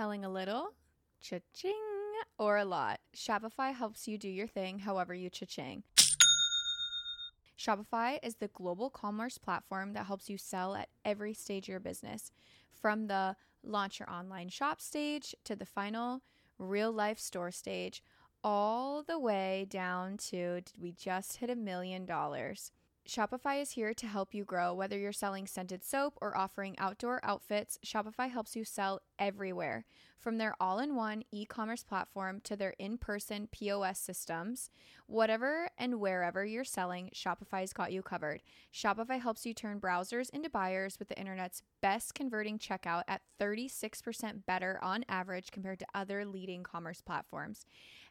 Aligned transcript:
selling 0.00 0.24
a 0.24 0.30
little? 0.30 0.70
Cha-ching! 1.20 1.74
Or 2.38 2.56
a 2.56 2.64
lot. 2.64 3.00
Shopify 3.14 3.74
helps 3.74 4.08
you 4.08 4.16
do 4.16 4.30
your 4.30 4.46
thing 4.46 4.78
however 4.78 5.12
you 5.12 5.28
cha-ching. 5.28 5.82
Shopify 7.58 8.18
is 8.22 8.36
the 8.36 8.48
global 8.48 8.88
commerce 8.88 9.36
platform 9.36 9.92
that 9.92 10.06
helps 10.06 10.30
you 10.30 10.38
sell 10.38 10.74
at 10.74 10.88
every 11.04 11.34
stage 11.34 11.64
of 11.64 11.72
your 11.72 11.80
business. 11.80 12.32
From 12.72 13.08
the 13.08 13.36
launch 13.62 14.00
your 14.00 14.10
online 14.10 14.48
shop 14.48 14.80
stage 14.80 15.34
to 15.44 15.54
the 15.54 15.66
final 15.66 16.22
real 16.58 16.90
life 16.90 17.18
store 17.18 17.50
stage, 17.50 18.02
all 18.42 19.02
the 19.02 19.18
way 19.18 19.66
down 19.68 20.16
to 20.16 20.62
did 20.62 20.80
we 20.80 20.92
just 20.92 21.36
hit 21.36 21.50
a 21.50 21.54
million 21.54 22.06
dollars? 22.06 22.72
Shopify 23.08 23.60
is 23.60 23.72
here 23.72 23.94
to 23.94 24.06
help 24.06 24.34
you 24.34 24.44
grow. 24.44 24.72
Whether 24.72 24.98
you're 24.98 25.12
selling 25.12 25.46
scented 25.46 25.82
soap 25.82 26.18
or 26.20 26.36
offering 26.36 26.78
outdoor 26.78 27.20
outfits, 27.24 27.78
Shopify 27.84 28.30
helps 28.30 28.54
you 28.54 28.64
sell 28.64 29.00
everywhere. 29.18 29.84
From 30.18 30.36
their 30.36 30.54
all 30.60 30.78
in 30.78 30.94
one 30.94 31.24
e 31.32 31.46
commerce 31.46 31.82
platform 31.82 32.40
to 32.44 32.54
their 32.54 32.74
in 32.78 32.98
person 32.98 33.48
POS 33.50 33.98
systems, 33.98 34.70
whatever 35.06 35.70
and 35.78 35.98
wherever 35.98 36.44
you're 36.44 36.62
selling, 36.62 37.10
Shopify's 37.14 37.72
got 37.72 37.90
you 37.90 38.02
covered. 38.02 38.42
Shopify 38.72 39.18
helps 39.18 39.46
you 39.46 39.54
turn 39.54 39.80
browsers 39.80 40.28
into 40.30 40.50
buyers 40.50 40.98
with 40.98 41.08
the 41.08 41.18
internet's 41.18 41.62
best 41.80 42.14
converting 42.14 42.58
checkout 42.58 43.04
at 43.08 43.22
36% 43.40 44.44
better 44.44 44.78
on 44.82 45.06
average 45.08 45.50
compared 45.50 45.78
to 45.78 45.86
other 45.94 46.26
leading 46.26 46.62
commerce 46.62 47.00
platforms 47.00 47.64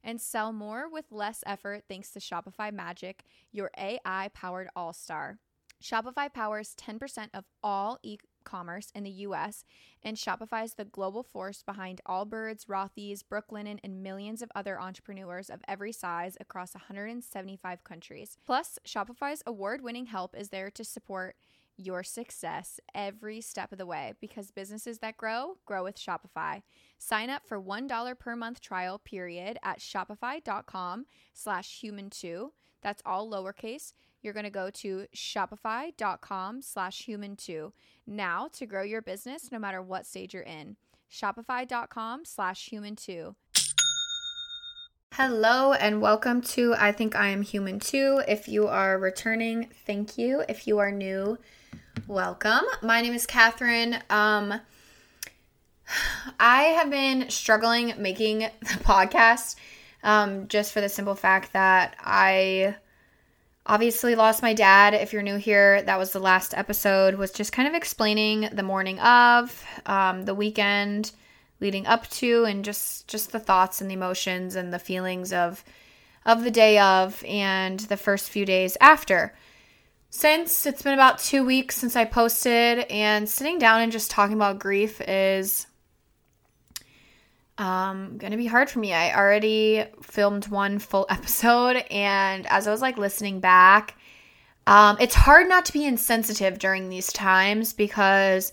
and 0.04 0.20
sell 0.22 0.52
more 0.54 0.90
with 0.90 1.12
less 1.12 1.44
effort 1.46 1.84
thanks 1.88 2.12
to 2.12 2.20
Shopify 2.20 2.72
Magic, 2.72 3.24
your 3.52 3.72
AI 3.78 4.30
powered 4.34 4.70
all 4.76 4.94
star. 4.94 5.40
Shopify 5.82 6.32
powers 6.32 6.76
10% 6.76 7.30
of 7.34 7.46
all 7.64 8.00
e 8.04 8.18
commerce 8.44 8.92
in 8.96 9.04
the 9.04 9.10
US, 9.10 9.64
and 10.04 10.18
Shopify 10.18 10.64
is 10.64 10.74
the 10.74 10.86
global 10.86 11.24
force 11.24 11.62
behind 11.64 12.02
Allbirds, 12.08 12.66
Rothy's, 12.66 13.24
Brooklinen, 13.24 13.80
and 13.84 14.04
millions 14.04 14.42
of 14.42 14.52
other 14.56 14.80
entrepreneurs 14.80 15.50
of 15.50 15.62
every 15.68 15.92
size 15.92 16.36
across 16.40 16.74
175 16.74 17.84
countries. 17.84 18.38
Plus, 18.46 18.80
Shopify's 18.86 19.44
award 19.46 19.82
winning 19.82 20.08
help 20.08 20.36
is 20.36 20.50
there 20.50 20.72
to 20.72 20.84
support 20.84 21.36
your 21.80 22.04
success 22.04 22.80
every 22.94 23.42
step 23.42 23.72
of 23.72 23.78
the 23.78 23.86
way 23.86 24.14
because 24.20 24.52
businesses 24.52 25.00
that 25.00 25.18
grow 25.18 25.58
grow 25.66 25.84
with 25.84 25.98
Shopify. 25.98 26.62
Sign 26.98 27.30
up 27.30 27.46
for 27.46 27.62
$1 27.62 28.20
per 28.20 28.36
month 28.36 28.62
trial 28.62 29.00
period 29.00 29.58
at 29.64 29.80
shopify.com 29.80 31.06
slash 31.34 31.80
human 31.80 32.10
two. 32.10 32.52
That's 32.82 33.02
all 33.06 33.30
lowercase. 33.30 33.94
You're 34.22 34.34
going 34.34 34.44
to 34.44 34.50
go 34.50 34.70
to 34.70 35.06
shopify.com 35.16 36.62
slash 36.62 37.06
human 37.06 37.36
two 37.36 37.74
now 38.06 38.50
to 38.54 38.66
grow 38.66 38.84
your 38.84 39.02
business 39.02 39.52
no 39.52 39.60
matter 39.60 39.82
what 39.82 40.06
stage 40.06 40.34
you're 40.34 40.44
in. 40.44 40.76
Shopify.com 41.12 42.26
slash 42.26 42.68
human 42.68 42.96
two. 42.96 43.36
Hello 45.14 45.74
and 45.74 46.02
welcome 46.02 46.40
to 46.42 46.74
I 46.78 46.92
Think 46.92 47.16
I 47.16 47.30
Am 47.30 47.42
Human 47.42 47.80
Too. 47.80 48.22
If 48.28 48.48
you 48.48 48.68
are 48.68 48.98
returning, 48.98 49.68
thank 49.86 50.18
you. 50.18 50.44
If 50.48 50.68
you 50.68 50.78
are 50.78 50.92
new, 50.92 51.38
welcome. 52.08 52.64
My 52.82 53.02
name 53.02 53.14
is 53.14 53.26
Catherine. 53.26 53.98
Um, 54.10 54.60
I 56.40 56.64
have 56.64 56.90
been 56.90 57.30
struggling 57.30 57.94
making 57.98 58.40
the 58.40 58.80
podcast 58.84 59.56
um, 60.04 60.48
just 60.48 60.72
for 60.72 60.82
the 60.82 60.90
simple 60.90 61.16
fact 61.16 61.54
that 61.54 61.96
I 62.00 62.76
obviously 63.66 64.16
lost 64.16 64.42
my 64.42 64.54
dad. 64.54 64.94
If 64.94 65.14
you're 65.14 65.22
new 65.22 65.38
here, 65.38 65.82
that 65.82 66.00
was 66.00 66.12
the 66.12 66.20
last 66.20 66.54
episode, 66.58 67.16
was 67.16 67.32
just 67.32 67.52
kind 67.52 67.68
of 67.68 67.74
explaining 67.74 68.50
the 68.54 68.64
morning 68.64 69.00
of, 69.00 69.64
um, 69.86 70.26
the 70.26 70.36
weekend 70.36 71.12
leading 71.60 71.86
up 71.86 72.08
to, 72.10 72.46
and 72.46 72.64
just 72.64 73.08
just 73.08 73.32
the 73.32 73.40
thoughts 73.40 73.82
and 73.82 73.90
the 73.90 73.96
emotions 73.96 74.56
and 74.56 74.74
the 74.74 74.80
feelings 74.80 75.34
of 75.34 75.64
of 76.26 76.44
the 76.44 76.52
day 76.52 76.78
of 76.80 77.24
and 77.28 77.80
the 77.82 77.98
first 77.98 78.30
few 78.30 78.46
days 78.46 78.78
after. 78.80 79.34
Since 80.12 80.66
it's 80.66 80.82
been 80.82 80.94
about 80.94 81.20
two 81.20 81.46
weeks 81.46 81.78
since 81.78 81.96
I 81.96 82.06
posted, 82.06 82.80
and 82.90 83.30
sitting 83.30 83.60
down 83.60 83.82
and 83.82 83.92
just 83.92 84.10
talking 84.10 84.36
about 84.36 84.58
grief 84.58 85.00
is 85.02 85.68
um, 87.60 88.18
gonna 88.18 88.38
be 88.38 88.48
hard 88.48 88.70
for 88.70 88.80
me. 88.80 88.94
I 88.94 89.16
already 89.16 89.86
filmed 90.02 90.48
one 90.48 90.80
full 90.80 91.06
episode, 91.10 91.78
and 91.92 92.48
as 92.48 92.68
I 92.68 92.72
was 92.72 92.82
like 92.82 92.98
listening 92.98 93.40
back, 93.40 93.96
um, 94.66 94.98
it's 95.00 95.16
hard 95.16 95.48
not 95.48 95.66
to 95.66 95.74
be 95.74 95.86
insensitive 95.86 96.58
during 96.58 96.90
these 96.90 97.14
times 97.14 97.74
because 97.74 98.52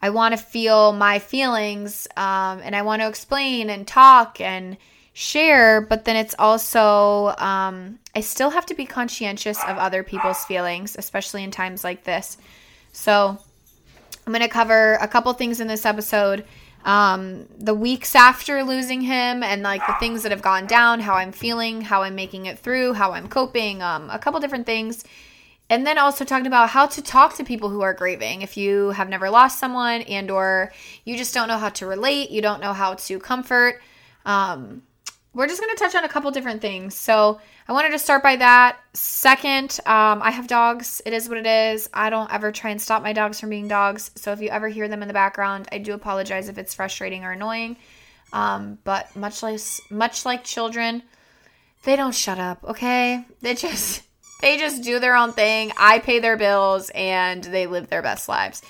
I 0.00 0.10
want 0.10 0.36
to 0.36 0.42
feel 0.42 0.92
my 0.92 1.18
feelings 1.18 2.06
um, 2.16 2.60
and 2.62 2.76
I 2.76 2.82
want 2.82 3.02
to 3.02 3.08
explain 3.08 3.70
and 3.70 3.86
talk 3.86 4.40
and 4.40 4.76
share, 5.14 5.80
but 5.80 6.04
then 6.04 6.16
it's 6.16 6.34
also, 6.38 7.34
um, 7.38 7.98
I 8.14 8.20
still 8.20 8.50
have 8.50 8.66
to 8.66 8.74
be 8.74 8.84
conscientious 8.84 9.62
of 9.64 9.78
other 9.78 10.02
people's 10.02 10.44
feelings, 10.44 10.96
especially 10.98 11.42
in 11.42 11.50
times 11.50 11.82
like 11.82 12.04
this. 12.04 12.36
So, 12.92 13.38
I'm 14.26 14.32
going 14.32 14.42
to 14.42 14.48
cover 14.48 14.94
a 14.94 15.08
couple 15.08 15.32
things 15.34 15.60
in 15.60 15.68
this 15.68 15.84
episode 15.84 16.44
um, 16.84 17.46
the 17.58 17.74
weeks 17.74 18.14
after 18.14 18.62
losing 18.62 19.00
him 19.00 19.42
and 19.42 19.62
like 19.62 19.86
the 19.86 19.94
things 20.00 20.22
that 20.22 20.32
have 20.32 20.42
gone 20.42 20.66
down, 20.66 21.00
how 21.00 21.14
I'm 21.14 21.32
feeling, 21.32 21.80
how 21.80 22.02
I'm 22.02 22.14
making 22.14 22.46
it 22.46 22.58
through, 22.58 22.92
how 22.92 23.12
I'm 23.12 23.28
coping, 23.28 23.82
um, 23.82 24.10
a 24.10 24.18
couple 24.18 24.40
different 24.40 24.66
things. 24.66 25.04
And 25.70 25.86
then 25.86 25.96
also 25.96 26.26
talking 26.26 26.46
about 26.46 26.68
how 26.68 26.86
to 26.86 27.00
talk 27.00 27.36
to 27.36 27.44
people 27.44 27.70
who 27.70 27.80
are 27.80 27.94
grieving. 27.94 28.42
If 28.42 28.58
you 28.58 28.90
have 28.90 29.08
never 29.08 29.30
lost 29.30 29.58
someone 29.58 30.02
and 30.02 30.30
or 30.30 30.72
you 31.04 31.16
just 31.16 31.32
don't 31.32 31.48
know 31.48 31.56
how 31.56 31.70
to 31.70 31.86
relate, 31.86 32.30
you 32.30 32.42
don't 32.42 32.60
know 32.60 32.74
how 32.74 32.94
to 32.94 33.18
comfort. 33.18 33.80
Um, 34.26 34.82
we're 35.34 35.48
just 35.48 35.60
going 35.60 35.74
to 35.74 35.82
touch 35.82 35.94
on 35.94 36.04
a 36.04 36.08
couple 36.08 36.30
different 36.30 36.60
things. 36.60 36.94
So 36.94 37.40
I 37.66 37.72
wanted 37.72 37.90
to 37.90 37.98
start 37.98 38.22
by 38.22 38.36
that. 38.36 38.78
Second, 38.92 39.78
um, 39.84 40.22
I 40.22 40.30
have 40.30 40.46
dogs. 40.46 41.02
It 41.04 41.12
is 41.12 41.28
what 41.28 41.38
it 41.38 41.46
is. 41.46 41.90
I 41.92 42.08
don't 42.08 42.32
ever 42.32 42.52
try 42.52 42.70
and 42.70 42.80
stop 42.80 43.02
my 43.02 43.12
dogs 43.12 43.40
from 43.40 43.50
being 43.50 43.66
dogs. 43.66 44.12
So 44.14 44.32
if 44.32 44.40
you 44.40 44.48
ever 44.48 44.68
hear 44.68 44.86
them 44.86 45.02
in 45.02 45.08
the 45.08 45.14
background, 45.14 45.68
I 45.72 45.78
do 45.78 45.92
apologize 45.92 46.48
if 46.48 46.56
it's 46.56 46.72
frustrating 46.72 47.24
or 47.24 47.32
annoying. 47.32 47.76
Um, 48.32 48.78
but 48.84 49.14
much 49.16 49.42
like 49.42 49.60
much 49.90 50.24
like 50.24 50.44
children, 50.44 51.02
they 51.84 51.96
don't 51.96 52.14
shut 52.14 52.38
up. 52.38 52.64
Okay, 52.64 53.24
they 53.40 53.54
just 53.54 54.02
they 54.40 54.56
just 54.56 54.82
do 54.82 54.98
their 54.98 55.16
own 55.16 55.32
thing. 55.32 55.72
I 55.76 55.98
pay 55.98 56.20
their 56.20 56.36
bills 56.36 56.90
and 56.94 57.42
they 57.42 57.66
live 57.66 57.88
their 57.88 58.02
best 58.02 58.28
lives. 58.28 58.62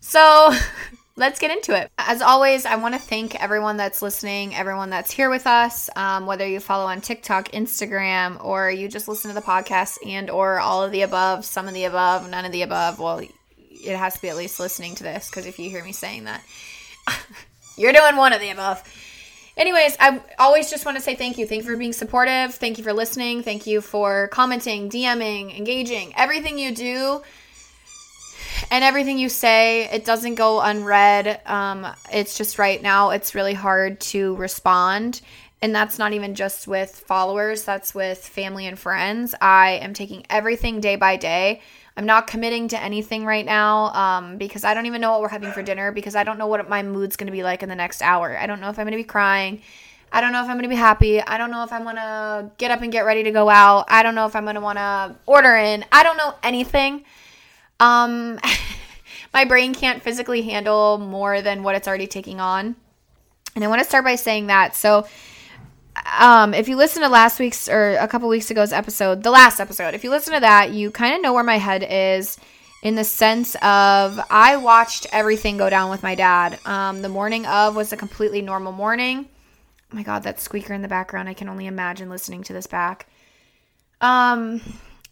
So 0.00 0.52
let's 1.16 1.38
get 1.38 1.50
into 1.50 1.76
it. 1.78 1.90
As 1.98 2.22
always, 2.22 2.64
I 2.66 2.76
want 2.76 2.94
to 2.94 3.00
thank 3.00 3.40
everyone 3.40 3.76
that's 3.76 4.02
listening, 4.02 4.54
everyone 4.54 4.90
that's 4.90 5.10
here 5.10 5.30
with 5.30 5.46
us, 5.46 5.90
um, 5.96 6.26
whether 6.26 6.46
you 6.46 6.60
follow 6.60 6.86
on 6.86 7.00
TikTok, 7.00 7.50
Instagram, 7.52 8.42
or 8.44 8.70
you 8.70 8.88
just 8.88 9.08
listen 9.08 9.30
to 9.30 9.34
the 9.34 9.44
podcast 9.44 9.98
and 10.06 10.30
or 10.30 10.58
all 10.58 10.82
of 10.82 10.92
the 10.92 11.02
above, 11.02 11.44
some 11.44 11.68
of 11.68 11.74
the 11.74 11.84
above, 11.84 12.28
none 12.30 12.44
of 12.44 12.52
the 12.52 12.62
above. 12.62 12.98
Well, 12.98 13.18
it 13.18 13.96
has 13.96 14.14
to 14.14 14.22
be 14.22 14.28
at 14.28 14.36
least 14.36 14.60
listening 14.60 14.94
to 14.96 15.02
this 15.02 15.28
because 15.28 15.46
if 15.46 15.58
you 15.58 15.68
hear 15.68 15.84
me 15.84 15.92
saying 15.92 16.24
that, 16.24 16.42
you're 17.76 17.92
doing 17.92 18.16
one 18.16 18.32
of 18.32 18.40
the 18.40 18.50
above. 18.50 18.82
Anyways, 19.54 19.96
I 20.00 20.18
always 20.38 20.70
just 20.70 20.86
want 20.86 20.96
to 20.96 21.02
say 21.02 21.14
thank 21.14 21.36
you. 21.36 21.46
Thank 21.46 21.64
you 21.64 21.70
for 21.70 21.76
being 21.76 21.92
supportive. 21.92 22.54
Thank 22.54 22.78
you 22.78 22.84
for 22.84 22.94
listening. 22.94 23.42
Thank 23.42 23.66
you 23.66 23.82
for 23.82 24.28
commenting, 24.28 24.88
DMing, 24.88 25.56
engaging. 25.56 26.14
Everything 26.16 26.58
you 26.58 26.74
do 26.74 27.22
and 28.70 28.84
everything 28.84 29.18
you 29.18 29.28
say 29.28 29.88
it 29.90 30.04
doesn't 30.04 30.34
go 30.34 30.60
unread 30.60 31.40
um, 31.46 31.86
it's 32.12 32.36
just 32.36 32.58
right 32.58 32.82
now 32.82 33.10
it's 33.10 33.34
really 33.34 33.54
hard 33.54 34.00
to 34.00 34.34
respond 34.36 35.20
and 35.60 35.74
that's 35.74 35.98
not 35.98 36.12
even 36.12 36.34
just 36.34 36.66
with 36.66 36.90
followers 36.90 37.64
that's 37.64 37.94
with 37.94 38.18
family 38.18 38.66
and 38.66 38.78
friends 38.78 39.34
i 39.40 39.72
am 39.82 39.94
taking 39.94 40.24
everything 40.30 40.80
day 40.80 40.96
by 40.96 41.16
day 41.16 41.60
i'm 41.96 42.06
not 42.06 42.26
committing 42.26 42.68
to 42.68 42.80
anything 42.80 43.24
right 43.24 43.46
now 43.46 43.92
um, 43.94 44.36
because 44.38 44.64
i 44.64 44.74
don't 44.74 44.86
even 44.86 45.00
know 45.00 45.10
what 45.12 45.20
we're 45.20 45.28
having 45.28 45.52
for 45.52 45.62
dinner 45.62 45.92
because 45.92 46.14
i 46.14 46.24
don't 46.24 46.38
know 46.38 46.46
what 46.46 46.68
my 46.68 46.82
mood's 46.82 47.16
going 47.16 47.26
to 47.26 47.32
be 47.32 47.42
like 47.42 47.62
in 47.62 47.68
the 47.68 47.74
next 47.74 48.02
hour 48.02 48.36
i 48.38 48.46
don't 48.46 48.60
know 48.60 48.68
if 48.68 48.78
i'm 48.78 48.86
going 48.86 48.92
to 48.92 48.96
be 48.96 49.04
crying 49.04 49.60
I 50.14 50.20
don't 50.20 50.32
know 50.32 50.42
if 50.42 50.48
I'm 50.48 50.56
going 50.56 50.64
to 50.64 50.68
be 50.68 50.76
happy. 50.76 51.22
I 51.22 51.38
don't 51.38 51.50
know 51.50 51.64
if 51.64 51.72
I'm 51.72 51.84
going 51.84 51.96
to 51.96 52.50
get 52.58 52.70
up 52.70 52.82
and 52.82 52.92
get 52.92 53.06
ready 53.06 53.22
to 53.22 53.30
go 53.30 53.48
out. 53.48 53.86
I 53.88 54.02
don't 54.02 54.14
know 54.14 54.26
if 54.26 54.36
I'm 54.36 54.44
going 54.44 54.56
to 54.56 54.60
want 54.60 54.76
to 54.76 55.16
order 55.24 55.56
in. 55.56 55.86
I 55.90 56.02
don't 56.02 56.18
know 56.18 56.34
anything. 56.42 57.04
Um, 57.82 58.38
my 59.34 59.44
brain 59.44 59.74
can't 59.74 60.02
physically 60.02 60.42
handle 60.42 60.98
more 60.98 61.42
than 61.42 61.62
what 61.62 61.74
it's 61.74 61.88
already 61.88 62.06
taking 62.06 62.40
on. 62.40 62.76
And 63.54 63.64
I 63.64 63.66
want 63.66 63.80
to 63.80 63.88
start 63.88 64.04
by 64.04 64.14
saying 64.14 64.46
that. 64.46 64.76
So, 64.76 65.06
um, 66.18 66.54
if 66.54 66.68
you 66.68 66.76
listen 66.76 67.02
to 67.02 67.08
last 67.08 67.38
week's 67.38 67.68
or 67.68 67.96
a 67.96 68.08
couple 68.08 68.28
weeks 68.28 68.50
ago's 68.50 68.72
episode, 68.72 69.22
the 69.22 69.30
last 69.30 69.60
episode, 69.60 69.94
if 69.94 70.04
you 70.04 70.10
listen 70.10 70.32
to 70.32 70.40
that, 70.40 70.70
you 70.70 70.90
kind 70.90 71.14
of 71.14 71.20
know 71.20 71.34
where 71.34 71.44
my 71.44 71.58
head 71.58 71.86
is 71.88 72.38
in 72.82 72.94
the 72.94 73.04
sense 73.04 73.54
of 73.56 74.18
I 74.30 74.56
watched 74.56 75.06
everything 75.12 75.58
go 75.58 75.68
down 75.68 75.90
with 75.90 76.02
my 76.02 76.14
dad. 76.14 76.58
Um, 76.64 77.02
the 77.02 77.08
morning 77.08 77.44
of 77.46 77.76
was 77.76 77.92
a 77.92 77.96
completely 77.96 78.40
normal 78.40 78.72
morning. 78.72 79.28
Oh 79.92 79.96
my 79.96 80.02
God, 80.02 80.22
that 80.22 80.40
squeaker 80.40 80.72
in 80.72 80.82
the 80.82 80.88
background. 80.88 81.28
I 81.28 81.34
can 81.34 81.48
only 81.48 81.66
imagine 81.66 82.08
listening 82.08 82.42
to 82.44 82.52
this 82.54 82.66
back. 82.66 83.06
Um, 84.00 84.62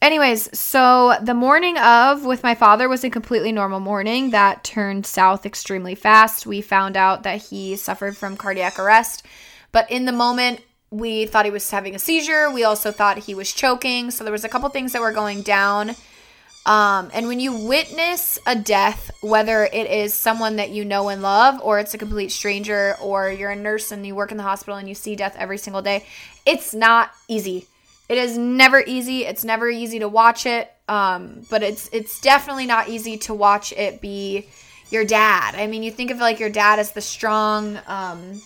anyways, 0.03 0.59
so 0.59 1.15
the 1.23 1.35
morning 1.35 1.79
of 1.79 2.25
with 2.25 2.43
my 2.43 2.55
father 2.55 2.89
was 2.89 3.05
a 3.05 3.11
completely 3.11 3.53
normal 3.53 3.81
morning 3.81 4.31
that 4.31 4.65
turned 4.65 5.07
south 5.07 5.47
extremely 5.47 5.95
fast. 5.95 6.47
We 6.47 6.61
found 6.61 6.97
out 6.97 7.23
that 7.23 7.43
he 7.43 7.77
suffered 7.77 8.17
from 8.17 8.37
cardiac 8.37 8.79
arrest, 8.79 9.25
but 9.73 9.91
in 9.91 10.05
the 10.05 10.13
moment, 10.13 10.61
we 10.91 11.27
thought 11.27 11.45
he 11.45 11.51
was 11.51 11.71
having 11.71 11.95
a 11.95 11.99
seizure. 11.99 12.51
We 12.51 12.65
also 12.65 12.91
thought 12.91 13.19
he 13.19 13.35
was 13.35 13.53
choking. 13.53 14.11
So 14.11 14.25
there 14.25 14.33
was 14.33 14.45
a 14.45 14.49
couple 14.49 14.69
things 14.71 14.93
that 14.93 15.01
were 15.01 15.13
going 15.13 15.43
down. 15.43 15.95
Um, 16.67 17.11
and 17.15 17.27
when 17.27 17.41
you 17.41 17.53
witness 17.53 18.39
a 18.47 18.55
death, 18.55 19.11
whether 19.23 19.65
it 19.65 19.91
is 19.91 20.13
someone 20.13 20.57
that 20.57 20.71
you 20.71 20.85
know 20.85 21.09
and 21.09 21.23
love, 21.23 21.61
or 21.63 21.79
it's 21.79 21.95
a 21.95 21.99
complete 21.99 22.33
stranger, 22.33 22.97
or 23.01 23.31
you're 23.31 23.51
a 23.51 23.57
nurse 23.57 23.93
and 23.93 24.07
you 24.07 24.15
work 24.15 24.31
in 24.31 24.37
the 24.37 24.43
hospital 24.43 24.77
and 24.77 24.89
you 24.89 24.95
see 24.95 25.17
death 25.17 25.37
every 25.39 25.59
single 25.59 25.81
day, 25.81 26.05
it's 26.45 26.75
not 26.75 27.13
easy. 27.29 27.67
It 28.11 28.19
is 28.19 28.37
never 28.37 28.83
easy. 28.87 29.25
It's 29.25 29.45
never 29.45 29.71
easy 29.71 30.01
to 30.01 30.09
watch 30.09 30.45
it. 30.45 30.71
Um, 30.89 31.47
but 31.49 31.63
it's 31.63 31.89
it's 31.93 32.21
definitely 32.21 32.67
not 32.67 32.89
easy 32.89 33.17
to 33.19 33.35
watch 33.35 33.73
it 33.73 34.01
be 34.01 34.49
your 34.91 35.05
dad. 35.05 35.55
I 35.55 35.67
mean, 35.67 35.83
you 35.83 35.93
think 35.93 36.11
of 36.11 36.19
like 36.19 36.41
your 36.41 36.51
dad 36.51 36.79
as 36.79 36.93
the 36.93 37.01
strong 37.01 37.79
um, 37.87 38.43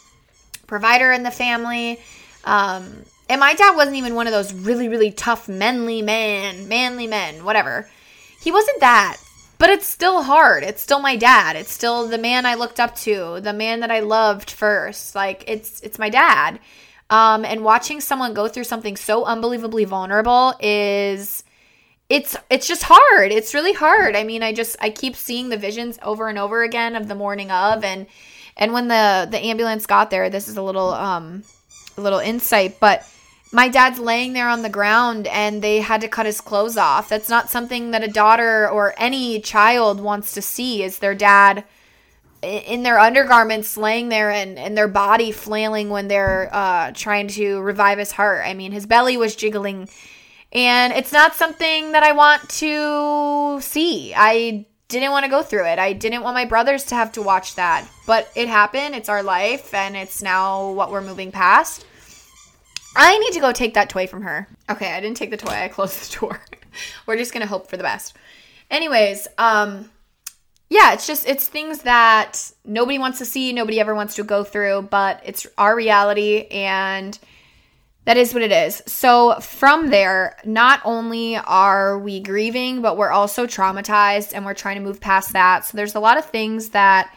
provider 0.67 1.11
in 1.11 1.23
the 1.23 1.31
family 1.31 1.99
um, 2.45 3.05
and 3.29 3.41
my 3.41 3.55
dad 3.55 3.75
wasn't 3.75 3.97
even 3.97 4.15
one 4.15 4.27
of 4.27 4.33
those 4.33 4.53
really, 4.53 4.89
really 4.89 5.11
tough, 5.11 5.49
manly 5.49 6.03
man, 6.03 6.69
manly 6.69 7.07
men, 7.07 7.45
whatever. 7.45 7.89
He 8.41 8.53
wasn't 8.53 8.81
that. 8.81 9.17
But 9.57 9.71
it's 9.71 9.87
still 9.87 10.23
hard. 10.23 10.63
It's 10.63 10.83
still 10.83 11.01
my 11.01 11.17
dad. 11.17 11.57
It's 11.57 11.73
still 11.73 12.09
the 12.09 12.19
man 12.19 12.45
I 12.45 12.55
looked 12.55 12.81
up 12.81 12.97
to, 12.97 13.41
the 13.41 13.53
man 13.53 13.81
that 13.81 13.91
I 13.91 14.01
loved 14.01 14.51
first. 14.51 15.15
Like 15.15 15.45
it's 15.47 15.81
it's 15.81 15.99
my 15.99 16.11
dad. 16.11 16.59
Um, 17.15 17.45
and 17.45 17.63
watching 17.63 18.01
someone 18.01 18.35
go 18.35 18.49
through 18.49 18.65
something 18.65 18.97
so 18.97 19.25
unbelievably 19.25 19.85
vulnerable 19.85 20.53
is 20.59 21.45
it's 22.09 22.37
it's 22.51 22.67
just 22.67 22.83
hard. 22.83 23.31
It's 23.31 23.55
really 23.55 23.73
hard. 23.73 24.17
I 24.17 24.25
mean, 24.25 24.43
I 24.43 24.53
just 24.53 24.75
I 24.81 24.91
keep 24.91 25.15
seeing 25.15 25.49
the 25.49 25.57
visions 25.57 25.97
over 26.03 26.27
and 26.27 26.37
over 26.37 26.65
again 26.65 26.97
of 26.97 27.07
the 27.07 27.15
morning 27.15 27.53
of 27.53 27.85
and 27.85 28.09
and 28.57 28.73
when 28.73 28.89
the 28.89 29.29
the 29.31 29.39
ambulance 29.39 29.87
got 29.87 30.11
there, 30.11 30.29
this 30.29 30.49
is 30.49 30.57
a 30.57 30.63
little 30.63 30.93
um 30.93 31.45
a 31.97 32.01
little 32.01 32.19
insight, 32.19 32.81
but 32.81 33.09
my 33.53 33.69
dad's 33.69 34.01
laying 34.01 34.33
there 34.33 34.49
on 34.49 34.63
the 34.63 34.69
ground 34.69 35.29
and 35.29 35.63
they 35.63 35.79
had 35.79 36.01
to 36.01 36.09
cut 36.09 36.27
his 36.27 36.41
clothes 36.41 36.77
off. 36.77 37.09
That's 37.09 37.29
not 37.29 37.49
something 37.49 37.93
that 37.93 38.03
a 38.03 38.09
daughter 38.09 38.69
or 38.69 38.93
any 38.97 39.41
child 39.41 40.01
wants 40.01 40.35
to 40.35 40.43
see 40.43 40.83
is 40.83 40.99
their 40.99 41.15
dad 41.15 41.63
in 42.44 42.82
their 42.82 42.99
undergarments 42.99 43.76
laying 43.76 44.08
there 44.08 44.31
and, 44.31 44.58
and 44.58 44.76
their 44.76 44.88
body 44.88 45.32
flailing 45.32 45.91
when 45.91 46.08
they're 46.08 46.49
uh, 46.52 46.93
trying 46.94 47.29
to 47.29 47.61
revive 47.61 47.99
his 47.99 48.12
heart. 48.12 48.43
I 48.44 48.55
mean, 48.55 48.73
his 48.73 48.87
belly 48.87 49.17
was 49.17 49.35
jiggling. 49.35 49.88
And 50.52 50.93
it's 50.93 51.12
not 51.12 51.35
something 51.35 51.93
that 51.93 52.02
I 52.02 52.12
want 52.12 52.49
to 52.49 53.61
see. 53.61 54.14
I 54.14 54.67
didn't 54.88 55.11
want 55.11 55.25
to 55.25 55.31
go 55.31 55.43
through 55.43 55.67
it. 55.67 55.79
I 55.79 55.93
didn't 55.93 56.23
want 56.23 56.35
my 56.35 56.44
brothers 56.44 56.85
to 56.85 56.94
have 56.94 57.12
to 57.12 57.23
watch 57.23 57.56
that. 57.56 57.88
But 58.06 58.29
it 58.37 58.49
happened. 58.49 58.94
It's 58.94 59.08
our 59.08 59.23
life, 59.23 59.75
and 59.75 59.96
it's 59.96 60.23
now 60.23 60.70
what 60.70 60.93
we're 60.93 61.00
moving 61.00 61.32
past. 61.32 61.87
I 62.96 63.19
need 63.19 63.32
to 63.32 63.41
go 63.41 63.52
take 63.52 63.75
that 63.75 63.88
toy 63.88 64.06
from 64.06 64.23
her. 64.23 64.46
Okay, 64.70 64.93
I 64.93 65.00
didn't 65.00 65.17
take 65.17 65.31
the 65.31 65.37
toy. 65.37 65.52
I 65.52 65.69
closed 65.69 66.12
the 66.12 66.20
door. 66.20 66.41
we're 67.06 67.17
just 67.17 67.32
going 67.32 67.41
to 67.41 67.49
hope 67.49 67.69
for 67.69 67.76
the 67.76 67.82
best. 67.82 68.14
Anyways, 68.70 69.26
um 69.38 69.91
yeah, 70.75 70.93
it's 70.93 71.06
just 71.06 71.29
it's 71.29 71.47
things 71.47 71.82
that 71.82 72.50
nobody 72.65 72.99
wants 72.99 73.19
to 73.19 73.25
see, 73.25 73.53
nobody 73.53 73.79
ever 73.79 73.94
wants 73.94 74.17
to 74.17 74.25
go 74.25 74.43
through, 74.43 74.82
but 74.91 75.23
it's 75.25 75.47
our 75.56 75.76
reality 75.76 76.49
and 76.50 77.17
that 78.06 78.17
is 78.17 78.35
what 78.35 78.43
it 78.43 78.50
is. 78.50 78.82
So, 78.87 79.38
from 79.38 79.91
there, 79.91 80.37
not 80.44 80.81
only 80.85 81.37
are 81.37 81.97
we 81.97 82.19
grieving, 82.19 82.82
but 82.82 82.97
we're 82.97 83.12
also 83.12 83.47
traumatized 83.47 84.32
and 84.35 84.44
we're 84.44 84.55
trying 84.55 84.75
to 84.75 84.82
move 84.82 85.00
past 85.00 85.32
that. 85.35 85.65
So, 85.65 85.76
there's 85.76 85.94
a 85.94 86.00
lot 86.00 86.19
of 86.19 86.25
things 86.25 86.71
that 86.71 87.17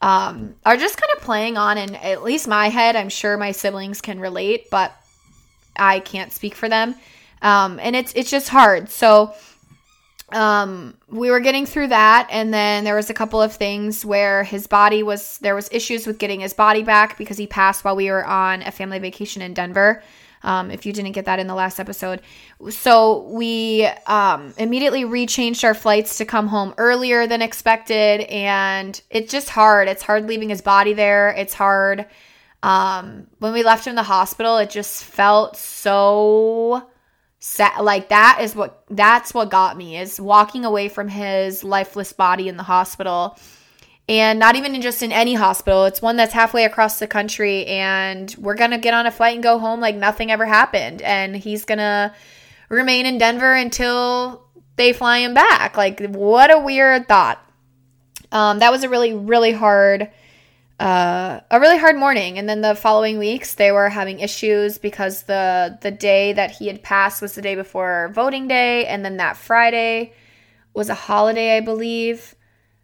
um, 0.00 0.54
are 0.64 0.78
just 0.78 0.96
kind 0.96 1.12
of 1.14 1.22
playing 1.22 1.58
on 1.58 1.76
in 1.76 1.96
at 1.96 2.22
least 2.22 2.48
my 2.48 2.70
head. 2.70 2.96
I'm 2.96 3.10
sure 3.10 3.36
my 3.36 3.52
siblings 3.52 4.00
can 4.00 4.20
relate, 4.20 4.70
but 4.70 4.90
I 5.76 6.00
can't 6.00 6.32
speak 6.32 6.54
for 6.54 6.70
them. 6.70 6.94
Um, 7.42 7.78
and 7.78 7.94
it's 7.94 8.14
it's 8.14 8.30
just 8.30 8.48
hard. 8.48 8.88
So, 8.88 9.34
um 10.32 10.96
we 11.08 11.30
were 11.30 11.38
getting 11.38 11.64
through 11.64 11.86
that 11.86 12.26
and 12.32 12.52
then 12.52 12.82
there 12.82 12.96
was 12.96 13.10
a 13.10 13.14
couple 13.14 13.40
of 13.40 13.52
things 13.52 14.04
where 14.04 14.42
his 14.42 14.66
body 14.66 15.02
was 15.02 15.38
there 15.38 15.54
was 15.54 15.68
issues 15.70 16.04
with 16.06 16.18
getting 16.18 16.40
his 16.40 16.52
body 16.52 16.82
back 16.82 17.16
because 17.16 17.38
he 17.38 17.46
passed 17.46 17.84
while 17.84 17.94
we 17.94 18.10
were 18.10 18.24
on 18.24 18.60
a 18.62 18.72
family 18.72 18.98
vacation 18.98 19.40
in 19.40 19.54
denver 19.54 20.02
um, 20.46 20.70
if 20.70 20.86
you 20.86 20.92
didn't 20.92 21.12
get 21.12 21.24
that 21.24 21.38
in 21.38 21.48
the 21.48 21.54
last 21.54 21.80
episode. 21.80 22.22
So 22.70 23.22
we 23.24 23.86
um, 24.06 24.54
immediately 24.56 25.04
rechanged 25.04 25.64
our 25.64 25.74
flights 25.74 26.18
to 26.18 26.24
come 26.24 26.46
home 26.46 26.72
earlier 26.78 27.26
than 27.26 27.42
expected 27.42 28.20
and 28.22 28.98
it's 29.10 29.30
just 29.30 29.50
hard. 29.50 29.88
It's 29.88 30.02
hard 30.02 30.26
leaving 30.26 30.48
his 30.48 30.62
body 30.62 30.92
there. 30.92 31.30
It's 31.30 31.52
hard. 31.52 32.06
Um, 32.62 33.26
when 33.38 33.52
we 33.52 33.62
left 33.64 33.86
him 33.86 33.90
in 33.90 33.96
the 33.96 34.02
hospital 34.02 34.56
it 34.56 34.70
just 34.70 35.04
felt 35.04 35.56
so 35.56 36.88
like 37.80 38.08
that 38.08 38.38
is 38.40 38.56
what 38.56 38.82
that's 38.90 39.34
what 39.34 39.50
got 39.50 39.76
me 39.76 39.98
is 39.98 40.20
walking 40.20 40.64
away 40.64 40.88
from 40.88 41.08
his 41.08 41.62
lifeless 41.62 42.12
body 42.12 42.48
in 42.48 42.56
the 42.56 42.62
hospital. 42.62 43.38
And 44.08 44.38
not 44.38 44.54
even 44.54 44.74
in 44.76 44.82
just 44.82 45.02
in 45.02 45.10
any 45.10 45.34
hospital. 45.34 45.84
It's 45.84 46.00
one 46.00 46.16
that's 46.16 46.32
halfway 46.32 46.64
across 46.64 47.00
the 47.00 47.08
country 47.08 47.66
and 47.66 48.34
we're 48.38 48.54
gonna 48.54 48.78
get 48.78 48.94
on 48.94 49.06
a 49.06 49.10
flight 49.10 49.34
and 49.34 49.42
go 49.42 49.58
home 49.58 49.80
like 49.80 49.96
nothing 49.96 50.30
ever 50.30 50.46
happened. 50.46 51.02
And 51.02 51.36
he's 51.36 51.64
gonna 51.64 52.14
remain 52.68 53.06
in 53.06 53.18
denver 53.18 53.52
until 53.52 54.44
they 54.76 54.92
fly 54.92 55.18
him 55.18 55.34
back. 55.34 55.76
Like 55.76 56.00
what 56.08 56.50
a 56.50 56.58
weird 56.58 57.08
thought. 57.08 57.42
Um, 58.32 58.60
that 58.60 58.72
was 58.72 58.82
a 58.82 58.88
really 58.88 59.14
really 59.14 59.52
hard 59.52 60.10
uh, 60.78 61.40
a 61.50 61.58
really 61.58 61.78
hard 61.78 61.96
morning. 61.96 62.38
And 62.38 62.48
then 62.48 62.60
the 62.60 62.74
following 62.74 63.18
weeks 63.18 63.54
they 63.54 63.72
were 63.72 63.88
having 63.88 64.20
issues 64.20 64.78
because 64.78 65.22
the 65.22 65.78
the 65.80 65.90
day 65.90 66.34
that 66.34 66.50
he 66.50 66.66
had 66.66 66.82
passed 66.82 67.22
was 67.22 67.34
the 67.34 67.42
day 67.42 67.54
before 67.54 68.10
voting 68.14 68.46
day. 68.46 68.86
And 68.86 69.04
then 69.04 69.16
that 69.16 69.36
friday 69.36 70.12
was 70.74 70.90
a 70.90 70.94
holiday 70.94 71.56
i 71.56 71.60
believe 71.60 72.34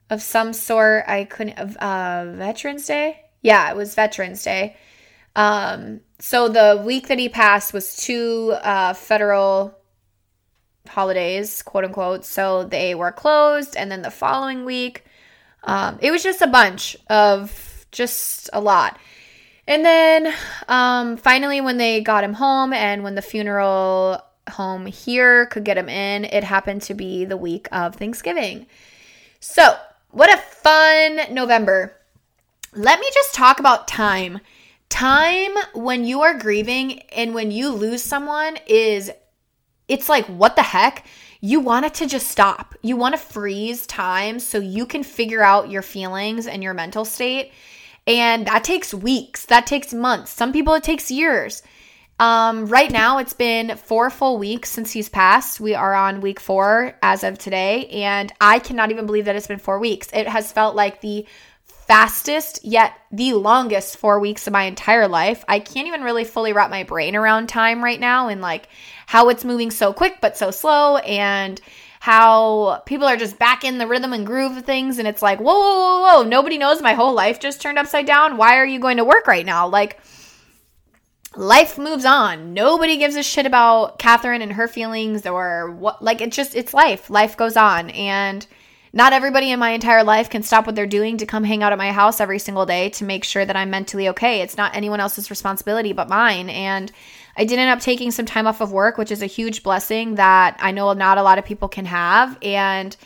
of 0.08 0.22
some 0.22 0.52
sort. 0.52 1.04
I 1.06 1.24
couldn't 1.24 1.58
uh 1.58 2.32
veterans 2.34 2.86
day? 2.86 3.20
Yeah 3.42 3.70
it 3.70 3.76
was 3.76 3.94
veterans 3.94 4.42
day. 4.42 4.76
Um 5.36 6.00
so 6.18 6.48
the 6.48 6.82
week 6.84 7.08
that 7.08 7.18
he 7.18 7.28
passed 7.28 7.74
was 7.74 7.96
two 7.96 8.54
uh 8.62 8.94
federal 8.94 9.78
holidays 10.88 11.62
quote 11.62 11.84
unquote. 11.84 12.24
So 12.24 12.64
they 12.64 12.94
were 12.94 13.12
closed. 13.12 13.76
And 13.76 13.92
then 13.92 14.00
the 14.00 14.10
following 14.10 14.64
week 14.64 15.04
um, 15.64 15.98
it 16.02 16.10
was 16.10 16.24
just 16.24 16.42
a 16.42 16.48
bunch 16.48 16.96
of 17.08 17.71
just 17.92 18.50
a 18.52 18.60
lot. 18.60 18.98
And 19.66 19.84
then 19.84 20.34
um, 20.68 21.16
finally, 21.16 21.60
when 21.60 21.76
they 21.76 22.00
got 22.00 22.24
him 22.24 22.34
home 22.34 22.72
and 22.72 23.04
when 23.04 23.14
the 23.14 23.22
funeral 23.22 24.20
home 24.50 24.86
here 24.86 25.46
could 25.46 25.64
get 25.64 25.78
him 25.78 25.88
in, 25.88 26.24
it 26.24 26.42
happened 26.42 26.82
to 26.82 26.94
be 26.94 27.24
the 27.24 27.36
week 27.36 27.68
of 27.70 27.94
Thanksgiving. 27.94 28.66
So, 29.38 29.76
what 30.10 30.32
a 30.32 30.36
fun 30.36 31.32
November. 31.32 31.96
Let 32.74 33.00
me 33.00 33.06
just 33.14 33.34
talk 33.34 33.60
about 33.60 33.88
time. 33.88 34.40
Time 34.88 35.52
when 35.74 36.04
you 36.04 36.22
are 36.22 36.38
grieving 36.38 37.00
and 37.12 37.34
when 37.34 37.50
you 37.50 37.70
lose 37.70 38.02
someone 38.02 38.58
is, 38.66 39.10
it's 39.88 40.08
like, 40.08 40.26
what 40.26 40.56
the 40.56 40.62
heck? 40.62 41.06
You 41.40 41.60
want 41.60 41.86
it 41.86 41.94
to 41.94 42.06
just 42.06 42.28
stop. 42.28 42.74
You 42.82 42.96
want 42.96 43.14
to 43.14 43.20
freeze 43.20 43.86
time 43.86 44.38
so 44.38 44.58
you 44.58 44.86
can 44.86 45.02
figure 45.02 45.42
out 45.42 45.70
your 45.70 45.82
feelings 45.82 46.46
and 46.46 46.62
your 46.62 46.74
mental 46.74 47.04
state 47.04 47.52
and 48.06 48.46
that 48.46 48.64
takes 48.64 48.92
weeks, 48.92 49.46
that 49.46 49.66
takes 49.66 49.92
months. 49.92 50.30
Some 50.30 50.52
people 50.52 50.74
it 50.74 50.82
takes 50.82 51.10
years. 51.10 51.62
Um, 52.18 52.66
right 52.66 52.90
now, 52.90 53.18
it's 53.18 53.32
been 53.32 53.76
four 53.76 54.08
full 54.10 54.38
weeks 54.38 54.70
since 54.70 54.92
he's 54.92 55.08
passed. 55.08 55.60
We 55.60 55.74
are 55.74 55.94
on 55.94 56.20
week 56.20 56.38
four 56.38 56.96
as 57.02 57.24
of 57.24 57.38
today, 57.38 57.86
and 57.86 58.32
I 58.40 58.60
cannot 58.60 58.90
even 58.90 59.06
believe 59.06 59.24
that 59.24 59.34
it's 59.34 59.46
been 59.46 59.58
four 59.58 59.78
weeks. 59.80 60.08
It 60.12 60.28
has 60.28 60.52
felt 60.52 60.76
like 60.76 61.00
the 61.00 61.26
fastest, 61.64 62.64
yet 62.64 62.94
the 63.10 63.34
longest 63.34 63.96
four 63.96 64.20
weeks 64.20 64.46
of 64.46 64.52
my 64.52 64.64
entire 64.64 65.08
life. 65.08 65.44
I 65.48 65.58
can't 65.58 65.88
even 65.88 66.02
really 66.02 66.24
fully 66.24 66.52
wrap 66.52 66.70
my 66.70 66.84
brain 66.84 67.16
around 67.16 67.48
time 67.48 67.82
right 67.82 67.98
now 67.98 68.28
and 68.28 68.40
like 68.40 68.68
how 69.06 69.28
it's 69.28 69.44
moving 69.44 69.70
so 69.70 69.92
quick 69.92 70.18
but 70.20 70.36
so 70.36 70.50
slow 70.50 70.98
and 70.98 71.60
how 72.02 72.82
people 72.84 73.06
are 73.06 73.16
just 73.16 73.38
back 73.38 73.62
in 73.62 73.78
the 73.78 73.86
rhythm 73.86 74.12
and 74.12 74.26
groove 74.26 74.56
of 74.56 74.64
things. 74.64 74.98
And 74.98 75.06
it's 75.06 75.22
like, 75.22 75.38
whoa, 75.38 75.56
whoa, 75.56 76.00
whoa, 76.00 76.00
whoa, 76.00 76.22
nobody 76.24 76.58
knows 76.58 76.82
my 76.82 76.94
whole 76.94 77.14
life 77.14 77.38
just 77.38 77.62
turned 77.62 77.78
upside 77.78 78.06
down. 78.06 78.36
Why 78.36 78.56
are 78.56 78.66
you 78.66 78.80
going 78.80 78.96
to 78.96 79.04
work 79.04 79.28
right 79.28 79.46
now? 79.46 79.68
Like, 79.68 80.00
life 81.36 81.78
moves 81.78 82.04
on. 82.04 82.54
Nobody 82.54 82.96
gives 82.96 83.14
a 83.14 83.22
shit 83.22 83.46
about 83.46 84.00
Catherine 84.00 84.42
and 84.42 84.54
her 84.54 84.66
feelings 84.66 85.24
or 85.26 85.70
what, 85.70 86.02
like, 86.02 86.20
it's 86.20 86.34
just, 86.34 86.56
it's 86.56 86.74
life. 86.74 87.08
Life 87.08 87.36
goes 87.36 87.56
on. 87.56 87.90
And 87.90 88.44
not 88.92 89.12
everybody 89.12 89.52
in 89.52 89.60
my 89.60 89.70
entire 89.70 90.02
life 90.02 90.28
can 90.28 90.42
stop 90.42 90.66
what 90.66 90.74
they're 90.74 90.86
doing 90.88 91.18
to 91.18 91.26
come 91.26 91.44
hang 91.44 91.62
out 91.62 91.70
at 91.70 91.78
my 91.78 91.92
house 91.92 92.20
every 92.20 92.40
single 92.40 92.66
day 92.66 92.88
to 92.90 93.04
make 93.04 93.22
sure 93.22 93.44
that 93.44 93.54
I'm 93.54 93.70
mentally 93.70 94.08
okay. 94.08 94.40
It's 94.40 94.56
not 94.56 94.74
anyone 94.74 94.98
else's 94.98 95.30
responsibility 95.30 95.92
but 95.92 96.08
mine. 96.08 96.50
And 96.50 96.90
I 97.36 97.44
did 97.44 97.58
end 97.58 97.70
up 97.70 97.80
taking 97.80 98.10
some 98.10 98.26
time 98.26 98.46
off 98.46 98.60
of 98.60 98.72
work, 98.72 98.98
which 98.98 99.10
is 99.10 99.22
a 99.22 99.26
huge 99.26 99.62
blessing 99.62 100.16
that 100.16 100.56
I 100.60 100.70
know 100.72 100.92
not 100.92 101.18
a 101.18 101.22
lot 101.22 101.38
of 101.38 101.44
people 101.44 101.68
can 101.68 101.86
have. 101.86 102.38
And 102.42 102.96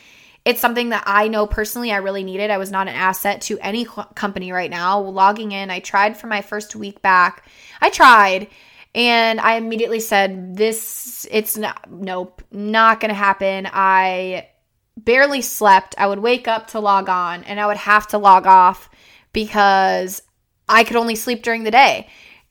it's 0.43 0.61
something 0.61 0.89
that 0.89 1.03
I 1.05 1.27
know 1.27 1.45
personally 1.45 1.91
I 1.91 1.97
really 1.97 2.23
needed. 2.23 2.51
I 2.51 2.57
was 2.57 2.71
not 2.71 2.87
an 2.87 2.95
asset 2.95 3.41
to 3.41 3.59
any 3.59 3.85
company 4.15 4.51
right 4.51 4.71
now. 4.71 4.99
Logging 4.99 5.51
in, 5.51 5.69
I 5.69 5.79
tried 5.79 6.17
for 6.17 6.27
my 6.27 6.41
first 6.41 6.75
week 6.75 7.01
back. 7.01 7.45
I 7.81 7.89
tried 7.89 8.47
and 8.95 9.39
I 9.39 9.55
immediately 9.55 9.99
said, 9.99 10.55
This, 10.55 11.27
it's 11.29 11.57
not, 11.57 11.91
nope, 11.91 12.41
not 12.51 12.99
gonna 12.99 13.13
happen. 13.13 13.67
I 13.71 14.47
barely 14.95 15.41
slept. 15.41 15.95
I 15.97 16.07
would 16.07 16.19
wake 16.19 16.47
up 16.47 16.67
to 16.67 16.79
log 16.79 17.09
on 17.09 17.43
and 17.43 17.59
I 17.59 17.67
would 17.67 17.77
have 17.77 18.07
to 18.07 18.17
log 18.17 18.47
off 18.47 18.89
because 19.33 20.21
I 20.67 20.83
could 20.83 20.95
only 20.95 21.15
sleep 21.15 21.43
during 21.43 21.63
the 21.63 21.71
day. 21.71 22.09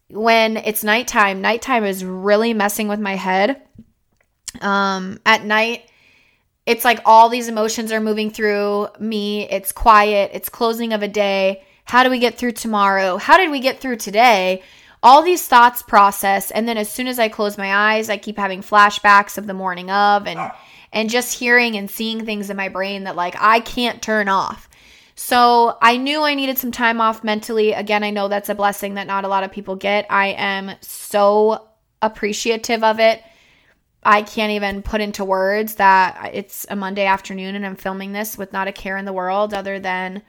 When 0.08 0.56
it's 0.56 0.84
nighttime, 0.84 1.40
nighttime 1.40 1.84
is 1.84 2.04
really 2.04 2.54
messing 2.54 2.88
with 2.88 3.00
my 3.00 3.14
head. 3.14 3.62
Um, 4.60 5.20
at 5.26 5.44
night, 5.44 5.90
it's 6.64 6.84
like 6.84 7.00
all 7.04 7.28
these 7.28 7.48
emotions 7.48 7.92
are 7.92 8.00
moving 8.00 8.30
through 8.30 8.88
me. 8.98 9.48
It's 9.48 9.72
quiet, 9.72 10.30
it's 10.34 10.48
closing 10.48 10.92
of 10.92 11.02
a 11.02 11.08
day. 11.08 11.64
How 11.84 12.02
do 12.02 12.10
we 12.10 12.18
get 12.18 12.36
through 12.36 12.52
tomorrow? 12.52 13.16
How 13.16 13.36
did 13.36 13.50
we 13.50 13.60
get 13.60 13.80
through 13.80 13.96
today? 13.96 14.62
All 15.02 15.22
these 15.22 15.46
thoughts 15.46 15.82
process 15.82 16.50
and 16.50 16.68
then 16.68 16.76
as 16.76 16.90
soon 16.90 17.06
as 17.06 17.18
I 17.20 17.28
close 17.28 17.56
my 17.56 17.94
eyes, 17.94 18.10
I 18.10 18.16
keep 18.16 18.36
having 18.36 18.62
flashbacks 18.62 19.38
of 19.38 19.46
the 19.46 19.54
morning 19.54 19.90
of 19.90 20.26
and 20.26 20.50
and 20.92 21.10
just 21.10 21.38
hearing 21.38 21.76
and 21.76 21.90
seeing 21.90 22.24
things 22.24 22.50
in 22.50 22.56
my 22.56 22.68
brain 22.68 23.04
that 23.04 23.14
like 23.16 23.36
I 23.38 23.60
can't 23.60 24.02
turn 24.02 24.28
off. 24.28 24.68
So 25.16 25.78
I 25.80 25.96
knew 25.96 26.22
I 26.22 26.34
needed 26.34 26.58
some 26.58 26.70
time 26.70 27.00
off 27.00 27.24
mentally. 27.24 27.72
Again, 27.72 28.04
I 28.04 28.10
know 28.10 28.28
that's 28.28 28.50
a 28.50 28.54
blessing 28.54 28.94
that 28.94 29.06
not 29.06 29.24
a 29.24 29.28
lot 29.28 29.44
of 29.44 29.50
people 29.50 29.74
get. 29.74 30.06
I 30.10 30.28
am 30.28 30.72
so 30.82 31.68
appreciative 32.02 32.84
of 32.84 33.00
it. 33.00 33.22
I 34.02 34.22
can't 34.22 34.52
even 34.52 34.82
put 34.82 35.00
into 35.00 35.24
words 35.24 35.76
that 35.76 36.30
it's 36.34 36.66
a 36.68 36.76
Monday 36.76 37.06
afternoon 37.06 37.54
and 37.56 37.64
I'm 37.64 37.76
filming 37.76 38.12
this 38.12 38.36
with 38.36 38.52
not 38.52 38.68
a 38.68 38.72
care 38.72 38.98
in 38.98 39.06
the 39.06 39.12
world 39.12 39.54
other 39.54 39.80
than 39.80 40.22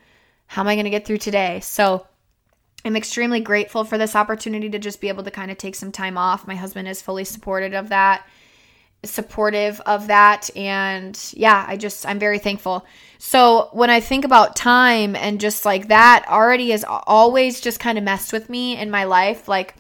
how 0.48 0.62
am 0.62 0.70
I 0.70 0.76
going 0.76 0.86
to 0.86 0.90
get 0.90 1.06
through 1.06 1.18
today? 1.18 1.60
So 1.60 2.08
I'm 2.86 2.96
extremely 2.96 3.42
grateful 3.42 3.84
for 3.84 3.98
this 3.98 4.16
opportunity 4.16 4.70
to 4.70 4.80
just 4.80 5.02
be 5.02 5.10
able 5.10 5.24
to 5.26 5.32
kind 5.32 5.52
of 5.52 5.58
take 5.58 5.76
some 5.76 5.92
time 5.92 6.18
off. 6.18 6.48
My 6.48 6.56
husband 6.56 6.88
is 6.88 7.02
fully 7.02 7.26
supportive 7.26 7.74
of 7.74 7.90
that 7.90 8.26
supportive 9.08 9.80
of 9.82 10.08
that. 10.08 10.50
And 10.56 11.20
yeah 11.34 11.66
i 11.68 11.78
just 11.78 12.06
i'm 12.06 12.20
very 12.20 12.40
thankful. 12.40 12.86
So 13.18 13.70
when 13.72 13.90
i 13.90 14.00
think 14.00 14.26
about 14.26 14.56
time 14.56 15.16
and 15.16 15.40
just 15.40 15.66
like 15.66 15.88
that 15.88 16.26
already 16.28 16.72
has 16.72 16.86
always 16.88 17.62
just 17.62 17.80
kind 17.80 17.98
of 17.98 18.04
messed 18.04 18.34
with 18.34 18.50
me 18.50 18.78
in 18.78 18.92
my 18.92 19.06
life. 19.06 19.48
Like 19.48 19.76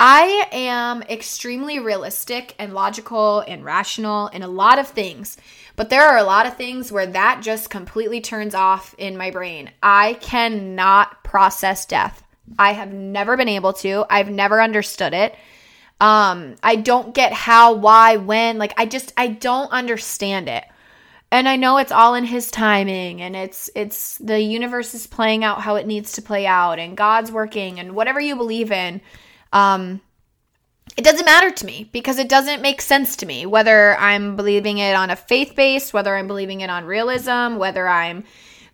i 0.00 0.48
am 0.52 1.02
extremely 1.02 1.78
realistic 1.80 2.54
and 2.58 2.72
logical 2.72 3.40
and 3.40 3.64
rational 3.64 4.28
in 4.28 4.42
a 4.42 4.48
lot 4.48 4.78
of 4.78 4.86
things 4.86 5.36
but 5.78 5.90
there 5.90 6.08
are 6.08 6.18
a 6.18 6.24
lot 6.24 6.44
of 6.44 6.56
things 6.56 6.90
where 6.90 7.06
that 7.06 7.40
just 7.40 7.70
completely 7.70 8.20
turns 8.20 8.52
off 8.52 8.96
in 8.98 9.16
my 9.16 9.30
brain. 9.30 9.70
I 9.80 10.14
cannot 10.14 11.22
process 11.22 11.86
death. 11.86 12.20
I 12.58 12.72
have 12.72 12.92
never 12.92 13.36
been 13.36 13.48
able 13.48 13.72
to. 13.74 14.04
I've 14.10 14.28
never 14.28 14.60
understood 14.60 15.14
it 15.14 15.36
um, 16.00 16.54
I 16.62 16.76
don't 16.76 17.14
get 17.14 17.32
how, 17.32 17.74
why, 17.74 18.16
when. 18.16 18.58
Like 18.58 18.74
I 18.76 18.86
just 18.86 19.12
I 19.16 19.28
don't 19.28 19.70
understand 19.72 20.48
it. 20.48 20.64
And 21.30 21.48
I 21.48 21.56
know 21.56 21.76
it's 21.76 21.92
all 21.92 22.14
in 22.14 22.24
his 22.24 22.50
timing 22.50 23.20
and 23.20 23.36
it's 23.36 23.68
it's 23.74 24.16
the 24.18 24.40
universe 24.40 24.94
is 24.94 25.06
playing 25.06 25.44
out 25.44 25.60
how 25.60 25.76
it 25.76 25.86
needs 25.86 26.12
to 26.12 26.22
play 26.22 26.46
out 26.46 26.78
and 26.78 26.96
God's 26.96 27.30
working 27.30 27.78
and 27.78 27.94
whatever 27.94 28.20
you 28.20 28.36
believe 28.36 28.72
in. 28.72 29.00
Um 29.52 30.00
it 30.96 31.04
doesn't 31.04 31.26
matter 31.26 31.50
to 31.50 31.66
me 31.66 31.90
because 31.92 32.18
it 32.18 32.30
doesn't 32.30 32.62
make 32.62 32.80
sense 32.80 33.16
to 33.16 33.26
me 33.26 33.44
whether 33.44 33.96
I'm 33.98 34.36
believing 34.36 34.78
it 34.78 34.96
on 34.96 35.10
a 35.10 35.16
faith 35.16 35.54
base, 35.54 35.92
whether 35.92 36.16
I'm 36.16 36.26
believing 36.26 36.62
it 36.62 36.70
on 36.70 36.86
realism, 36.86 37.56
whether 37.56 37.86
I'm 37.86 38.24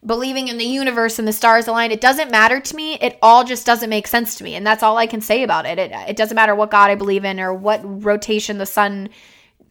believing 0.06 0.48
in 0.48 0.58
the 0.58 0.64
universe 0.64 1.18
and 1.18 1.26
the 1.26 1.32
stars 1.32 1.66
aligned, 1.66 1.92
it 1.92 2.00
doesn't 2.00 2.30
matter 2.30 2.60
to 2.60 2.76
me. 2.76 2.94
It 2.94 3.18
all 3.22 3.44
just 3.44 3.64
doesn't 3.64 3.90
make 3.90 4.06
sense 4.06 4.34
to 4.36 4.44
me. 4.44 4.54
And 4.54 4.66
that's 4.66 4.82
all 4.82 4.98
I 4.98 5.06
can 5.06 5.20
say 5.20 5.42
about 5.42 5.66
it. 5.66 5.78
It, 5.78 5.92
it 6.08 6.16
doesn't 6.16 6.34
matter 6.34 6.54
what 6.54 6.70
God 6.70 6.90
I 6.90 6.94
believe 6.94 7.24
in 7.24 7.40
or 7.40 7.54
what 7.54 7.80
rotation 7.84 8.58
the 8.58 8.66
sun 8.66 9.08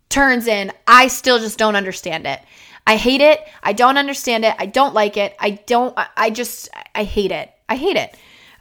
turns 0.09 0.47
in. 0.47 0.71
I 0.87 1.07
still 1.07 1.39
just 1.39 1.57
don't 1.57 1.75
understand 1.75 2.25
it. 2.25 2.39
I 2.85 2.97
hate 2.97 3.21
it. 3.21 3.39
I 3.61 3.73
don't 3.73 3.97
understand 3.97 4.43
it. 4.43 4.55
I 4.59 4.65
don't 4.65 4.93
like 4.93 5.17
it. 5.17 5.35
I 5.39 5.51
don't, 5.51 5.97
I 6.17 6.29
just, 6.29 6.69
I 6.93 7.03
hate 7.03 7.31
it. 7.31 7.51
I 7.69 7.75
hate 7.75 7.95
it. 7.95 8.15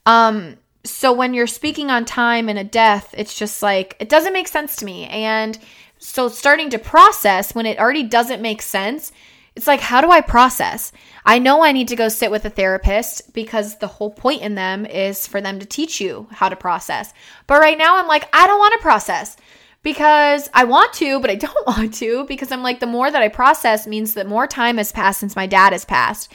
Um, 0.06 0.56
so 0.84 1.12
when 1.12 1.34
you're 1.34 1.46
speaking 1.46 1.90
on 1.90 2.04
time 2.04 2.48
and 2.48 2.58
a 2.58 2.64
death, 2.64 3.14
it's 3.16 3.34
just 3.36 3.62
like, 3.62 3.96
it 3.98 4.08
doesn't 4.08 4.32
make 4.32 4.48
sense 4.48 4.76
to 4.76 4.84
me. 4.84 5.06
And 5.06 5.58
so 5.98 6.28
starting 6.28 6.70
to 6.70 6.78
process 6.78 7.54
when 7.54 7.66
it 7.66 7.78
already 7.78 8.02
doesn't 8.02 8.42
make 8.42 8.62
sense, 8.62 9.12
it's 9.54 9.66
like, 9.66 9.80
how 9.80 10.00
do 10.00 10.10
I 10.10 10.22
process? 10.22 10.92
I 11.24 11.38
know 11.38 11.62
I 11.62 11.72
need 11.72 11.88
to 11.88 11.96
go 11.96 12.08
sit 12.08 12.30
with 12.30 12.44
a 12.44 12.50
therapist 12.50 13.34
because 13.34 13.78
the 13.78 13.86
whole 13.86 14.10
point 14.10 14.42
in 14.42 14.54
them 14.54 14.86
is 14.86 15.26
for 15.26 15.40
them 15.40 15.58
to 15.58 15.66
teach 15.66 16.00
you 16.00 16.26
how 16.30 16.48
to 16.48 16.56
process. 16.56 17.12
But 17.46 17.60
right 17.60 17.76
now, 17.76 17.98
I'm 17.98 18.08
like, 18.08 18.28
I 18.32 18.46
don't 18.46 18.58
want 18.58 18.72
to 18.74 18.82
process 18.82 19.36
because 19.82 20.48
I 20.54 20.64
want 20.64 20.94
to, 20.94 21.20
but 21.20 21.30
I 21.30 21.34
don't 21.46 21.66
want 21.66 21.94
to 21.94 22.24
because 22.26 22.50
I'm 22.50 22.62
like, 22.62 22.80
the 22.80 22.86
more 22.86 23.10
that 23.10 23.22
I 23.22 23.28
process 23.28 23.86
means 23.86 24.14
that 24.14 24.26
more 24.26 24.46
time 24.46 24.78
has 24.78 24.90
passed 24.90 25.20
since 25.20 25.36
my 25.36 25.46
dad 25.46 25.72
has 25.72 25.84
passed. 25.84 26.32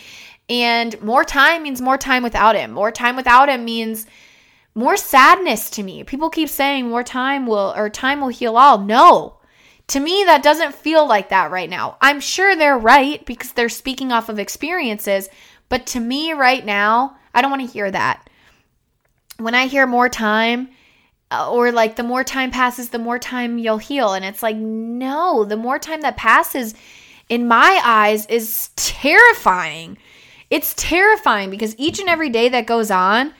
And 0.50 1.00
more 1.02 1.26
time 1.26 1.64
means 1.64 1.82
more 1.82 1.98
time 1.98 2.24
without 2.24 2.56
him. 2.56 2.72
More 2.72 2.92
time 2.92 3.16
without 3.16 3.50
him 3.50 3.66
means 3.66 4.06
more 4.76 4.96
sadness 4.96 5.72
to 5.72 5.84
me. 5.84 6.04
People 6.04 6.30
keep 6.30 6.50
saying 6.50 6.88
more 6.88 7.04
time 7.04 7.48
will, 7.48 7.74
or 7.76 7.90
time 7.90 8.22
will 8.22 8.28
heal 8.28 8.58
all. 8.58 8.78
No, 8.78 9.37
to 9.88 10.00
me, 10.00 10.24
that 10.26 10.44
doesn't 10.44 10.76
feel 10.76 11.08
like 11.08 11.30
that 11.30 11.52
right 11.52 11.70
now. 11.70 11.98
I'm 12.02 12.20
sure 12.20 12.56
they're 12.56 12.78
right 12.78 13.26
because 13.26 13.54
they're 13.54 13.70
speaking 13.70 14.12
off 14.12 14.30
of 14.30 14.40
experiences, 14.40 15.30
but 15.70 15.86
to 15.88 16.00
me 16.00 16.34
right 16.34 16.66
now, 16.66 17.18
I 17.34 17.42
don't 17.42 17.52
want 17.52 17.66
to 17.66 17.74
hear 17.74 17.90
that. 17.90 18.30
When 19.38 19.56
I 19.56 19.68
hear 19.68 19.86
more 19.86 20.10
time, 20.10 20.70
uh, 21.30 21.52
or 21.52 21.72
like 21.72 21.96
the 21.96 22.04
more 22.04 22.24
time 22.24 22.52
passes, 22.52 22.90
the 22.90 23.00
more 23.00 23.20
time 23.20 23.58
you'll 23.58 23.78
heal. 23.78 24.14
And 24.14 24.24
it's 24.24 24.42
like, 24.42 24.56
no, 24.56 25.44
the 25.44 25.58
more 25.58 25.80
time 25.80 26.02
that 26.02 26.18
passes, 26.18 26.74
in 27.30 27.48
my 27.48 27.82
eyes, 27.84 28.26
is 28.28 28.70
terrifying. 28.76 29.98
It's 30.50 30.74
terrifying 30.78 31.50
because 31.50 31.76
each 31.78 32.00
and 32.00 32.08
every 32.08 32.30
day 32.30 32.50
that 32.50 32.66
goes 32.66 32.90
on, 32.90 33.34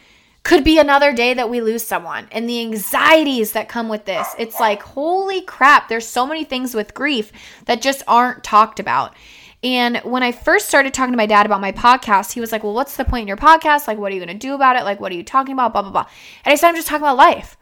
could 0.48 0.64
be 0.64 0.80
another 0.80 1.12
day 1.12 1.34
that 1.34 1.50
we 1.50 1.60
lose 1.60 1.84
someone 1.84 2.26
and 2.32 2.48
the 2.48 2.62
anxieties 2.62 3.52
that 3.52 3.68
come 3.68 3.90
with 3.90 4.06
this. 4.06 4.26
It's 4.40 4.62
like, 4.62 4.82
holy 4.82 5.42
crap, 5.42 5.90
there's 5.90 6.08
so 6.08 6.26
many 6.26 6.46
things 6.46 6.74
with 6.74 6.94
grief 6.94 7.34
that 7.66 7.82
just 7.82 8.02
aren't 8.08 8.46
talked 8.46 8.80
about. 8.80 9.14
And 9.62 9.98
when 10.06 10.24
I 10.24 10.32
first 10.32 10.70
started 10.70 10.94
talking 10.94 11.12
to 11.12 11.18
my 11.18 11.26
dad 11.26 11.46
about 11.46 11.60
my 11.60 11.74
podcast, 11.74 12.32
he 12.32 12.40
was 12.40 12.54
like, 12.54 12.64
Well, 12.64 12.74
what's 12.74 12.96
the 12.96 13.04
point 13.04 13.24
in 13.24 13.28
your 13.28 13.36
podcast? 13.36 13.90
Like, 13.90 13.98
what 13.98 14.10
are 14.10 14.16
you 14.16 14.24
going 14.24 14.40
to 14.40 14.48
do 14.48 14.56
about 14.56 14.78
it? 14.78 14.86
Like, 14.86 15.02
what 15.02 15.12
are 15.12 15.16
you 15.16 15.24
talking 15.24 15.52
about? 15.52 15.74
Blah, 15.74 15.82
blah, 15.82 15.92
blah. 15.92 16.06
And 16.46 16.54
I 16.54 16.56
said, 16.56 16.70
I'm 16.70 16.76
just 16.76 16.88
talking 16.88 17.04
about 17.04 17.18
life. 17.18 17.58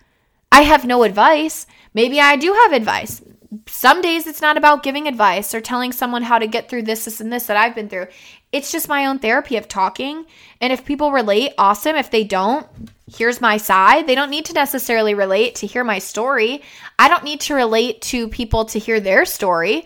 I 0.51 0.62
have 0.62 0.86
no 0.86 1.01
advice. 1.01 1.65
Maybe 1.96 2.20
I 2.20 2.36
do 2.36 2.54
have 2.54 2.72
advice. 2.72 3.24
Some 3.68 4.04
days 4.04 4.27
it's 4.27 4.42
not 4.42 4.58
about 4.58 4.84
giving 4.84 5.08
advice 5.08 5.56
or 5.56 5.62
telling 5.62 5.92
someone 5.92 6.22
how 6.22 6.38
to 6.38 6.46
get 6.46 6.70
through 6.70 6.84
this, 6.84 7.06
this, 7.06 7.20
and 7.20 7.34
this 7.34 7.48
that 7.48 7.58
I've 7.58 7.74
been 7.74 7.89
through. 7.89 8.08
It's 8.56 8.72
just 8.72 8.88
my 8.88 9.06
own 9.06 9.20
therapy 9.20 9.58
of 9.58 9.68
talking. 9.68 10.26
And 10.62 10.72
if 10.72 10.86
people 10.86 11.12
relate, 11.12 11.52
awesome. 11.58 11.98
If 11.98 12.10
they 12.10 12.24
don't, 12.24 12.66
here's 13.14 13.42
my 13.42 13.58
side. 13.58 14.08
They 14.08 14.16
don't 14.16 14.30
need 14.30 14.46
to 14.46 14.54
necessarily 14.54 15.14
relate 15.14 15.56
to 15.56 15.68
hear 15.68 15.84
my 15.84 16.00
story. 16.00 16.62
I 16.98 17.10
don't 17.10 17.26
need 17.26 17.42
to 17.42 17.54
relate 17.54 18.02
to 18.04 18.30
people 18.30 18.64
to 18.64 18.80
hear 18.80 19.02
their 19.02 19.26
story. 19.26 19.84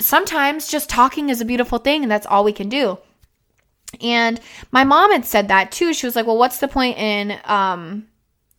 Sometimes 0.00 0.68
just 0.68 0.90
talking 0.90 1.30
is 1.30 1.40
a 1.40 1.46
beautiful 1.46 1.78
thing, 1.78 2.02
and 2.02 2.12
that's 2.12 2.26
all 2.26 2.44
we 2.44 2.52
can 2.52 2.68
do. 2.68 2.98
And 4.02 4.38
my 4.70 4.84
mom 4.84 5.12
had 5.12 5.24
said 5.24 5.48
that 5.48 5.72
too. 5.72 5.94
She 5.94 6.06
was 6.06 6.14
like, 6.14 6.26
"Well, 6.26 6.36
what's 6.36 6.58
the 6.58 6.68
point 6.68 6.98
in 6.98 7.38
um, 7.46 8.06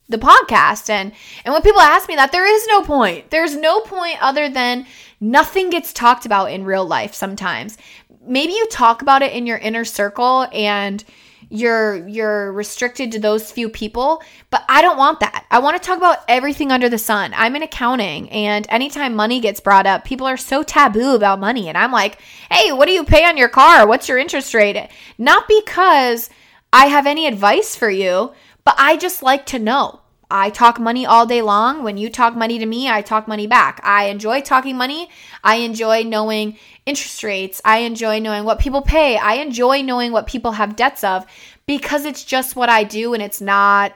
the 0.10 0.18
podcast?" 0.18 0.90
And 0.90 1.12
and 1.46 1.54
when 1.54 1.62
people 1.62 1.82
ask 1.82 2.10
me 2.10 2.16
that, 2.16 2.32
there 2.32 2.48
is 2.48 2.66
no 2.66 2.82
point. 2.82 3.30
There's 3.30 3.56
no 3.56 3.82
point 3.82 4.18
other 4.22 4.50
than 4.50 4.88
nothing 5.22 5.70
gets 5.70 5.94
talked 5.94 6.26
about 6.26 6.52
in 6.52 6.66
real 6.66 6.86
life 6.86 7.14
sometimes 7.14 7.78
maybe 8.26 8.54
you 8.54 8.68
talk 8.68 9.02
about 9.02 9.22
it 9.22 9.34
in 9.34 9.46
your 9.46 9.58
inner 9.58 9.86
circle 9.86 10.48
and 10.54 11.04
you're 11.50 12.08
you're 12.08 12.54
restricted 12.54 13.12
to 13.12 13.20
those 13.20 13.52
few 13.52 13.68
people 13.68 14.24
but 14.50 14.64
i 14.70 14.82
don't 14.82 14.98
want 14.98 15.20
that. 15.20 15.46
I 15.52 15.60
want 15.60 15.82
to 15.82 15.86
talk 15.86 15.98
about 15.98 16.20
everything 16.30 16.72
under 16.72 16.88
the 16.88 16.98
sun. 16.98 17.34
I'm 17.36 17.58
in 17.58 17.64
accounting 17.64 18.30
and 18.30 18.66
anytime 18.70 19.16
money 19.16 19.42
gets 19.42 19.60
brought 19.60 19.86
up 19.86 20.06
people 20.06 20.28
are 20.28 20.38
so 20.38 20.64
taboo 20.64 21.14
about 21.14 21.40
money 21.40 21.68
and 21.68 21.78
i'm 21.78 21.92
like 21.92 22.22
hey 22.50 22.72
what 22.72 22.86
do 22.86 22.94
you 22.94 23.04
pay 23.04 23.26
on 23.26 23.38
your 23.38 23.50
car? 23.50 23.86
What's 23.86 24.08
your 24.08 24.18
interest 24.18 24.54
rate? 24.54 24.90
Not 25.18 25.48
because 25.48 26.30
i 26.72 26.86
have 26.86 27.06
any 27.06 27.28
advice 27.28 27.76
for 27.76 27.90
you 27.90 28.32
but 28.64 28.76
i 28.78 28.96
just 28.96 29.22
like 29.22 29.46
to 29.48 29.60
know 29.60 30.02
I 30.32 30.50
talk 30.50 30.80
money 30.80 31.06
all 31.06 31.26
day 31.26 31.42
long. 31.42 31.84
When 31.84 31.98
you 31.98 32.10
talk 32.10 32.36
money 32.36 32.58
to 32.58 32.66
me, 32.66 32.90
I 32.90 33.02
talk 33.02 33.28
money 33.28 33.48
back. 33.48 33.82
I 33.84 34.06
enjoy 34.06 34.42
talking 34.42 34.78
money. 34.78 35.10
I 35.44 35.56
enjoy 35.58 36.04
knowing 36.04 36.58
interest 36.86 37.22
rates. 37.24 37.62
I 37.66 37.80
enjoy 37.80 38.20
knowing 38.20 38.46
what 38.46 38.60
people 38.60 38.82
pay. 38.82 39.18
I 39.18 39.36
enjoy 39.36 39.82
knowing 39.82 40.14
what 40.14 40.28
people 40.28 40.54
have 40.54 40.78
debts 40.78 41.04
of 41.04 41.26
because 41.66 42.06
it's 42.06 42.24
just 42.24 42.56
what 42.56 42.70
I 42.70 42.86
do 42.86 43.14
and 43.14 43.22
it's 43.22 43.42
not 43.42 43.94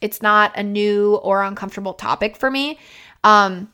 it's 0.00 0.22
not 0.22 0.56
a 0.56 0.62
new 0.62 1.16
or 1.16 1.42
uncomfortable 1.42 1.94
topic 1.94 2.36
for 2.36 2.50
me. 2.50 2.78
Um 3.24 3.72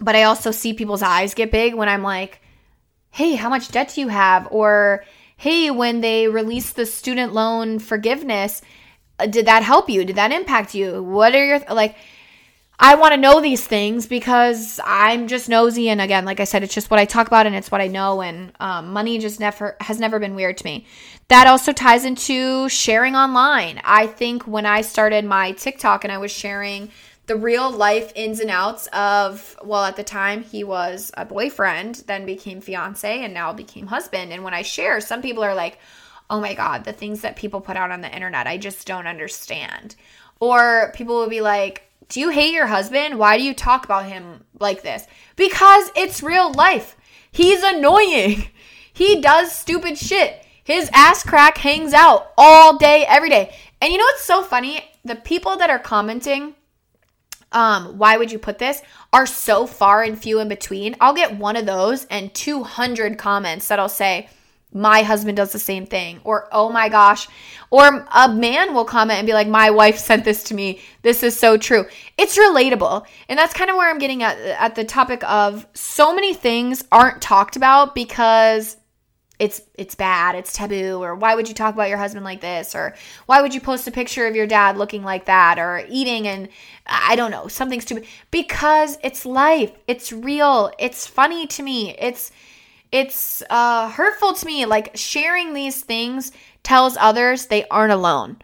but 0.00 0.16
I 0.16 0.24
also 0.24 0.50
see 0.50 0.74
people's 0.74 1.02
eyes 1.02 1.34
get 1.34 1.50
big 1.50 1.74
when 1.74 1.88
I'm 1.88 2.02
like, 2.02 2.40
"Hey, 3.10 3.34
how 3.36 3.48
much 3.48 3.70
debt 3.70 3.92
do 3.94 4.00
you 4.00 4.08
have?" 4.08 4.48
or 4.50 5.04
"Hey, 5.36 5.70
when 5.70 6.00
they 6.00 6.28
release 6.28 6.72
the 6.72 6.86
student 6.86 7.32
loan 7.32 7.78
forgiveness, 7.78 8.62
did 9.26 9.46
that 9.46 9.62
help 9.62 9.88
you? 9.88 10.04
Did 10.04 10.16
that 10.16 10.32
impact 10.32 10.74
you? 10.74 11.02
What 11.02 11.34
are 11.34 11.44
your 11.44 11.60
like 11.70 11.96
I 12.84 12.96
want 12.96 13.12
to 13.12 13.20
know 13.20 13.40
these 13.40 13.64
things 13.64 14.06
because 14.08 14.80
I'm 14.84 15.28
just 15.28 15.48
nosy 15.48 15.88
and 15.88 16.00
again, 16.00 16.24
like 16.24 16.40
I 16.40 16.44
said, 16.44 16.64
it's 16.64 16.74
just 16.74 16.90
what 16.90 16.98
I 16.98 17.04
talk 17.04 17.28
about 17.28 17.46
and 17.46 17.54
it's 17.54 17.70
what 17.70 17.80
I 17.80 17.86
know 17.86 18.20
and 18.22 18.52
um, 18.58 18.92
money 18.92 19.18
just 19.18 19.38
never 19.38 19.76
has 19.80 20.00
never 20.00 20.18
been 20.18 20.34
weird 20.34 20.56
to 20.58 20.64
me. 20.64 20.86
That 21.28 21.46
also 21.46 21.72
ties 21.72 22.04
into 22.04 22.68
sharing 22.68 23.14
online. 23.14 23.80
I 23.84 24.08
think 24.08 24.48
when 24.48 24.66
I 24.66 24.80
started 24.80 25.24
my 25.24 25.52
TikTok 25.52 26.02
and 26.02 26.12
I 26.12 26.18
was 26.18 26.32
sharing 26.32 26.90
the 27.26 27.36
real 27.36 27.70
life 27.70 28.12
ins 28.16 28.40
and 28.40 28.50
outs 28.50 28.88
of 28.88 29.56
well 29.62 29.84
at 29.84 29.94
the 29.94 30.02
time 30.02 30.42
he 30.42 30.64
was 30.64 31.12
a 31.16 31.24
boyfriend 31.24 32.02
then 32.06 32.26
became 32.26 32.60
fiance 32.60 33.22
and 33.22 33.32
now 33.32 33.52
became 33.52 33.86
husband 33.86 34.32
and 34.32 34.42
when 34.42 34.52
i 34.52 34.62
share 34.62 35.00
some 35.00 35.22
people 35.22 35.44
are 35.44 35.54
like 35.54 35.78
oh 36.32 36.40
my 36.40 36.54
God, 36.54 36.84
the 36.84 36.94
things 36.94 37.20
that 37.20 37.36
people 37.36 37.60
put 37.60 37.76
out 37.76 37.90
on 37.90 38.00
the 38.00 38.12
internet, 38.12 38.46
I 38.46 38.56
just 38.56 38.86
don't 38.86 39.06
understand. 39.06 39.94
Or 40.40 40.90
people 40.96 41.14
will 41.14 41.28
be 41.28 41.42
like, 41.42 41.82
do 42.08 42.20
you 42.20 42.30
hate 42.30 42.54
your 42.54 42.66
husband? 42.66 43.18
Why 43.18 43.36
do 43.36 43.44
you 43.44 43.52
talk 43.52 43.84
about 43.84 44.06
him 44.06 44.42
like 44.58 44.82
this? 44.82 45.06
Because 45.36 45.90
it's 45.94 46.22
real 46.22 46.50
life. 46.50 46.96
He's 47.30 47.62
annoying. 47.62 48.46
He 48.94 49.22
does 49.22 49.50
stupid 49.50 49.96
shit. 49.96 50.44
His 50.62 50.90
ass 50.92 51.22
crack 51.22 51.56
hangs 51.56 51.94
out 51.94 52.30
all 52.36 52.76
day, 52.76 53.06
every 53.08 53.30
day. 53.30 53.56
And 53.80 53.90
you 53.90 53.96
know 53.96 54.04
what's 54.04 54.22
so 54.22 54.42
funny? 54.42 54.84
The 55.02 55.16
people 55.16 55.56
that 55.56 55.70
are 55.70 55.78
commenting, 55.78 56.54
um, 57.52 57.96
why 57.96 58.18
would 58.18 58.30
you 58.30 58.38
put 58.38 58.58
this, 58.58 58.82
are 59.10 59.24
so 59.24 59.66
far 59.66 60.02
and 60.02 60.20
few 60.20 60.40
in 60.40 60.48
between. 60.48 60.94
I'll 61.00 61.14
get 61.14 61.38
one 61.38 61.56
of 61.56 61.64
those 61.64 62.04
and 62.04 62.34
200 62.34 63.16
comments 63.16 63.68
that'll 63.68 63.88
say, 63.88 64.28
my 64.72 65.02
husband 65.02 65.36
does 65.36 65.52
the 65.52 65.58
same 65.58 65.86
thing 65.86 66.20
or 66.24 66.48
oh 66.52 66.70
my 66.70 66.88
gosh. 66.88 67.28
Or 67.70 68.06
a 68.14 68.28
man 68.32 68.74
will 68.74 68.84
comment 68.84 69.18
and 69.18 69.26
be 69.26 69.34
like 69.34 69.48
my 69.48 69.70
wife 69.70 69.98
sent 70.10 70.24
this 70.24 70.44
to 70.44 70.54
me. 70.54 70.80
This 71.02 71.22
is 71.22 71.38
so 71.38 71.56
true. 71.56 71.86
It's 72.18 72.38
relatable. 72.38 73.06
And 73.28 73.38
that's 73.38 73.54
kind 73.54 73.70
of 73.70 73.76
where 73.76 73.90
i'm 73.90 73.98
getting 73.98 74.22
at 74.22 74.38
at 74.38 74.74
the 74.74 74.84
topic 74.84 75.22
of 75.24 75.66
so 75.74 76.14
many 76.14 76.34
things 76.34 76.84
aren't 76.90 77.20
talked 77.20 77.56
about 77.56 77.94
because 77.94 78.76
it's 79.38 79.60
it's 79.74 79.96
bad 79.96 80.36
it's 80.36 80.52
taboo 80.52 81.02
or 81.02 81.16
why 81.16 81.34
would 81.34 81.48
you 81.48 81.54
talk 81.54 81.74
about 81.74 81.88
your 81.88 81.98
husband 81.98 82.24
like 82.24 82.40
this? 82.40 82.74
Or 82.74 82.94
why 83.26 83.42
would 83.42 83.54
you 83.54 83.60
post 83.60 83.88
a 83.88 83.90
picture 83.90 84.26
of 84.26 84.36
your 84.36 84.46
dad 84.46 84.76
looking 84.76 85.02
like 85.02 85.24
that 85.26 85.58
or 85.58 85.84
eating 85.88 86.28
and 86.28 86.48
i 86.86 87.16
don't 87.16 87.30
know 87.30 87.48
something 87.48 87.80
stupid. 87.80 88.06
Because 88.30 88.98
it's 89.02 89.26
life. 89.26 89.72
It's 89.86 90.12
real. 90.12 90.72
It's 90.78 91.06
funny 91.06 91.46
to 91.48 91.62
me. 91.62 91.94
It's 91.98 92.30
it's 92.92 93.42
uh, 93.48 93.90
hurtful 93.90 94.34
to 94.34 94.46
me. 94.46 94.66
Like 94.66 94.94
sharing 94.94 95.54
these 95.54 95.80
things 95.80 96.30
tells 96.62 96.96
others 96.98 97.46
they 97.46 97.66
aren't 97.68 97.92
alone. 97.92 98.36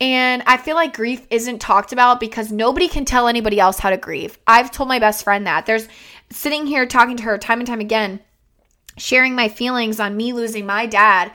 And 0.00 0.42
I 0.46 0.56
feel 0.56 0.76
like 0.76 0.96
grief 0.96 1.26
isn't 1.28 1.58
talked 1.58 1.92
about 1.92 2.20
because 2.20 2.50
nobody 2.50 2.88
can 2.88 3.04
tell 3.04 3.28
anybody 3.28 3.60
else 3.60 3.78
how 3.78 3.90
to 3.90 3.98
grieve. 3.98 4.38
I've 4.46 4.70
told 4.70 4.88
my 4.88 4.98
best 4.98 5.24
friend 5.24 5.46
that. 5.46 5.66
There's 5.66 5.88
sitting 6.30 6.66
here 6.66 6.86
talking 6.86 7.18
to 7.18 7.22
her 7.24 7.36
time 7.36 7.60
and 7.60 7.66
time 7.66 7.80
again, 7.80 8.20
sharing 8.96 9.34
my 9.34 9.50
feelings 9.50 10.00
on 10.00 10.16
me 10.16 10.32
losing 10.32 10.64
my 10.64 10.86
dad. 10.86 11.32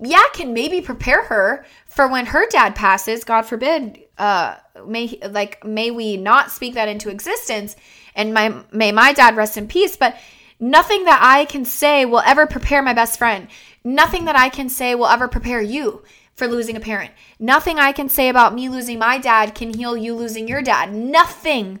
Yeah, 0.00 0.22
can 0.32 0.54
maybe 0.54 0.80
prepare 0.80 1.24
her 1.24 1.66
for 1.86 2.08
when 2.08 2.26
her 2.26 2.46
dad 2.48 2.74
passes, 2.74 3.24
God 3.24 3.42
forbid, 3.42 4.00
uh 4.16 4.56
may 4.86 5.18
like 5.28 5.62
may 5.62 5.90
we 5.90 6.16
not 6.16 6.50
speak 6.50 6.72
that 6.72 6.88
into 6.88 7.10
existence 7.10 7.76
and 8.14 8.32
my 8.32 8.62
may 8.72 8.90
my 8.90 9.12
dad 9.12 9.36
rest 9.36 9.58
in 9.58 9.68
peace, 9.68 9.96
but 9.96 10.16
Nothing 10.58 11.04
that 11.04 11.20
I 11.22 11.44
can 11.44 11.64
say 11.64 12.04
will 12.04 12.20
ever 12.20 12.46
prepare 12.46 12.82
my 12.82 12.94
best 12.94 13.18
friend. 13.18 13.48
Nothing 13.84 14.24
that 14.24 14.36
I 14.36 14.48
can 14.48 14.68
say 14.68 14.94
will 14.94 15.06
ever 15.06 15.28
prepare 15.28 15.60
you 15.60 16.02
for 16.34 16.46
losing 16.46 16.76
a 16.76 16.80
parent. 16.80 17.12
Nothing 17.38 17.78
I 17.78 17.92
can 17.92 18.08
say 18.08 18.28
about 18.28 18.54
me 18.54 18.68
losing 18.68 18.98
my 18.98 19.18
dad 19.18 19.54
can 19.54 19.72
heal 19.72 19.96
you 19.96 20.14
losing 20.14 20.48
your 20.48 20.62
dad. 20.62 20.92
Nothing 20.92 21.80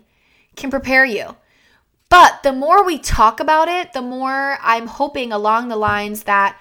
can 0.56 0.70
prepare 0.70 1.04
you. 1.04 1.36
But 2.08 2.42
the 2.42 2.52
more 2.52 2.84
we 2.84 2.98
talk 2.98 3.40
about 3.40 3.68
it, 3.68 3.92
the 3.92 4.02
more 4.02 4.58
I'm 4.62 4.86
hoping 4.86 5.32
along 5.32 5.68
the 5.68 5.76
lines 5.76 6.24
that 6.24 6.58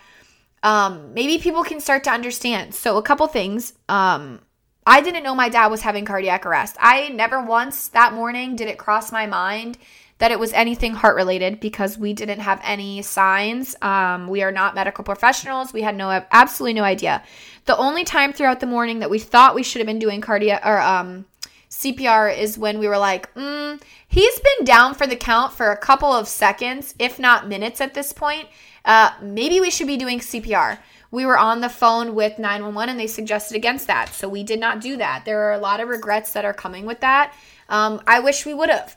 um, 0.63 1.13
maybe 1.13 1.37
people 1.37 1.63
can 1.63 1.79
start 1.79 2.03
to 2.05 2.11
understand. 2.11 2.73
So, 2.73 2.97
a 2.97 3.03
couple 3.03 3.27
things. 3.27 3.73
Um, 3.87 4.41
I 4.87 5.01
didn't 5.01 5.23
know 5.23 5.35
my 5.35 5.49
dad 5.49 5.67
was 5.67 5.81
having 5.81 6.05
cardiac 6.05 6.45
arrest. 6.45 6.75
I 6.79 7.09
never 7.09 7.41
once 7.41 7.87
that 7.89 8.13
morning 8.13 8.55
did 8.55 8.67
it 8.67 8.77
cross 8.77 9.11
my 9.11 9.25
mind 9.25 9.77
that 10.17 10.31
it 10.31 10.39
was 10.39 10.53
anything 10.53 10.93
heart 10.93 11.15
related 11.15 11.59
because 11.59 11.97
we 11.97 12.13
didn't 12.13 12.39
have 12.39 12.61
any 12.63 13.01
signs. 13.01 13.75
Um, 13.81 14.27
we 14.27 14.43
are 14.43 14.51
not 14.51 14.73
medical 14.73 15.03
professionals. 15.03 15.73
We 15.73 15.81
had 15.81 15.95
no 15.95 16.09
absolutely 16.31 16.73
no 16.73 16.83
idea. 16.83 17.21
The 17.65 17.77
only 17.77 18.05
time 18.05 18.31
throughout 18.31 18.61
the 18.61 18.67
morning 18.67 18.99
that 18.99 19.09
we 19.09 19.19
thought 19.19 19.55
we 19.55 19.63
should 19.63 19.79
have 19.79 19.87
been 19.87 19.99
doing 19.99 20.21
cardiac 20.21 20.61
or 20.65 20.79
um, 20.79 21.25
CPR 21.69 22.37
is 22.37 22.57
when 22.57 22.79
we 22.79 22.87
were 22.87 22.97
like, 22.97 23.33
mm, 23.35 23.81
he's 24.07 24.39
been 24.39 24.65
down 24.65 24.93
for 24.93 25.05
the 25.05 25.15
count 25.17 25.51
for 25.51 25.71
a 25.71 25.77
couple 25.77 26.11
of 26.11 26.27
seconds, 26.27 26.95
if 26.97 27.19
not 27.19 27.49
minutes 27.49 27.81
at 27.81 27.93
this 27.93 28.13
point. 28.13 28.47
Uh, 28.85 29.11
maybe 29.21 29.59
we 29.59 29.69
should 29.69 29.87
be 29.87 29.97
doing 29.97 30.19
CPR. 30.19 30.77
We 31.11 31.25
were 31.25 31.37
on 31.37 31.61
the 31.61 31.69
phone 31.69 32.15
with 32.15 32.39
911 32.39 32.89
and 32.89 32.99
they 32.99 33.07
suggested 33.07 33.55
against 33.55 33.87
that. 33.87 34.13
So 34.13 34.29
we 34.29 34.43
did 34.43 34.59
not 34.59 34.79
do 34.79 34.97
that. 34.97 35.25
There 35.25 35.41
are 35.49 35.53
a 35.53 35.59
lot 35.59 35.79
of 35.79 35.89
regrets 35.89 36.33
that 36.33 36.45
are 36.45 36.53
coming 36.53 36.85
with 36.85 37.01
that. 37.01 37.33
Um, 37.67 38.01
I 38.07 38.19
wish 38.19 38.45
we 38.45 38.53
would 38.53 38.69
have. 38.69 38.95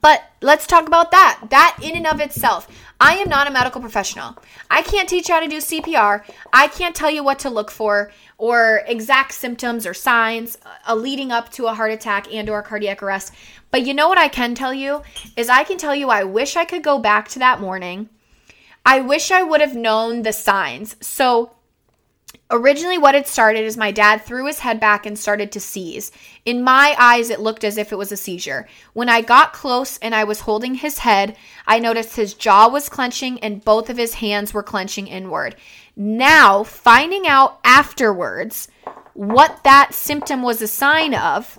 But 0.00 0.22
let's 0.42 0.66
talk 0.66 0.86
about 0.86 1.10
that. 1.12 1.40
That 1.50 1.78
in 1.82 1.96
and 1.96 2.06
of 2.06 2.20
itself. 2.20 2.68
I 3.00 3.14
am 3.14 3.28
not 3.28 3.46
a 3.46 3.50
medical 3.50 3.80
professional. 3.80 4.36
I 4.70 4.82
can't 4.82 5.08
teach 5.08 5.28
you 5.28 5.34
how 5.34 5.40
to 5.40 5.48
do 5.48 5.58
CPR. 5.58 6.24
I 6.52 6.66
can't 6.68 6.96
tell 6.96 7.10
you 7.10 7.22
what 7.22 7.38
to 7.40 7.50
look 7.50 7.70
for 7.70 8.10
or 8.36 8.82
exact 8.86 9.34
symptoms 9.34 9.86
or 9.86 9.94
signs 9.94 10.58
uh, 10.86 10.94
leading 10.94 11.30
up 11.30 11.50
to 11.52 11.66
a 11.66 11.74
heart 11.74 11.92
attack 11.92 12.32
and 12.32 12.50
or 12.50 12.62
cardiac 12.62 13.02
arrest. 13.02 13.32
But 13.70 13.86
you 13.86 13.94
know 13.94 14.08
what 14.08 14.18
I 14.18 14.28
can 14.28 14.54
tell 14.54 14.74
you 14.74 15.02
is 15.36 15.48
I 15.48 15.64
can 15.64 15.78
tell 15.78 15.94
you 15.94 16.10
I 16.10 16.24
wish 16.24 16.56
I 16.56 16.64
could 16.64 16.82
go 16.82 16.98
back 16.98 17.28
to 17.28 17.38
that 17.38 17.60
morning. 17.60 18.08
I 18.84 19.00
wish 19.00 19.30
I 19.30 19.42
would 19.42 19.60
have 19.60 19.76
known 19.76 20.22
the 20.22 20.32
signs. 20.32 20.96
So 21.00 21.52
Originally, 22.50 22.96
what 22.96 23.14
had 23.14 23.26
started 23.26 23.64
is 23.64 23.76
my 23.76 23.90
dad 23.90 24.22
threw 24.22 24.46
his 24.46 24.60
head 24.60 24.80
back 24.80 25.04
and 25.04 25.18
started 25.18 25.52
to 25.52 25.60
seize. 25.60 26.10
In 26.46 26.62
my 26.62 26.96
eyes, 26.98 27.28
it 27.28 27.40
looked 27.40 27.62
as 27.62 27.76
if 27.76 27.92
it 27.92 27.98
was 27.98 28.10
a 28.10 28.16
seizure. 28.16 28.66
When 28.94 29.10
I 29.10 29.20
got 29.20 29.52
close 29.52 29.98
and 29.98 30.14
I 30.14 30.24
was 30.24 30.40
holding 30.40 30.76
his 30.76 31.00
head, 31.00 31.36
I 31.66 31.78
noticed 31.78 32.16
his 32.16 32.32
jaw 32.32 32.68
was 32.68 32.88
clenching 32.88 33.38
and 33.40 33.62
both 33.62 33.90
of 33.90 33.98
his 33.98 34.14
hands 34.14 34.54
were 34.54 34.62
clenching 34.62 35.08
inward. 35.08 35.56
Now, 35.94 36.62
finding 36.62 37.26
out 37.26 37.58
afterwards 37.64 38.68
what 39.12 39.62
that 39.64 39.92
symptom 39.92 40.42
was 40.42 40.62
a 40.62 40.68
sign 40.68 41.14
of 41.14 41.58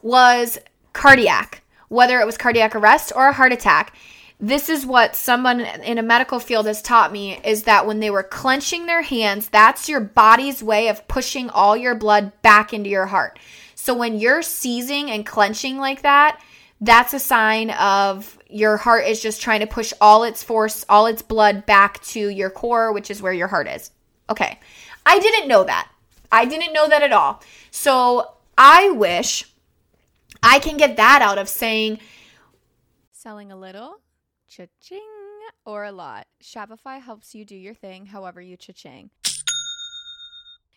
was 0.00 0.58
cardiac, 0.92 1.62
whether 1.88 2.20
it 2.20 2.26
was 2.26 2.38
cardiac 2.38 2.76
arrest 2.76 3.12
or 3.16 3.26
a 3.26 3.32
heart 3.32 3.52
attack 3.52 3.96
this 4.40 4.68
is 4.68 4.86
what 4.86 5.16
someone 5.16 5.60
in 5.60 5.98
a 5.98 6.02
medical 6.02 6.38
field 6.38 6.66
has 6.66 6.80
taught 6.80 7.10
me 7.12 7.40
is 7.44 7.64
that 7.64 7.86
when 7.86 7.98
they 7.98 8.10
were 8.10 8.22
clenching 8.22 8.86
their 8.86 9.02
hands, 9.02 9.48
that's 9.48 9.88
your 9.88 10.00
body's 10.00 10.62
way 10.62 10.88
of 10.88 11.06
pushing 11.08 11.50
all 11.50 11.76
your 11.76 11.96
blood 11.96 12.30
back 12.42 12.72
into 12.72 12.88
your 12.88 13.06
heart. 13.06 13.38
So 13.74 13.94
when 13.94 14.18
you're 14.20 14.42
seizing 14.42 15.10
and 15.10 15.26
clenching 15.26 15.78
like 15.78 16.02
that, 16.02 16.40
that's 16.80 17.14
a 17.14 17.18
sign 17.18 17.70
of 17.70 18.38
your 18.48 18.76
heart 18.76 19.06
is 19.06 19.20
just 19.20 19.42
trying 19.42 19.60
to 19.60 19.66
push 19.66 19.92
all 20.00 20.22
its 20.22 20.44
force, 20.44 20.84
all 20.88 21.06
its 21.06 21.22
blood 21.22 21.66
back 21.66 22.00
to 22.02 22.28
your 22.28 22.50
core, 22.50 22.92
which 22.92 23.10
is 23.10 23.20
where 23.20 23.32
your 23.32 23.48
heart 23.48 23.66
is. 23.66 23.90
Okay. 24.30 24.58
I 25.04 25.18
didn't 25.18 25.48
know 25.48 25.64
that. 25.64 25.90
I 26.30 26.44
didn't 26.44 26.72
know 26.72 26.88
that 26.88 27.02
at 27.02 27.12
all. 27.12 27.42
So 27.72 28.34
I 28.56 28.90
wish 28.90 29.50
I 30.42 30.60
can 30.60 30.76
get 30.76 30.96
that 30.96 31.22
out 31.22 31.38
of 31.38 31.48
saying, 31.48 31.98
selling 33.10 33.50
a 33.50 33.56
little 33.56 33.98
cha-ching 34.48 35.00
or 35.64 35.84
a 35.84 35.92
lot. 35.92 36.26
Shopify 36.42 37.00
helps 37.00 37.34
you 37.34 37.44
do 37.44 37.56
your 37.56 37.74
thing 37.74 38.06
however 38.06 38.40
you 38.40 38.56
cha-ching. 38.56 39.10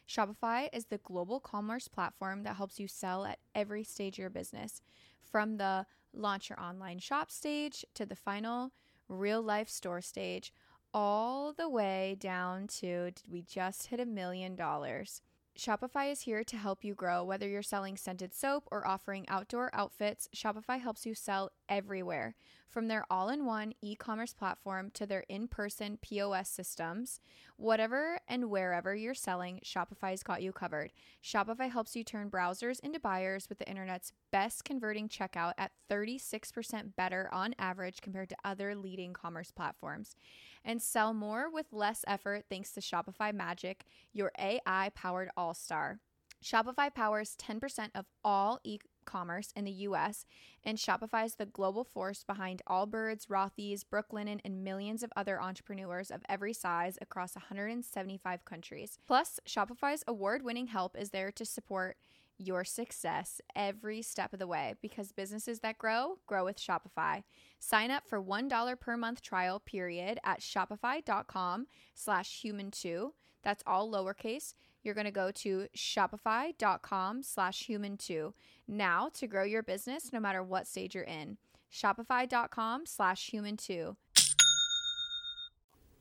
Shopify 0.08 0.68
is 0.74 0.86
the 0.86 0.98
global 0.98 1.40
commerce 1.40 1.88
platform 1.88 2.44
that 2.44 2.58
helps 2.58 2.80
you 2.80 2.88
sell 2.88 3.26
at 3.26 3.40
every 3.56 3.84
stage 3.84 4.16
of 4.16 4.20
your 4.20 4.30
business. 4.30 4.82
From 5.24 5.56
the 5.58 5.86
launch 6.14 6.50
your 6.50 6.60
online 6.60 7.00
shop 7.00 7.32
stage 7.32 7.86
to 7.96 8.06
the 8.06 8.16
final 8.16 8.72
real 9.08 9.42
life 9.42 9.70
store 9.70 10.02
stage, 10.02 10.52
all 10.94 11.54
the 11.54 11.70
way 11.70 12.18
down 12.20 12.68
to 12.68 13.12
did 13.12 13.24
we 13.32 13.42
just 13.42 13.88
hit 13.88 14.02
a 14.02 14.06
million 14.06 14.56
dollars? 14.56 15.22
Shopify 15.58 16.12
is 16.12 16.22
here 16.22 16.44
to 16.46 16.56
help 16.56 16.84
you 16.84 16.96
grow. 16.96 17.24
Whether 17.24 17.48
you're 17.48 17.62
selling 17.62 17.98
scented 17.98 18.34
soap 18.34 18.68
or 18.72 18.88
offering 18.88 19.28
outdoor 19.28 19.70
outfits, 19.74 20.30
Shopify 20.36 20.80
helps 20.80 21.06
you 21.06 21.14
sell 21.14 21.52
everywhere. 21.68 22.36
From 22.70 22.88
their 22.88 23.04
all 23.12 23.28
in 23.28 23.46
one 23.46 23.74
e 23.82 23.96
commerce 23.98 24.34
platform 24.34 24.92
to 24.94 25.06
their 25.06 25.26
in 25.28 25.50
person 25.50 25.98
POS 26.02 26.50
systems, 26.50 27.20
whatever 27.58 28.18
and 28.30 28.50
wherever 28.50 28.96
you're 28.96 29.14
selling, 29.14 29.60
Shopify's 29.62 30.24
got 30.24 30.42
you 30.42 30.54
covered. 30.54 30.94
Shopify 31.22 31.70
helps 31.70 31.98
you 31.98 32.06
turn 32.06 32.32
browsers 32.32 32.80
into 32.80 33.00
buyers 33.00 33.50
with 33.50 33.60
the 33.60 33.68
internet's 33.68 34.14
best 34.32 34.64
converting 34.64 35.10
checkout 35.10 35.52
at 35.58 35.74
36% 35.90 36.96
better 36.96 37.30
on 37.34 37.54
average 37.60 38.00
compared 38.00 38.30
to 38.30 38.38
other 38.46 38.74
leading 38.74 39.12
commerce 39.12 39.52
platforms. 39.52 40.16
And 40.64 40.82
sell 40.82 41.14
more 41.14 41.50
with 41.50 41.74
less 41.74 42.04
effort 42.08 42.46
thanks 42.50 42.72
to 42.74 42.82
Shopify 42.82 43.34
Magic, 43.34 43.86
your 44.14 44.32
AI 44.38 44.92
powered 44.94 45.30
all 45.36 45.54
star. 45.54 46.00
Shopify 46.44 46.94
powers 46.94 47.36
10% 47.38 47.90
of 47.94 48.06
all 48.24 48.60
e 48.64 48.80
commerce 49.06 49.52
in 49.56 49.66
the 49.66 49.72
US, 49.72 50.26
and 50.64 50.78
Shopify 50.78 51.26
is 51.26 51.36
the 51.36 51.46
global 51.46 51.84
force 51.84 52.24
behind 52.24 52.62
Allbirds, 52.68 53.28
Rothy's, 53.28 53.84
Brooklinen, 53.84 54.40
and 54.44 54.64
millions 54.64 55.04
of 55.04 55.12
other 55.16 55.42
entrepreneurs 55.42 56.12
of 56.12 56.22
every 56.30 56.54
size 56.54 56.98
across 57.02 57.36
175 57.36 58.46
countries. 58.46 58.98
Plus, 59.08 59.40
Shopify's 59.48 60.04
award 60.08 60.44
winning 60.44 60.68
help 60.68 60.98
is 60.98 61.10
there 61.10 61.32
to 61.32 61.46
support 61.46 61.98
your 62.42 62.64
success 62.64 63.40
every 63.56 64.02
step 64.02 64.34
of 64.34 64.40
the 64.40 64.48
way 64.48 64.76
because 64.82 65.12
businesses 65.12 65.60
that 65.60 65.78
grow 65.78 66.18
grow 66.28 66.46
with 66.46 66.58
Shopify. 66.58 67.24
Sign 67.60 67.92
up 67.92 68.08
for 68.08 68.22
$1 68.22 68.80
per 68.80 68.98
month 68.98 69.22
trial 69.22 69.60
period 69.60 70.20
at 70.24 70.42
shopify.com 70.42 71.68
slash 71.94 72.42
human2. 72.44 73.12
That's 73.44 73.64
all 73.66 73.92
lowercase 73.92 74.54
you're 74.84 74.96
going 74.96 75.06
to 75.06 75.12
go 75.12 75.32
to 75.32 75.68
shopify.com 75.76 77.24
slash 77.24 77.66
human 77.66 77.98
2 77.98 78.34
now 78.68 79.10
to 79.14 79.28
grow 79.28 79.44
your 79.44 79.64
business 79.64 80.12
no 80.12 80.20
matter 80.20 80.44
what 80.44 80.68
stage 80.68 80.96
you're 80.96 81.04
in 81.04 81.38
shopify.com 81.72 82.86
slash 82.86 83.30
human 83.30 83.58
2 83.58 83.96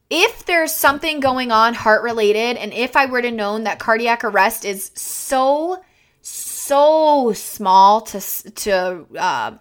if 0.09 0.45
there's 0.47 0.73
something 0.73 1.21
going 1.21 1.53
on 1.53 1.75
heart 1.75 2.03
related 2.03 2.57
and 2.57 2.73
if 2.73 2.97
i 2.97 3.07
were 3.07 3.23
to 3.23 3.31
know 3.31 3.59
that 3.59 3.79
cardiac 3.79 4.25
arrest 4.25 4.65
is 4.65 4.91
so 4.95 5.83
so 6.23 7.33
small 7.35 8.01
to 8.03 8.21
to 8.53 9.07
uh, 9.19 9.53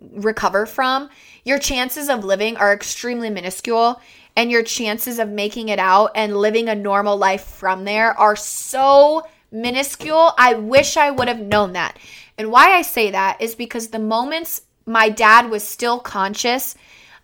recover 0.00 0.66
from 0.66 1.08
your 1.44 1.58
chances 1.58 2.08
of 2.08 2.24
living 2.24 2.56
are 2.56 2.72
extremely 2.72 3.30
minuscule 3.30 4.00
and 4.36 4.50
your 4.50 4.62
chances 4.62 5.18
of 5.18 5.28
making 5.28 5.68
it 5.68 5.78
out 5.78 6.12
and 6.14 6.36
living 6.36 6.68
a 6.68 6.74
normal 6.74 7.16
life 7.16 7.42
from 7.44 7.84
there 7.84 8.16
are 8.18 8.36
so 8.36 9.26
minuscule. 9.50 10.32
I 10.38 10.54
wish 10.54 10.96
I 10.96 11.10
would 11.10 11.26
have 11.26 11.40
known 11.40 11.72
that. 11.72 11.98
And 12.36 12.52
why 12.52 12.72
I 12.72 12.82
say 12.82 13.10
that 13.10 13.40
is 13.40 13.54
because 13.54 13.88
the 13.88 13.98
moments 13.98 14.62
my 14.86 15.08
dad 15.08 15.50
was 15.50 15.66
still 15.66 15.98
conscious, 15.98 16.76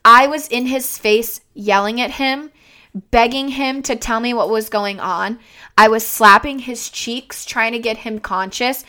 I 0.04 0.26
was 0.26 0.48
in 0.48 0.66
his 0.66 0.98
face 0.98 1.40
yelling 1.54 2.00
at 2.00 2.12
him, 2.12 2.50
begging 2.94 3.48
him 3.48 3.83
to 3.83 3.96
tell 3.96 4.20
me 4.20 4.33
what 4.33 4.50
was 4.50 4.68
going 4.68 5.00
on. 5.00 5.38
I 5.76 5.88
was 5.88 6.07
slapping 6.07 6.61
his 6.61 6.88
cheeks, 6.88 7.44
trying 7.44 7.72
to 7.72 7.78
get 7.78 7.98
him 7.98 8.20
conscious. 8.20 8.85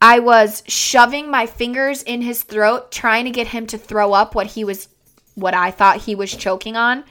I 0.00 0.20
was 0.20 0.62
shoving 0.66 1.30
my 1.30 1.46
fingers 1.46 2.02
in 2.02 2.22
his 2.22 2.42
throat, 2.42 2.92
trying 2.92 3.24
to 3.24 3.30
get 3.30 3.48
him 3.48 3.66
to 3.66 3.78
throw 3.78 4.12
up 4.12 4.34
what 4.34 4.46
he 4.46 4.64
was, 4.64 4.88
what 5.34 5.54
I 5.54 5.70
thought 5.70 6.02
he 6.02 6.14
was 6.14 6.34
choking 6.34 6.76
on. 6.76 7.04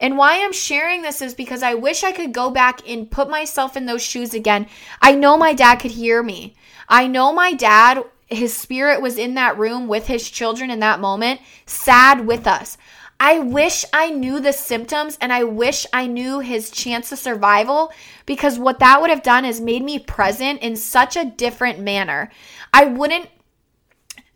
And 0.00 0.16
why 0.16 0.42
I'm 0.42 0.52
sharing 0.52 1.02
this 1.02 1.22
is 1.22 1.34
because 1.34 1.62
I 1.62 1.74
wish 1.74 2.02
I 2.02 2.12
could 2.12 2.32
go 2.32 2.50
back 2.50 2.88
and 2.88 3.10
put 3.10 3.28
myself 3.28 3.76
in 3.76 3.86
those 3.86 4.02
shoes 4.02 4.34
again. 4.34 4.66
I 5.00 5.14
know 5.14 5.36
my 5.36 5.54
dad 5.54 5.76
could 5.76 5.92
hear 5.92 6.22
me. 6.22 6.54
I 6.88 7.06
know 7.06 7.32
my 7.32 7.52
dad, 7.52 8.02
his 8.26 8.56
spirit 8.56 9.00
was 9.00 9.18
in 9.18 9.34
that 9.34 9.58
room 9.58 9.86
with 9.88 10.06
his 10.06 10.28
children 10.28 10.70
in 10.70 10.80
that 10.80 11.00
moment, 11.00 11.40
sad 11.66 12.26
with 12.26 12.46
us. 12.46 12.76
I 13.20 13.38
wish 13.38 13.84
I 13.92 14.10
knew 14.10 14.40
the 14.40 14.52
symptoms 14.52 15.16
and 15.20 15.32
I 15.32 15.44
wish 15.44 15.86
I 15.92 16.06
knew 16.06 16.40
his 16.40 16.70
chance 16.70 17.12
of 17.12 17.18
survival 17.18 17.92
because 18.26 18.58
what 18.58 18.80
that 18.80 19.00
would 19.00 19.10
have 19.10 19.22
done 19.22 19.44
is 19.44 19.60
made 19.60 19.82
me 19.82 19.98
present 19.98 20.60
in 20.62 20.76
such 20.76 21.16
a 21.16 21.24
different 21.24 21.78
manner. 21.78 22.30
I 22.72 22.86
wouldn't 22.86 23.28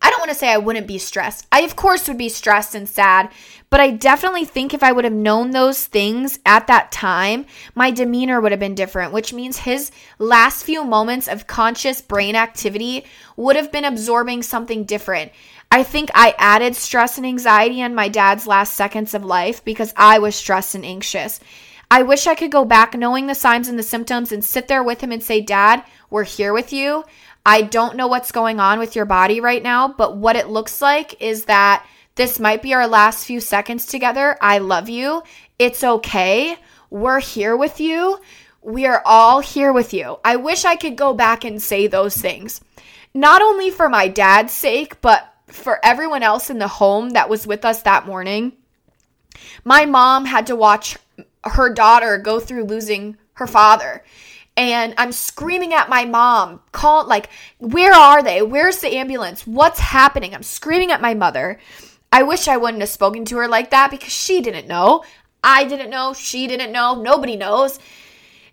I 0.00 0.10
don't 0.10 0.20
want 0.20 0.30
to 0.30 0.36
say 0.36 0.52
I 0.52 0.58
wouldn't 0.58 0.86
be 0.86 0.98
stressed. 0.98 1.46
I, 1.50 1.62
of 1.62 1.74
course, 1.74 2.06
would 2.06 2.18
be 2.18 2.28
stressed 2.28 2.74
and 2.74 2.88
sad, 2.88 3.30
but 3.68 3.80
I 3.80 3.90
definitely 3.90 4.44
think 4.44 4.72
if 4.72 4.82
I 4.82 4.92
would 4.92 5.04
have 5.04 5.12
known 5.12 5.50
those 5.50 5.86
things 5.86 6.38
at 6.46 6.68
that 6.68 6.92
time, 6.92 7.46
my 7.74 7.90
demeanor 7.90 8.40
would 8.40 8.52
have 8.52 8.60
been 8.60 8.76
different, 8.76 9.12
which 9.12 9.32
means 9.32 9.58
his 9.58 9.90
last 10.18 10.62
few 10.62 10.84
moments 10.84 11.26
of 11.26 11.48
conscious 11.48 12.00
brain 12.00 12.36
activity 12.36 13.04
would 13.36 13.56
have 13.56 13.72
been 13.72 13.84
absorbing 13.84 14.42
something 14.42 14.84
different. 14.84 15.32
I 15.70 15.82
think 15.82 16.10
I 16.14 16.34
added 16.38 16.74
stress 16.76 17.18
and 17.18 17.26
anxiety 17.26 17.80
in 17.80 17.94
my 17.94 18.08
dad's 18.08 18.46
last 18.46 18.74
seconds 18.74 19.12
of 19.12 19.24
life 19.24 19.64
because 19.64 19.92
I 19.96 20.18
was 20.18 20.34
stressed 20.34 20.74
and 20.74 20.84
anxious. 20.84 21.40
I 21.90 22.02
wish 22.02 22.26
I 22.26 22.34
could 22.34 22.52
go 22.52 22.64
back 22.64 22.94
knowing 22.94 23.26
the 23.26 23.34
signs 23.34 23.68
and 23.68 23.78
the 23.78 23.82
symptoms 23.82 24.32
and 24.32 24.44
sit 24.44 24.68
there 24.68 24.82
with 24.82 25.00
him 25.00 25.12
and 25.12 25.22
say, 25.22 25.40
Dad, 25.40 25.84
we're 26.10 26.24
here 26.24 26.52
with 26.52 26.72
you. 26.72 27.04
I 27.44 27.62
don't 27.62 27.96
know 27.96 28.08
what's 28.08 28.32
going 28.32 28.60
on 28.60 28.78
with 28.78 28.96
your 28.96 29.06
body 29.06 29.40
right 29.40 29.62
now, 29.62 29.88
but 29.88 30.16
what 30.16 30.36
it 30.36 30.48
looks 30.48 30.82
like 30.82 31.20
is 31.22 31.46
that 31.46 31.86
this 32.14 32.40
might 32.40 32.62
be 32.62 32.74
our 32.74 32.86
last 32.86 33.24
few 33.24 33.40
seconds 33.40 33.86
together. 33.86 34.36
I 34.40 34.58
love 34.58 34.88
you. 34.88 35.22
It's 35.58 35.84
okay. 35.84 36.56
We're 36.90 37.20
here 37.20 37.56
with 37.56 37.80
you. 37.80 38.18
We 38.60 38.86
are 38.86 39.02
all 39.04 39.40
here 39.40 39.72
with 39.72 39.94
you. 39.94 40.18
I 40.24 40.36
wish 40.36 40.64
I 40.64 40.76
could 40.76 40.96
go 40.96 41.14
back 41.14 41.44
and 41.44 41.62
say 41.62 41.86
those 41.86 42.16
things. 42.16 42.60
Not 43.14 43.40
only 43.40 43.70
for 43.70 43.88
my 43.88 44.08
dad's 44.08 44.52
sake, 44.52 45.00
but 45.00 45.32
for 45.48 45.80
everyone 45.84 46.22
else 46.22 46.50
in 46.50 46.58
the 46.58 46.68
home 46.68 47.10
that 47.10 47.28
was 47.28 47.46
with 47.46 47.64
us 47.64 47.82
that 47.82 48.06
morning. 48.06 48.52
My 49.64 49.84
mom 49.84 50.24
had 50.24 50.46
to 50.48 50.56
watch 50.56 50.96
her 51.44 51.72
daughter 51.72 52.18
go 52.18 52.40
through 52.40 52.64
losing 52.64 53.16
her 53.34 53.46
father 53.46 54.02
and 54.58 54.92
I'm 54.98 55.12
screaming 55.12 55.72
at 55.72 55.88
my 55.88 56.04
mom, 56.04 56.60
call 56.72 57.06
like, 57.06 57.30
where 57.58 57.92
are 57.92 58.24
they? 58.24 58.42
Where's 58.42 58.80
the 58.80 58.96
ambulance? 58.96 59.46
What's 59.46 59.78
happening? 59.78 60.34
I'm 60.34 60.42
screaming 60.42 60.90
at 60.90 61.00
my 61.00 61.14
mother. 61.14 61.60
I 62.10 62.24
wish 62.24 62.48
I 62.48 62.56
wouldn't 62.56 62.80
have 62.80 62.88
spoken 62.88 63.24
to 63.26 63.36
her 63.36 63.46
like 63.46 63.70
that 63.70 63.92
because 63.92 64.12
she 64.12 64.40
didn't 64.40 64.66
know. 64.66 65.04
I 65.44 65.62
didn't 65.62 65.90
know. 65.90 66.12
She 66.12 66.48
didn't 66.48 66.72
know. 66.72 67.00
Nobody 67.00 67.36
knows 67.36 67.78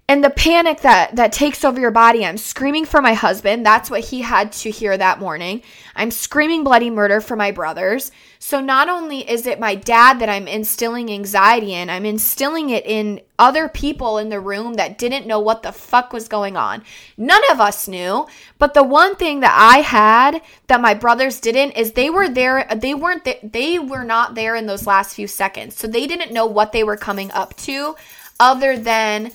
and 0.08 0.24
the 0.24 0.30
panic 0.30 0.82
that 0.82 1.16
that 1.16 1.32
takes 1.32 1.66
over 1.66 1.80
your 1.80 1.92
body 1.92 2.24
i'm 2.26 2.38
screaming 2.38 2.86
for 2.86 3.02
my 3.02 3.14
husband. 3.14 3.66
That's 3.66 3.90
what 3.90 4.02
he 4.02 4.22
had 4.22 4.52
to 4.54 4.70
hear 4.70 4.96
that 4.98 5.20
morning. 5.20 5.64
I'm 5.96 6.12
screaming 6.12 6.64
bloody 6.64 6.90
murder 6.90 7.22
for 7.22 7.36
my 7.36 7.52
brothers. 7.52 8.12
So 8.38 8.60
not 8.62 8.90
only 8.90 9.28
is 9.30 9.48
it 9.48 9.60
my 9.60 9.76
dad 9.76 10.20
that 10.20 10.30
i'm 10.30 10.48
instilling 10.48 11.12
anxiety 11.12 11.74
in 11.74 11.90
i'm 11.90 12.06
instilling 12.06 12.70
it 12.70 12.86
in 12.86 13.22
other 13.38 13.68
people 13.68 14.18
in 14.18 14.30
the 14.30 14.40
room 14.40 14.76
that 14.76 14.98
didn't 14.98 15.28
know 15.28 15.40
what 15.40 15.62
the 15.64 15.72
fuck 15.72 16.14
was 16.14 16.30
going 16.30 16.56
on. 16.56 16.84
None 17.18 17.42
of 17.52 17.60
us 17.60 17.88
knew 17.88 18.28
but 18.60 18.74
the 18.76 18.84
one 18.84 19.16
thing 19.16 19.40
that 19.40 19.56
i 19.58 19.80
had 19.80 20.42
that 20.68 20.82
my 20.82 20.94
brothers 20.94 21.40
didn't 21.40 21.72
is 21.72 21.94
they 21.94 22.10
were 22.12 22.30
there 22.30 22.68
they 22.76 22.94
weren't 22.94 23.26
th- 23.26 23.40
they 23.42 23.80
were 23.80 24.04
not 24.04 24.36
there 24.36 24.56
in 24.56 24.68
those 24.68 24.86
last 24.86 25.16
few 25.16 25.28
seconds. 25.28 25.76
So 25.76 25.88
they 25.88 26.06
didn't 26.06 26.32
know 26.34 26.46
what 26.46 26.74
they 26.74 26.84
were 26.84 26.98
coming 26.98 27.32
up 27.32 27.58
to 27.58 27.96
other 28.40 28.78
than 28.78 29.32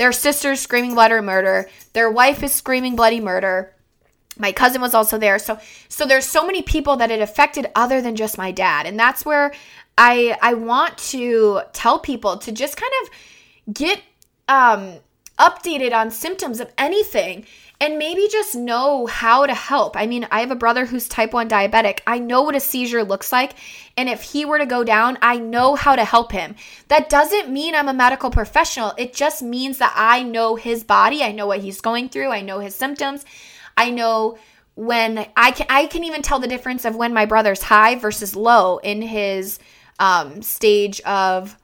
their 0.00 0.12
sister's 0.12 0.60
screaming 0.60 0.94
bloody 0.94 1.20
murder. 1.20 1.68
Their 1.92 2.10
wife 2.10 2.42
is 2.42 2.54
screaming 2.54 2.96
bloody 2.96 3.20
murder. 3.20 3.74
My 4.38 4.50
cousin 4.50 4.80
was 4.80 4.94
also 4.94 5.18
there. 5.18 5.38
So 5.38 5.58
so 5.90 6.06
there's 6.06 6.24
so 6.24 6.46
many 6.46 6.62
people 6.62 6.96
that 6.96 7.10
it 7.10 7.20
affected 7.20 7.70
other 7.74 8.00
than 8.00 8.16
just 8.16 8.38
my 8.38 8.50
dad. 8.50 8.86
And 8.86 8.98
that's 8.98 9.26
where 9.26 9.52
I 9.98 10.38
I 10.40 10.54
want 10.54 10.96
to 11.10 11.60
tell 11.74 11.98
people 11.98 12.38
to 12.38 12.50
just 12.50 12.78
kind 12.78 12.92
of 13.02 13.74
get 13.74 14.00
um 14.48 14.94
updated 15.38 15.92
on 15.92 16.10
symptoms 16.10 16.60
of 16.60 16.72
anything 16.78 17.44
and 17.80 17.98
maybe 17.98 18.28
just 18.30 18.54
know 18.54 19.06
how 19.06 19.46
to 19.46 19.54
help. 19.54 19.96
I 19.96 20.06
mean, 20.06 20.26
I 20.30 20.40
have 20.40 20.50
a 20.50 20.56
brother 20.56 20.84
who's 20.84 21.08
type 21.08 21.32
1 21.32 21.48
diabetic. 21.48 22.00
I 22.06 22.18
know 22.18 22.42
what 22.42 22.54
a 22.54 22.60
seizure 22.60 23.02
looks 23.02 23.32
like. 23.32 23.54
And 23.96 24.08
if 24.08 24.22
he 24.22 24.44
were 24.44 24.58
to 24.58 24.66
go 24.66 24.84
down, 24.84 25.16
I 25.22 25.38
know 25.38 25.76
how 25.76 25.96
to 25.96 26.04
help 26.04 26.30
him. 26.30 26.56
That 26.88 27.08
doesn't 27.08 27.50
mean 27.50 27.74
I'm 27.74 27.88
a 27.88 27.94
medical 27.94 28.30
professional. 28.30 28.92
It 28.98 29.14
just 29.14 29.42
means 29.42 29.78
that 29.78 29.94
I 29.96 30.22
know 30.22 30.56
his 30.56 30.84
body. 30.84 31.22
I 31.22 31.32
know 31.32 31.46
what 31.46 31.60
he's 31.60 31.80
going 31.80 32.10
through. 32.10 32.28
I 32.28 32.42
know 32.42 32.58
his 32.58 32.74
symptoms. 32.74 33.24
I 33.78 33.90
know 33.90 34.36
when 34.74 35.26
I 35.36 35.50
can 35.50 35.66
I 35.68 35.86
can 35.86 36.04
even 36.04 36.22
tell 36.22 36.38
the 36.38 36.48
difference 36.48 36.84
of 36.84 36.96
when 36.96 37.12
my 37.12 37.26
brother's 37.26 37.62
high 37.62 37.96
versus 37.96 38.36
low 38.36 38.78
in 38.78 39.02
his 39.02 39.58
um, 39.98 40.42
stage 40.42 41.00
of 41.00 41.56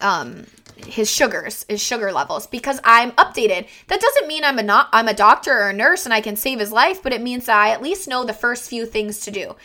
um, 0.00 0.46
his 0.86 1.10
sugars, 1.10 1.64
his 1.68 1.82
sugar 1.82 2.12
levels 2.12 2.46
because 2.46 2.80
I'm 2.84 3.12
updated. 3.12 3.66
That 3.88 4.00
doesn't 4.00 4.28
mean 4.28 4.44
I'm 4.44 4.58
a 4.58 4.62
not 4.62 4.88
I'm 4.92 5.08
a 5.08 5.14
doctor 5.14 5.52
or 5.52 5.68
a 5.68 5.72
nurse 5.72 6.04
and 6.04 6.14
I 6.14 6.20
can 6.20 6.36
save 6.36 6.58
his 6.58 6.72
life, 6.72 7.02
but 7.02 7.12
it 7.12 7.22
means 7.22 7.46
that 7.46 7.58
I 7.58 7.70
at 7.70 7.82
least 7.82 8.08
know 8.08 8.24
the 8.24 8.32
first 8.32 8.68
few 8.68 8.86
things 8.86 9.20
to 9.20 9.30
do. 9.30 9.56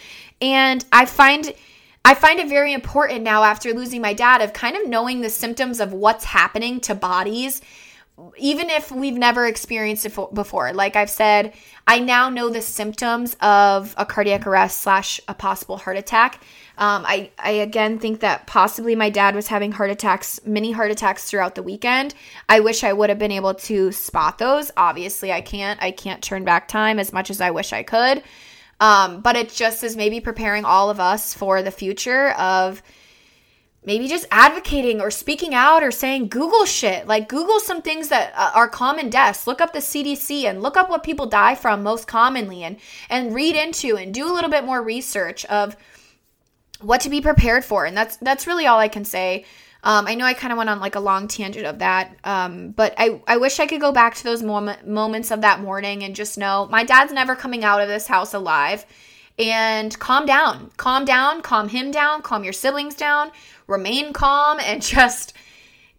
And 0.42 0.84
I 0.92 1.06
find 1.06 1.54
I 2.06 2.16
find 2.16 2.40
it 2.40 2.50
very 2.50 2.74
important 2.74 3.22
now 3.22 3.44
after 3.44 3.74
losing 3.74 4.02
my 4.02 4.14
dad 4.14 4.42
of 4.42 4.52
kind 4.52 4.76
of 4.76 4.88
knowing 4.88 5.22
the 5.22 5.30
symptoms 5.30 5.80
of 5.80 5.94
what's 5.94 6.26
happening 6.26 6.82
to 6.82 6.96
bodies 6.96 7.62
even 8.38 8.70
if 8.70 8.92
we've 8.92 9.18
never 9.18 9.46
experienced 9.48 10.06
it 10.06 10.14
before. 10.34 10.72
Like 10.72 10.96
I've 10.96 11.10
said, 11.10 11.54
I 11.88 12.00
now 12.00 12.30
know 12.30 12.50
the 12.50 12.62
symptoms 12.62 13.36
of 13.42 13.96
a 13.98 14.06
cardiac 14.06 14.46
arrest 14.46 14.80
slash 14.80 15.20
a 15.28 15.34
possible 15.34 15.78
heart 15.78 15.98
attack. 15.98 16.36
Um, 16.78 17.04
I, 17.06 17.32
I 17.38 17.52
again 17.52 18.00
think 18.00 18.20
that 18.22 18.48
possibly 18.48 18.96
my 18.96 19.10
dad 19.10 19.36
was 19.36 19.48
having 19.48 19.72
heart 19.72 19.90
attacks, 19.90 20.40
many 20.46 20.72
heart 20.72 20.92
attacks 20.92 21.30
throughout 21.30 21.56
the 21.56 21.64
weekend. 21.64 22.14
I 22.48 22.60
wish 22.60 22.84
I 22.84 22.94
would 22.94 23.10
have 23.10 23.20
been 23.20 23.32
able 23.32 23.56
to 23.56 23.92
spot 23.92 24.38
those. 24.38 24.72
Obviously, 24.78 25.32
I 25.32 25.42
can't. 25.42 25.82
I 25.82 25.92
can't 25.92 26.24
turn 26.24 26.44
back 26.44 26.68
time 26.68 27.00
as 27.00 27.14
much 27.14 27.30
as 27.30 27.42
I 27.42 27.52
wish 27.52 27.74
I 27.74 27.84
could. 27.84 28.24
Um, 28.80 29.22
but 29.22 29.36
it 29.36 29.50
just 29.50 29.84
is 29.84 29.96
maybe 29.96 30.20
preparing 30.20 30.66
all 30.66 30.90
of 30.90 31.00
us 31.00 31.34
for 31.34 31.62
the 31.62 31.72
future 31.72 32.32
of 32.32 32.82
maybe 33.86 34.08
just 34.08 34.26
advocating 34.32 35.02
or 35.02 35.12
speaking 35.12 35.54
out 35.54 35.84
or 35.84 35.92
saying 35.92 36.28
Google 36.30 36.66
shit. 36.66 37.08
Like 37.08 37.30
Google 37.30 37.60
some 37.60 37.82
things 37.82 38.10
that 38.10 38.34
uh, 38.36 38.52
are 38.56 38.70
common 38.70 39.10
deaths. 39.10 39.48
Look 39.48 39.62
up 39.62 39.74
the 39.74 39.80
CDC 39.80 40.44
and 40.44 40.62
look 40.62 40.78
up 40.78 40.90
what 40.90 41.04
people 41.04 41.26
die 41.26 41.56
from 41.56 41.84
most 41.84 42.08
commonly 42.08 42.64
and 42.64 42.78
and 43.10 43.34
read 43.34 43.56
into 43.56 43.98
and 43.98 44.14
do 44.14 44.32
a 44.32 44.34
little 44.34 44.50
bit 44.50 44.66
more 44.66 44.82
research 44.82 45.46
of 45.46 45.76
what 46.82 47.02
to 47.02 47.10
be 47.10 47.22
prepared 47.22 47.66
for. 47.66 47.86
And 47.86 47.96
that's 47.96 48.18
that's 48.18 48.48
really 48.48 48.68
all 48.68 48.80
I 48.80 48.88
can 48.88 49.06
say. 49.06 49.46
Um, 49.86 50.08
I 50.08 50.16
know 50.16 50.24
I 50.24 50.34
kind 50.34 50.54
of 50.54 50.58
went 50.58 50.70
on 50.70 50.80
like 50.80 50.96
a 50.96 51.02
long 51.02 51.28
tangent 51.28 51.66
of 51.66 51.80
that, 51.80 52.16
um, 52.24 52.70
but 52.72 52.94
I, 52.98 53.22
I 53.28 53.36
wish 53.36 53.60
I 53.60 53.68
could 53.68 53.82
go 53.82 53.92
back 53.92 54.16
to 54.16 54.24
those 54.24 54.42
moment, 54.42 54.88
moments 54.88 55.30
of 55.30 55.42
that 55.42 55.60
morning 55.60 56.04
and 56.04 56.16
just 56.16 56.38
know 56.38 56.70
my 56.72 56.86
dad's 56.86 57.12
never 57.12 57.36
coming 57.36 57.66
out 57.66 57.82
of 57.82 57.90
this 57.90 58.08
house 58.08 58.34
alive. 58.34 58.86
And 59.40 59.98
calm 60.00 60.26
down, 60.26 60.72
calm 60.78 61.06
down, 61.06 61.42
calm 61.42 61.70
him 61.70 61.90
down, 61.90 62.22
calm 62.22 62.44
your 62.44 62.54
siblings 62.54 62.96
down, 62.96 63.32
remain 63.68 64.14
calm, 64.14 64.60
and 64.60 64.82
just 64.96 65.34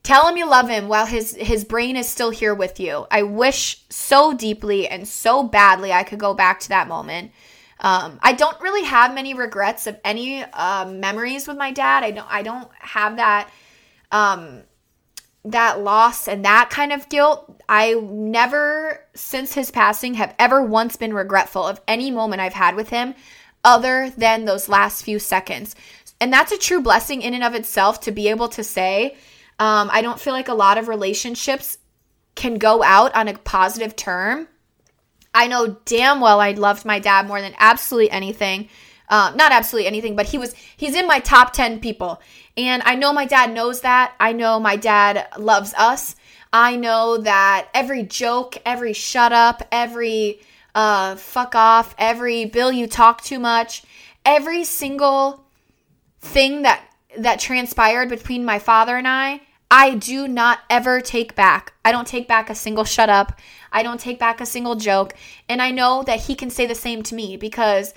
tell 0.05 0.29
him 0.29 0.37
you 0.37 0.49
love 0.49 0.69
him 0.69 0.87
while 0.87 1.07
his 1.07 1.35
his 1.35 1.65
brain 1.65 1.97
is 1.97 2.09
still 2.09 2.31
here 2.31 2.55
with 2.55 2.79
you. 2.79 3.07
I 3.11 3.23
wish 3.23 3.83
so 3.91 4.35
deeply 4.35 4.87
and 4.87 5.09
so 5.09 5.43
badly 5.43 5.93
I 5.93 6.05
could 6.05 6.21
go 6.21 6.35
back 6.35 6.61
to 6.61 6.69
that 6.69 6.87
moment. 6.87 7.33
Um, 7.81 8.19
I 8.23 8.33
don't 8.33 8.61
really 8.61 8.85
have 8.85 9.15
many 9.15 9.35
regrets 9.35 9.87
of 9.87 9.99
any 10.05 10.43
uh, 10.43 10.87
memories 10.87 11.49
with 11.49 11.57
my 11.57 11.73
dad. 11.73 12.05
I 12.05 12.13
don't 12.13 12.29
I 12.31 12.43
don't 12.43 12.71
have 12.79 13.17
that 13.17 13.51
um, 14.13 14.63
that 15.45 15.81
loss 15.81 16.27
and 16.27 16.45
that 16.45 16.71
kind 16.71 16.93
of 16.93 17.09
guilt. 17.09 17.63
I 17.69 17.95
never, 17.95 19.05
since 19.15 19.55
his 19.55 19.71
passing, 19.71 20.15
have 20.15 20.35
ever 20.39 20.63
once 20.63 20.97
been 20.97 21.13
regretful 21.13 21.67
of 21.67 21.81
any 21.87 22.11
moment 22.11 22.41
I've 22.41 22.55
had 22.55 22.77
with 22.77 22.89
him 22.89 23.15
other 23.63 24.11
than 24.11 24.45
those 24.45 24.69
last 24.69 25.05
few 25.05 25.19
seconds. 25.19 25.75
And 26.21 26.33
that's 26.33 26.53
a 26.53 26.59
true 26.59 26.81
blessing 26.81 27.23
in 27.23 27.35
and 27.35 27.45
of 27.45 27.55
itself 27.55 28.01
to 28.03 28.13
be 28.13 28.29
able 28.29 28.49
to 28.51 28.65
say. 28.65 29.17
Um, 29.59 29.89
I 29.93 30.03
don't 30.03 30.21
feel 30.21 30.33
like 30.33 30.49
a 30.49 30.55
lot 30.55 30.79
of 30.79 30.89
relationships 30.89 31.79
can 32.35 32.57
go 32.57 32.83
out 32.83 33.15
on 33.15 33.29
a 33.29 33.39
positive 33.39 33.97
term. 33.97 34.49
I 35.35 35.47
know 35.49 35.77
damn 35.85 36.21
well 36.21 36.41
I 36.41 36.53
loved 36.53 36.85
my 36.85 36.99
dad 36.99 37.27
more 37.27 37.41
than 37.41 37.55
absolutely 37.59 38.11
anything. 38.11 38.69
Um, 39.09 39.37
not 39.37 39.53
absolutely 39.53 39.87
anything, 39.87 40.17
but 40.17 40.27
he 40.27 40.39
was 40.39 40.55
he's 40.77 40.95
in 40.95 41.07
my 41.07 41.19
top 41.19 41.53
10 41.53 41.81
people. 41.81 42.21
And 42.57 42.83
I 42.85 42.95
know 42.95 43.13
my 43.13 43.25
dad 43.27 43.53
knows 43.53 43.81
that. 43.81 44.15
I 44.21 44.33
know 44.33 44.61
my 44.61 44.77
dad 44.77 45.29
loves 45.39 45.75
us. 45.75 46.15
I 46.53 46.77
know 46.77 47.19
that 47.19 47.69
every 47.75 48.05
joke, 48.05 48.57
every 48.65 48.93
shut 48.93 49.33
up, 49.33 49.67
every 49.73 50.41
uh, 50.75 51.17
fuck 51.17 51.55
off, 51.55 51.95
every 51.99 52.45
bill 52.45 52.71
you 52.71 52.87
talk 52.87 53.23
too 53.23 53.39
much, 53.39 53.83
every 54.25 54.65
single 54.65 55.45
thing 56.21 56.63
that 56.63 56.85
that 57.19 57.39
transpired 57.39 58.09
between 58.09 58.45
my 58.45 58.59
father 58.59 58.97
and 58.97 59.07
I, 59.07 59.41
I 59.71 59.95
do 59.95 60.29
not 60.29 60.61
ever 60.71 61.01
take 61.01 61.35
back. 61.35 61.73
I 61.85 61.93
don't 61.93 62.07
take 62.07 62.29
back 62.29 62.51
a 62.51 62.55
single 62.55 62.85
shut 62.85 63.09
up. 63.09 63.41
I 63.73 63.83
don't 63.83 64.01
take 64.01 64.19
back 64.19 64.41
a 64.41 64.47
single 64.47 64.77
joke. 64.77 65.15
And 65.49 65.61
I 65.61 65.71
know 65.71 66.03
that 66.05 66.21
he 66.23 66.35
can 66.35 66.51
say 66.51 66.67
the 66.67 66.75
same 66.75 67.03
to 67.05 67.15
me 67.15 67.37
because 67.37 67.95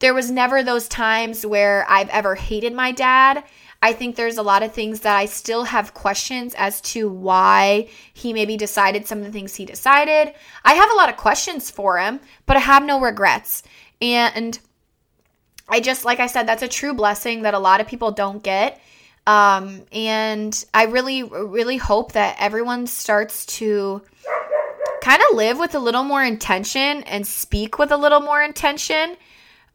there 0.00 0.14
was 0.14 0.30
never 0.30 0.62
those 0.62 0.88
times 0.88 1.44
where 1.44 1.84
I've 1.88 2.08
ever 2.08 2.34
hated 2.34 2.72
my 2.72 2.90
dad. 2.90 3.44
I 3.82 3.94
think 3.94 4.16
there's 4.16 4.36
a 4.36 4.42
lot 4.42 4.62
of 4.62 4.72
things 4.72 5.00
that 5.00 5.16
I 5.16 5.24
still 5.24 5.64
have 5.64 5.94
questions 5.94 6.54
as 6.56 6.82
to 6.82 7.08
why 7.08 7.88
he 8.12 8.32
maybe 8.32 8.56
decided 8.56 9.06
some 9.06 9.18
of 9.18 9.24
the 9.24 9.32
things 9.32 9.54
he 9.54 9.64
decided. 9.64 10.34
I 10.64 10.74
have 10.74 10.90
a 10.90 10.96
lot 10.96 11.08
of 11.08 11.16
questions 11.16 11.70
for 11.70 11.98
him, 11.98 12.20
but 12.44 12.56
I 12.58 12.60
have 12.60 12.84
no 12.84 13.00
regrets. 13.00 13.62
And 14.02 14.58
I 15.68 15.80
just, 15.80 16.04
like 16.04 16.20
I 16.20 16.26
said, 16.26 16.46
that's 16.46 16.62
a 16.62 16.68
true 16.68 16.92
blessing 16.92 17.42
that 17.42 17.54
a 17.54 17.58
lot 17.58 17.80
of 17.80 17.86
people 17.86 18.10
don't 18.10 18.42
get. 18.42 18.80
Um, 19.26 19.82
and 19.92 20.64
I 20.74 20.84
really, 20.84 21.22
really 21.22 21.76
hope 21.76 22.12
that 22.12 22.36
everyone 22.38 22.86
starts 22.86 23.46
to 23.58 24.02
kind 25.00 25.22
of 25.30 25.36
live 25.36 25.58
with 25.58 25.74
a 25.74 25.78
little 25.78 26.04
more 26.04 26.22
intention 26.22 27.02
and 27.04 27.26
speak 27.26 27.78
with 27.78 27.92
a 27.92 27.96
little 27.96 28.20
more 28.20 28.42
intention. 28.42 29.16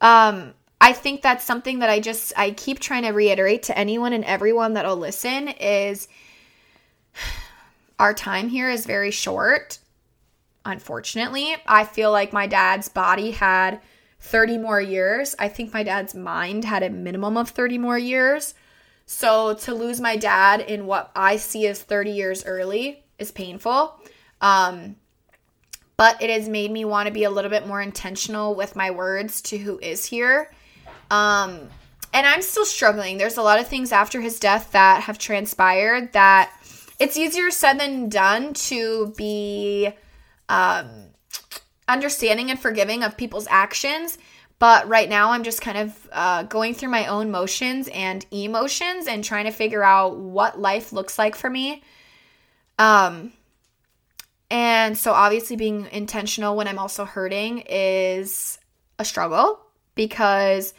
Um, 0.00 0.54
I 0.80 0.92
think 0.92 1.22
that's 1.22 1.44
something 1.44 1.78
that 1.78 1.90
I 1.90 2.00
just 2.00 2.32
I 2.36 2.50
keep 2.50 2.80
trying 2.80 3.02
to 3.04 3.10
reiterate 3.10 3.64
to 3.64 3.78
anyone 3.78 4.12
and 4.12 4.24
everyone 4.24 4.74
that'll 4.74 4.96
listen 4.96 5.48
is 5.48 6.08
our 7.98 8.12
time 8.12 8.48
here 8.48 8.70
is 8.70 8.86
very 8.86 9.10
short. 9.10 9.78
Unfortunately, 10.64 11.54
I 11.66 11.84
feel 11.84 12.12
like 12.12 12.32
my 12.32 12.46
dad's 12.46 12.88
body 12.88 13.30
had 13.30 13.80
30 14.20 14.58
more 14.58 14.80
years. 14.80 15.34
I 15.38 15.48
think 15.48 15.72
my 15.72 15.82
dad's 15.82 16.14
mind 16.14 16.64
had 16.64 16.82
a 16.82 16.90
minimum 16.90 17.36
of 17.36 17.50
30 17.50 17.78
more 17.78 17.98
years. 17.98 18.54
So 19.06 19.54
to 19.54 19.72
lose 19.72 20.00
my 20.00 20.16
dad 20.16 20.60
in 20.60 20.86
what 20.86 21.12
I 21.14 21.36
see 21.36 21.68
as 21.68 21.80
30 21.80 22.10
years 22.10 22.44
early 22.44 23.04
is 23.18 23.30
painful. 23.30 24.00
Um, 24.40 24.96
but 25.96 26.20
it 26.20 26.28
has 26.28 26.48
made 26.48 26.72
me 26.72 26.84
want 26.84 27.06
to 27.06 27.12
be 27.12 27.24
a 27.24 27.30
little 27.30 27.50
bit 27.50 27.66
more 27.66 27.80
intentional 27.80 28.54
with 28.54 28.76
my 28.76 28.90
words 28.90 29.40
to 29.42 29.58
who 29.58 29.78
is 29.78 30.04
here 30.04 30.50
um, 31.10 31.68
and 32.12 32.26
I'm 32.26 32.42
still 32.42 32.64
struggling. 32.64 33.18
There's 33.18 33.36
a 33.36 33.42
lot 33.42 33.60
of 33.60 33.68
things 33.68 33.92
after 33.92 34.20
his 34.20 34.40
death 34.40 34.72
that 34.72 35.02
have 35.02 35.18
transpired 35.18 36.12
that 36.12 36.52
it's 36.98 37.16
easier 37.16 37.50
said 37.50 37.78
than 37.78 38.08
done 38.08 38.54
to 38.54 39.12
be 39.16 39.90
um, 40.48 40.88
understanding 41.88 42.50
and 42.50 42.58
forgiving 42.58 43.02
of 43.02 43.16
people's 43.16 43.46
actions. 43.50 44.18
But 44.58 44.88
right 44.88 45.08
now, 45.08 45.32
I'm 45.32 45.44
just 45.44 45.60
kind 45.60 45.76
of 45.76 46.08
uh, 46.10 46.42
going 46.44 46.72
through 46.72 46.88
my 46.88 47.06
own 47.06 47.30
motions 47.30 47.88
and 47.88 48.24
emotions 48.30 49.06
and 49.06 49.22
trying 49.22 49.44
to 49.44 49.50
figure 49.50 49.82
out 49.82 50.16
what 50.16 50.58
life 50.58 50.94
looks 50.94 51.18
like 51.18 51.36
for 51.36 51.50
me. 51.50 51.82
Um, 52.78 53.32
and 54.50 54.96
so, 54.96 55.12
obviously, 55.12 55.56
being 55.56 55.88
intentional 55.92 56.56
when 56.56 56.68
I'm 56.68 56.78
also 56.78 57.04
hurting 57.04 57.64
is 57.68 58.58
a 58.98 59.04
struggle 59.04 59.60
because 59.94 60.72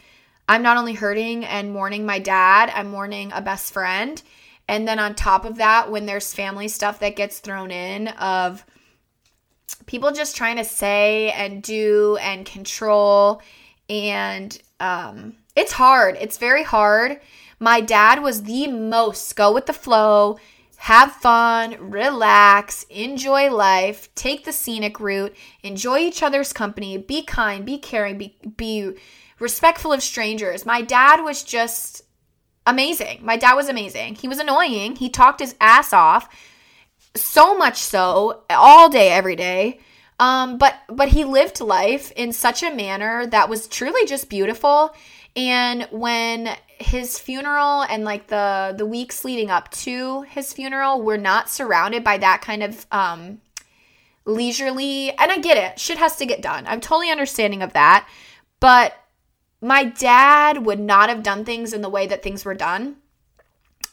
I'm 0.48 0.62
not 0.62 0.78
only 0.78 0.94
hurting 0.94 1.44
and 1.44 1.72
mourning 1.72 2.06
my 2.06 2.18
dad, 2.18 2.72
I'm 2.74 2.88
mourning 2.88 3.30
a 3.32 3.42
best 3.42 3.72
friend. 3.72 4.20
And 4.66 4.88
then 4.88 4.98
on 4.98 5.14
top 5.14 5.44
of 5.44 5.56
that, 5.56 5.90
when 5.90 6.06
there's 6.06 6.34
family 6.34 6.68
stuff 6.68 6.98
that 7.00 7.16
gets 7.16 7.38
thrown 7.38 7.70
in 7.70 8.08
of 8.08 8.64
people 9.86 10.12
just 10.12 10.36
trying 10.36 10.56
to 10.56 10.64
say 10.64 11.30
and 11.32 11.62
do 11.62 12.18
and 12.20 12.44
control 12.46 13.42
and 13.88 14.60
um 14.80 15.34
it's 15.56 15.72
hard. 15.72 16.16
It's 16.20 16.38
very 16.38 16.62
hard. 16.62 17.20
My 17.58 17.80
dad 17.80 18.22
was 18.22 18.44
the 18.44 18.68
most 18.68 19.34
go 19.34 19.52
with 19.52 19.66
the 19.66 19.72
flow, 19.72 20.38
have 20.76 21.12
fun, 21.12 21.90
relax, 21.90 22.84
enjoy 22.84 23.50
life, 23.50 24.14
take 24.14 24.44
the 24.44 24.52
scenic 24.52 25.00
route, 25.00 25.34
enjoy 25.64 25.98
each 25.98 26.22
other's 26.22 26.52
company, 26.52 26.96
be 26.96 27.24
kind, 27.24 27.66
be 27.66 27.78
caring, 27.78 28.18
be 28.18 28.36
be 28.56 28.94
respectful 29.38 29.92
of 29.92 30.02
strangers. 30.02 30.66
My 30.66 30.82
dad 30.82 31.22
was 31.22 31.42
just 31.42 32.02
amazing. 32.66 33.20
My 33.22 33.36
dad 33.36 33.54
was 33.54 33.68
amazing. 33.68 34.16
He 34.16 34.28
was 34.28 34.38
annoying. 34.38 34.96
He 34.96 35.08
talked 35.08 35.40
his 35.40 35.54
ass 35.60 35.92
off, 35.92 36.28
so 37.14 37.56
much 37.56 37.78
so, 37.78 38.42
all 38.50 38.88
day, 38.88 39.10
every 39.10 39.36
day. 39.36 39.80
Um, 40.20 40.58
but 40.58 40.74
but 40.88 41.08
he 41.08 41.24
lived 41.24 41.60
life 41.60 42.10
in 42.16 42.32
such 42.32 42.62
a 42.62 42.74
manner 42.74 43.26
that 43.26 43.48
was 43.48 43.68
truly 43.68 44.04
just 44.06 44.28
beautiful. 44.28 44.94
And 45.36 45.86
when 45.92 46.56
his 46.78 47.18
funeral 47.18 47.82
and 47.82 48.04
like 48.04 48.26
the 48.26 48.74
the 48.76 48.86
weeks 48.86 49.24
leading 49.24 49.50
up 49.50 49.70
to 49.70 50.22
his 50.22 50.52
funeral 50.52 51.02
were 51.02 51.18
not 51.18 51.48
surrounded 51.48 52.02
by 52.02 52.18
that 52.18 52.40
kind 52.40 52.62
of 52.62 52.86
um 52.90 53.40
leisurely 54.24 55.10
and 55.10 55.30
I 55.30 55.38
get 55.38 55.56
it. 55.56 55.78
Shit 55.78 55.98
has 55.98 56.16
to 56.16 56.26
get 56.26 56.42
done. 56.42 56.66
I'm 56.66 56.80
totally 56.80 57.10
understanding 57.10 57.62
of 57.62 57.72
that. 57.74 58.08
But 58.60 58.94
my 59.60 59.84
dad 59.84 60.64
would 60.64 60.80
not 60.80 61.08
have 61.08 61.22
done 61.22 61.44
things 61.44 61.72
in 61.72 61.82
the 61.82 61.88
way 61.88 62.06
that 62.06 62.22
things 62.22 62.44
were 62.44 62.54
done. 62.54 62.96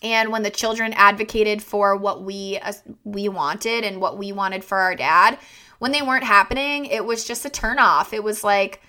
And 0.03 0.31
when 0.31 0.43
the 0.43 0.51
children 0.51 0.93
advocated 0.93 1.63
for 1.63 1.95
what 1.95 2.23
we 2.23 2.59
uh, 2.61 2.73
we 3.03 3.27
wanted 3.29 3.83
and 3.83 3.99
what 3.99 4.17
we 4.17 4.31
wanted 4.31 4.63
for 4.63 4.77
our 4.77 4.95
dad, 4.95 5.39
when 5.79 5.91
they 5.91 6.01
weren't 6.01 6.23
happening, 6.23 6.85
it 6.85 7.05
was 7.05 7.25
just 7.25 7.45
a 7.45 7.49
turnoff. 7.49 8.13
It 8.13 8.23
was 8.23 8.43
like, 8.43 8.81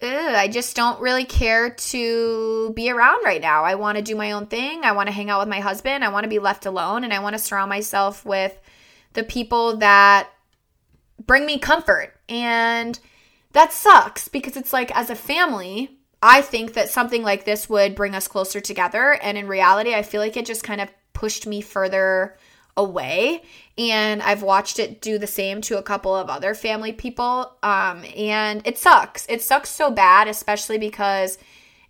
I 0.00 0.48
just 0.48 0.76
don't 0.76 1.00
really 1.00 1.24
care 1.24 1.70
to 1.70 2.72
be 2.74 2.90
around 2.90 3.24
right 3.24 3.40
now. 3.40 3.64
I 3.64 3.74
want 3.74 3.96
to 3.96 4.02
do 4.02 4.14
my 4.14 4.32
own 4.32 4.46
thing. 4.46 4.84
I 4.84 4.92
want 4.92 5.08
to 5.08 5.14
hang 5.14 5.30
out 5.30 5.40
with 5.40 5.48
my 5.48 5.60
husband. 5.60 6.04
I 6.04 6.10
want 6.10 6.24
to 6.24 6.30
be 6.30 6.38
left 6.38 6.66
alone, 6.66 7.04
and 7.04 7.12
I 7.12 7.20
want 7.20 7.34
to 7.34 7.38
surround 7.38 7.70
myself 7.70 8.24
with 8.24 8.56
the 9.14 9.22
people 9.24 9.78
that 9.78 10.28
bring 11.24 11.46
me 11.46 11.58
comfort. 11.58 12.14
And 12.28 12.98
that 13.52 13.72
sucks 13.72 14.28
because 14.28 14.56
it's 14.56 14.72
like, 14.72 14.94
as 14.96 15.10
a 15.10 15.16
family, 15.16 15.98
I 16.26 16.40
think 16.40 16.72
that 16.72 16.88
something 16.88 17.22
like 17.22 17.44
this 17.44 17.68
would 17.68 17.94
bring 17.94 18.14
us 18.14 18.28
closer 18.28 18.58
together. 18.58 19.12
And 19.22 19.36
in 19.36 19.46
reality, 19.46 19.94
I 19.94 20.00
feel 20.00 20.22
like 20.22 20.38
it 20.38 20.46
just 20.46 20.64
kind 20.64 20.80
of 20.80 20.88
pushed 21.12 21.46
me 21.46 21.60
further 21.60 22.38
away. 22.78 23.42
And 23.76 24.22
I've 24.22 24.42
watched 24.42 24.78
it 24.78 25.02
do 25.02 25.18
the 25.18 25.26
same 25.26 25.60
to 25.62 25.76
a 25.76 25.82
couple 25.82 26.16
of 26.16 26.30
other 26.30 26.54
family 26.54 26.92
people. 26.92 27.54
Um, 27.62 28.06
and 28.16 28.66
it 28.66 28.78
sucks. 28.78 29.26
It 29.28 29.42
sucks 29.42 29.68
so 29.68 29.90
bad, 29.90 30.26
especially 30.26 30.78
because 30.78 31.36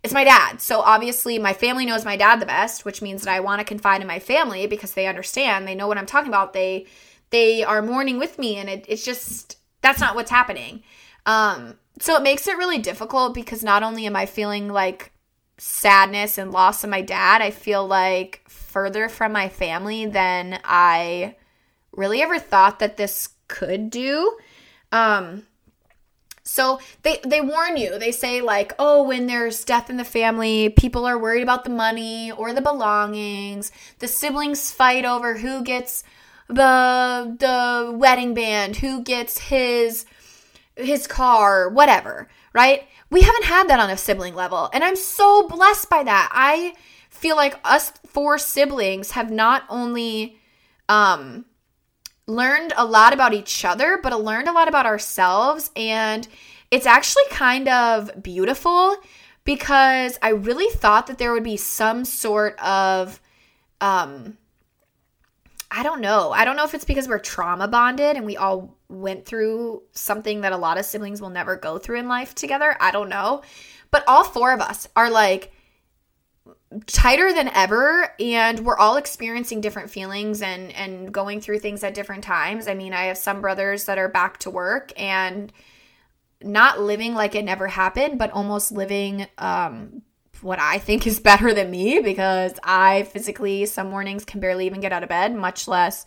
it's 0.03 0.13
my 0.13 0.25
dad. 0.25 0.59
So 0.59 0.81
obviously, 0.81 1.39
my 1.39 1.53
family 1.53 1.85
knows 1.85 2.03
my 2.03 2.17
dad 2.17 2.41
the 2.41 2.45
best, 2.45 2.83
which 2.83 3.01
means 3.01 3.23
that 3.23 3.33
I 3.33 3.39
want 3.39 3.61
to 3.61 3.65
confide 3.65 4.01
in 4.01 4.07
my 4.07 4.19
family 4.19 4.67
because 4.67 4.95
they 4.95 5.07
understand. 5.07 5.65
They 5.65 5.75
know 5.75 5.87
what 5.87 5.97
I'm 5.97 6.05
talking 6.05 6.27
about. 6.27 6.51
They 6.51 6.87
they 7.29 7.63
are 7.63 7.81
mourning 7.81 8.19
with 8.19 8.37
me, 8.37 8.57
and 8.57 8.69
it, 8.69 8.85
it's 8.89 9.05
just 9.05 9.57
that's 9.81 10.01
not 10.01 10.13
what's 10.13 10.29
happening. 10.29 10.83
Um, 11.25 11.75
so 11.99 12.15
it 12.15 12.23
makes 12.23 12.47
it 12.47 12.57
really 12.57 12.77
difficult 12.79 13.33
because 13.33 13.63
not 13.63 13.83
only 13.83 14.05
am 14.05 14.15
I 14.15 14.25
feeling 14.25 14.67
like 14.67 15.11
sadness 15.57 16.37
and 16.37 16.51
loss 16.51 16.83
of 16.83 16.89
my 16.89 17.01
dad, 17.01 17.41
I 17.41 17.51
feel 17.51 17.85
like 17.87 18.41
further 18.47 19.07
from 19.07 19.31
my 19.31 19.47
family 19.47 20.05
than 20.05 20.59
I 20.63 21.35
really 21.91 22.21
ever 22.21 22.39
thought 22.39 22.79
that 22.79 22.97
this 22.97 23.29
could 23.47 23.89
do. 23.89 24.37
Um, 24.91 25.43
so 26.43 26.79
they 27.01 27.19
they 27.25 27.41
warn 27.41 27.75
you. 27.77 27.97
They 27.97 28.11
say 28.11 28.41
like, 28.41 28.73
"Oh, 28.77 29.03
when 29.03 29.25
there's 29.27 29.65
death 29.65 29.89
in 29.89 29.97
the 29.97 30.03
family, 30.03 30.69
people 30.69 31.05
are 31.05 31.17
worried 31.17 31.41
about 31.41 31.63
the 31.63 31.71
money 31.71 32.31
or 32.31 32.53
the 32.53 32.61
belongings. 32.61 33.71
The 33.99 34.07
siblings 34.07 34.71
fight 34.71 35.05
over 35.05 35.37
who 35.37 35.63
gets 35.63 36.03
the 36.47 37.35
the 37.39 37.91
wedding 37.97 38.35
band, 38.35 38.77
who 38.77 39.01
gets 39.01 39.39
his 39.39 40.05
his 40.75 41.07
car, 41.07 41.69
whatever, 41.69 42.27
right? 42.53 42.87
We 43.09 43.21
haven't 43.21 43.45
had 43.45 43.67
that 43.69 43.79
on 43.79 43.89
a 43.89 43.97
sibling 43.97 44.35
level, 44.35 44.69
and 44.73 44.83
I'm 44.83 44.95
so 44.95 45.47
blessed 45.47 45.89
by 45.89 46.03
that. 46.03 46.29
I 46.31 46.73
feel 47.09 47.35
like 47.35 47.59
us 47.63 47.91
four 48.05 48.37
siblings 48.37 49.11
have 49.11 49.31
not 49.31 49.63
only 49.69 50.37
um 50.89 51.45
learned 52.27 52.73
a 52.75 52.85
lot 52.85 53.13
about 53.13 53.33
each 53.33 53.63
other, 53.63 53.99
but 54.01 54.19
learned 54.19 54.47
a 54.47 54.51
lot 54.51 54.67
about 54.67 54.85
ourselves. 54.85 55.71
And 55.75 56.27
it's 56.71 56.85
actually 56.85 57.23
kind 57.29 57.67
of 57.67 58.23
beautiful 58.23 58.97
because 59.43 60.17
I 60.21 60.29
really 60.29 60.73
thought 60.75 61.07
that 61.07 61.17
there 61.17 61.31
would 61.31 61.43
be 61.43 61.57
some 61.57 62.03
sort 62.03 62.59
of, 62.59 63.21
um, 63.79 64.37
I 65.69 65.83
don't 65.83 66.01
know. 66.01 66.31
I 66.31 66.45
don't 66.45 66.55
know 66.55 66.63
if 66.63 66.73
it's 66.73 66.85
because 66.85 67.07
we're 67.07 67.19
trauma 67.19 67.67
bonded 67.67 68.15
and 68.15 68.25
we 68.25 68.37
all 68.37 68.74
went 68.89 69.25
through 69.25 69.83
something 69.91 70.41
that 70.41 70.53
a 70.53 70.57
lot 70.57 70.77
of 70.77 70.85
siblings 70.85 71.21
will 71.21 71.29
never 71.29 71.55
go 71.55 71.77
through 71.77 71.99
in 71.99 72.07
life 72.07 72.35
together. 72.35 72.75
I 72.79 72.91
don't 72.91 73.09
know. 73.09 73.41
But 73.91 74.03
all 74.07 74.23
four 74.23 74.53
of 74.53 74.61
us 74.61 74.87
are 74.95 75.09
like 75.09 75.51
tighter 76.87 77.33
than 77.33 77.47
ever 77.49 78.13
and 78.19 78.59
we're 78.59 78.77
all 78.77 78.97
experiencing 78.97 79.61
different 79.61 79.89
feelings 79.89 80.41
and 80.41 80.71
and 80.73 81.11
going 81.13 81.39
through 81.39 81.59
things 81.59 81.83
at 81.83 81.93
different 81.93 82.23
times. 82.23 82.67
I 82.67 82.73
mean, 82.73 82.93
I 82.93 83.05
have 83.05 83.17
some 83.17 83.41
brothers 83.41 83.85
that 83.85 83.97
are 83.97 84.09
back 84.09 84.39
to 84.39 84.49
work 84.49 84.91
and 84.97 85.51
not 86.41 86.81
living 86.81 87.13
like 87.13 87.33
it 87.33 87.45
never 87.45 87.67
happened, 87.67 88.19
but 88.19 88.31
almost 88.31 88.71
living 88.71 89.27
um 89.37 90.01
what 90.41 90.59
I 90.59 90.77
think 90.77 91.07
is 91.07 91.19
better 91.19 91.53
than 91.53 91.71
me 91.71 91.99
because 91.99 92.53
I 92.63 93.03
physically 93.03 93.65
some 93.65 93.89
mornings 93.89 94.25
can 94.25 94.39
barely 94.39 94.65
even 94.65 94.81
get 94.81 94.91
out 94.91 95.03
of 95.03 95.09
bed, 95.09 95.33
much 95.33 95.67
less 95.67 96.05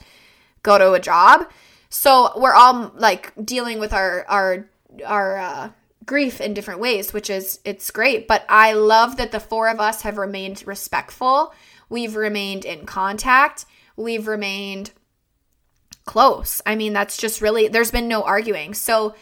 go 0.62 0.78
to 0.78 0.92
a 0.92 1.00
job. 1.00 1.48
So 1.88 2.32
we're 2.36 2.54
all 2.54 2.92
like 2.96 3.32
dealing 3.42 3.78
with 3.78 3.92
our 3.92 4.24
our 4.28 4.68
our 5.06 5.38
uh, 5.38 5.70
grief 6.04 6.40
in 6.40 6.54
different 6.54 6.80
ways, 6.80 7.12
which 7.12 7.30
is 7.30 7.60
it's 7.64 7.90
great. 7.90 8.28
But 8.28 8.44
I 8.48 8.72
love 8.72 9.16
that 9.16 9.32
the 9.32 9.40
four 9.40 9.68
of 9.68 9.80
us 9.80 10.02
have 10.02 10.18
remained 10.18 10.66
respectful. 10.66 11.52
We've 11.88 12.16
remained 12.16 12.64
in 12.64 12.84
contact. 12.84 13.64
We've 13.96 14.26
remained 14.26 14.90
close. 16.04 16.60
I 16.66 16.74
mean, 16.74 16.92
that's 16.92 17.16
just 17.16 17.40
really 17.40 17.68
there's 17.68 17.90
been 17.90 18.08
no 18.08 18.22
arguing. 18.22 18.74
So 18.74 19.14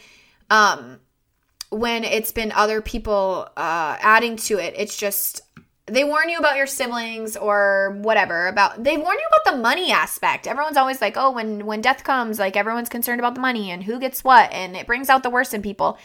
um 0.50 1.00
when 1.70 2.04
it's 2.04 2.32
been 2.32 2.52
other 2.52 2.80
people 2.80 3.48
uh 3.56 3.96
adding 4.00 4.36
to 4.36 4.58
it, 4.58 4.74
it's 4.76 4.96
just 4.96 5.42
they 5.86 6.02
warn 6.02 6.28
you 6.28 6.38
about 6.38 6.56
your 6.56 6.66
siblings 6.66 7.36
or 7.36 7.96
whatever 8.02 8.48
about 8.48 8.82
they 8.82 8.96
warn 8.96 9.16
you 9.16 9.26
about 9.28 9.52
the 9.52 9.62
money 9.62 9.92
aspect 9.92 10.48
everyone's 10.48 10.76
always 10.76 11.00
like 11.00 11.16
oh 11.16 11.30
when 11.30 11.64
when 11.64 11.80
death 11.80 12.02
comes 12.02 12.38
like 12.40 12.56
everyone's 12.56 12.88
concerned 12.88 13.20
about 13.20 13.36
the 13.36 13.40
money 13.40 13.70
and 13.70 13.84
who 13.84 14.00
gets 14.00 14.24
what 14.24 14.52
and 14.52 14.76
it 14.76 14.86
brings 14.86 15.08
out 15.08 15.22
the 15.22 15.30
worst 15.30 15.54
in 15.54 15.62
people 15.62 15.96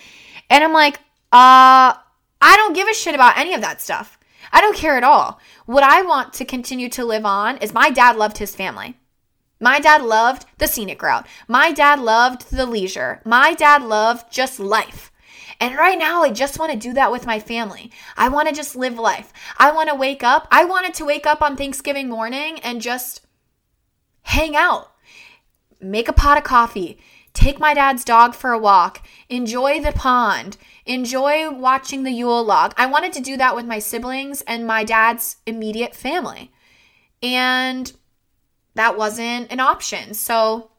and 0.52 0.66
I'm 0.66 0.74
like, 0.74 0.98
uh, 1.32 1.96
I 2.42 2.58
don't 2.58 2.74
give 2.74 2.90
a 2.90 2.94
shit 2.94 3.16
about 3.16 3.38
any 3.38 3.54
of 3.54 3.62
that 3.62 3.80
stuff. 3.80 4.20
I 4.52 4.60
don't 4.60 4.76
care 4.76 4.98
at 4.98 5.04
all. 5.04 5.40
What 5.66 5.84
I 5.84 6.02
want 6.02 6.34
to 6.34 6.46
continue 6.46 6.90
to 6.90 7.06
live 7.06 7.26
on 7.26 7.58
is 7.58 7.74
my 7.74 7.90
dad 7.90 8.18
loved 8.18 8.38
his 8.38 8.54
family. 8.54 8.98
My 9.62 9.80
dad 9.80 10.02
loved 10.02 10.46
the 10.58 10.68
scenic 10.68 11.02
route. 11.02 11.26
My 11.48 11.72
dad 11.72 12.02
loved 12.02 12.52
the 12.52 12.66
leisure. 12.66 13.22
My 13.24 13.54
dad 13.54 13.84
loved 13.84 14.30
just 14.30 14.60
life. 14.60 15.11
And 15.62 15.78
right 15.78 15.98
now, 15.98 16.24
I 16.24 16.32
just 16.32 16.58
want 16.58 16.72
to 16.72 16.78
do 16.78 16.92
that 16.94 17.12
with 17.12 17.28
my 17.28 17.40
family. 17.40 17.92
I 18.18 18.30
want 18.30 18.50
to 18.50 18.54
just 18.54 18.76
live 18.76 18.98
life. 18.98 19.32
I 19.58 19.72
want 19.72 19.90
to 19.90 19.96
wake 19.96 20.24
up. 20.24 20.48
I 20.50 20.66
wanted 20.66 20.96
to 20.96 21.06
wake 21.06 21.28
up 21.28 21.44
on 21.44 21.56
Thanksgiving 21.56 22.10
morning 22.10 22.60
and 22.62 22.82
just 22.82 23.22
hang 24.24 24.56
out, 24.56 24.92
make 25.80 26.08
a 26.08 26.14
pot 26.14 26.40
of 26.40 26.44
coffee, 26.44 26.98
take 27.34 27.60
my 27.60 27.76
dad's 27.76 28.04
dog 28.04 28.34
for 28.34 28.52
a 28.52 28.58
walk, 28.58 29.06
enjoy 29.30 29.80
the 29.80 29.92
pond, 29.92 30.58
enjoy 30.88 31.52
watching 31.52 32.02
the 32.02 32.12
Yule 32.12 32.44
log. 32.44 32.74
I 32.76 32.88
wanted 32.88 33.14
to 33.14 33.22
do 33.22 33.38
that 33.38 33.56
with 33.56 33.66
my 33.66 33.78
siblings 33.78 34.42
and 34.42 34.66
my 34.66 34.84
dad's 34.84 35.38
immediate 35.46 35.96
family. 35.96 36.52
And 37.22 37.92
that 38.74 38.98
wasn't 38.98 39.52
an 39.52 39.60
option. 39.60 40.16
So 40.16 40.71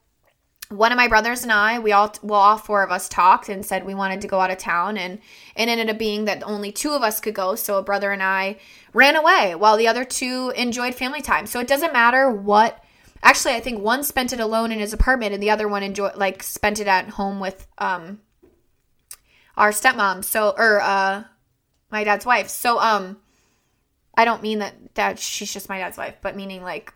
one 0.72 0.92
of 0.92 0.96
my 0.96 1.08
brothers 1.08 1.42
and 1.42 1.52
I, 1.52 1.78
we 1.78 1.92
all 1.92 2.14
well 2.22 2.40
all 2.40 2.58
four 2.58 2.82
of 2.82 2.90
us 2.90 3.08
talked 3.08 3.48
and 3.48 3.64
said 3.64 3.84
we 3.84 3.94
wanted 3.94 4.20
to 4.22 4.28
go 4.28 4.40
out 4.40 4.50
of 4.50 4.58
town 4.58 4.96
and 4.96 5.18
it 5.56 5.68
ended 5.68 5.90
up 5.90 5.98
being 5.98 6.24
that 6.24 6.42
only 6.42 6.72
two 6.72 6.92
of 6.92 7.02
us 7.02 7.20
could 7.20 7.34
go. 7.34 7.54
So 7.54 7.78
a 7.78 7.82
brother 7.82 8.12
and 8.12 8.22
I 8.22 8.56
ran 8.92 9.16
away 9.16 9.54
while 9.54 9.76
the 9.76 9.88
other 9.88 10.04
two 10.04 10.52
enjoyed 10.56 10.94
family 10.94 11.22
time. 11.22 11.46
So 11.46 11.60
it 11.60 11.68
doesn't 11.68 11.92
matter 11.92 12.30
what 12.30 12.82
Actually, 13.22 13.54
I 13.54 13.60
think 13.60 13.80
one 13.80 14.02
spent 14.02 14.32
it 14.32 14.40
alone 14.40 14.72
in 14.72 14.80
his 14.80 14.92
apartment, 14.92 15.32
and 15.32 15.40
the 15.42 15.50
other 15.50 15.68
one 15.68 15.82
enjoyed 15.82 16.16
like 16.16 16.42
spent 16.42 16.80
it 16.80 16.88
at 16.88 17.10
home 17.10 17.38
with 17.38 17.66
um 17.78 18.20
our 19.56 19.70
stepmom. 19.70 20.24
So 20.24 20.52
or 20.56 20.80
uh 20.80 21.24
my 21.90 22.04
dad's 22.04 22.26
wife. 22.26 22.48
So 22.48 22.80
um 22.80 23.18
I 24.16 24.24
don't 24.24 24.42
mean 24.42 24.58
that 24.58 24.74
that 24.94 25.18
she's 25.18 25.52
just 25.52 25.68
my 25.68 25.78
dad's 25.78 25.96
wife, 25.96 26.16
but 26.20 26.34
meaning 26.34 26.62
like 26.62 26.92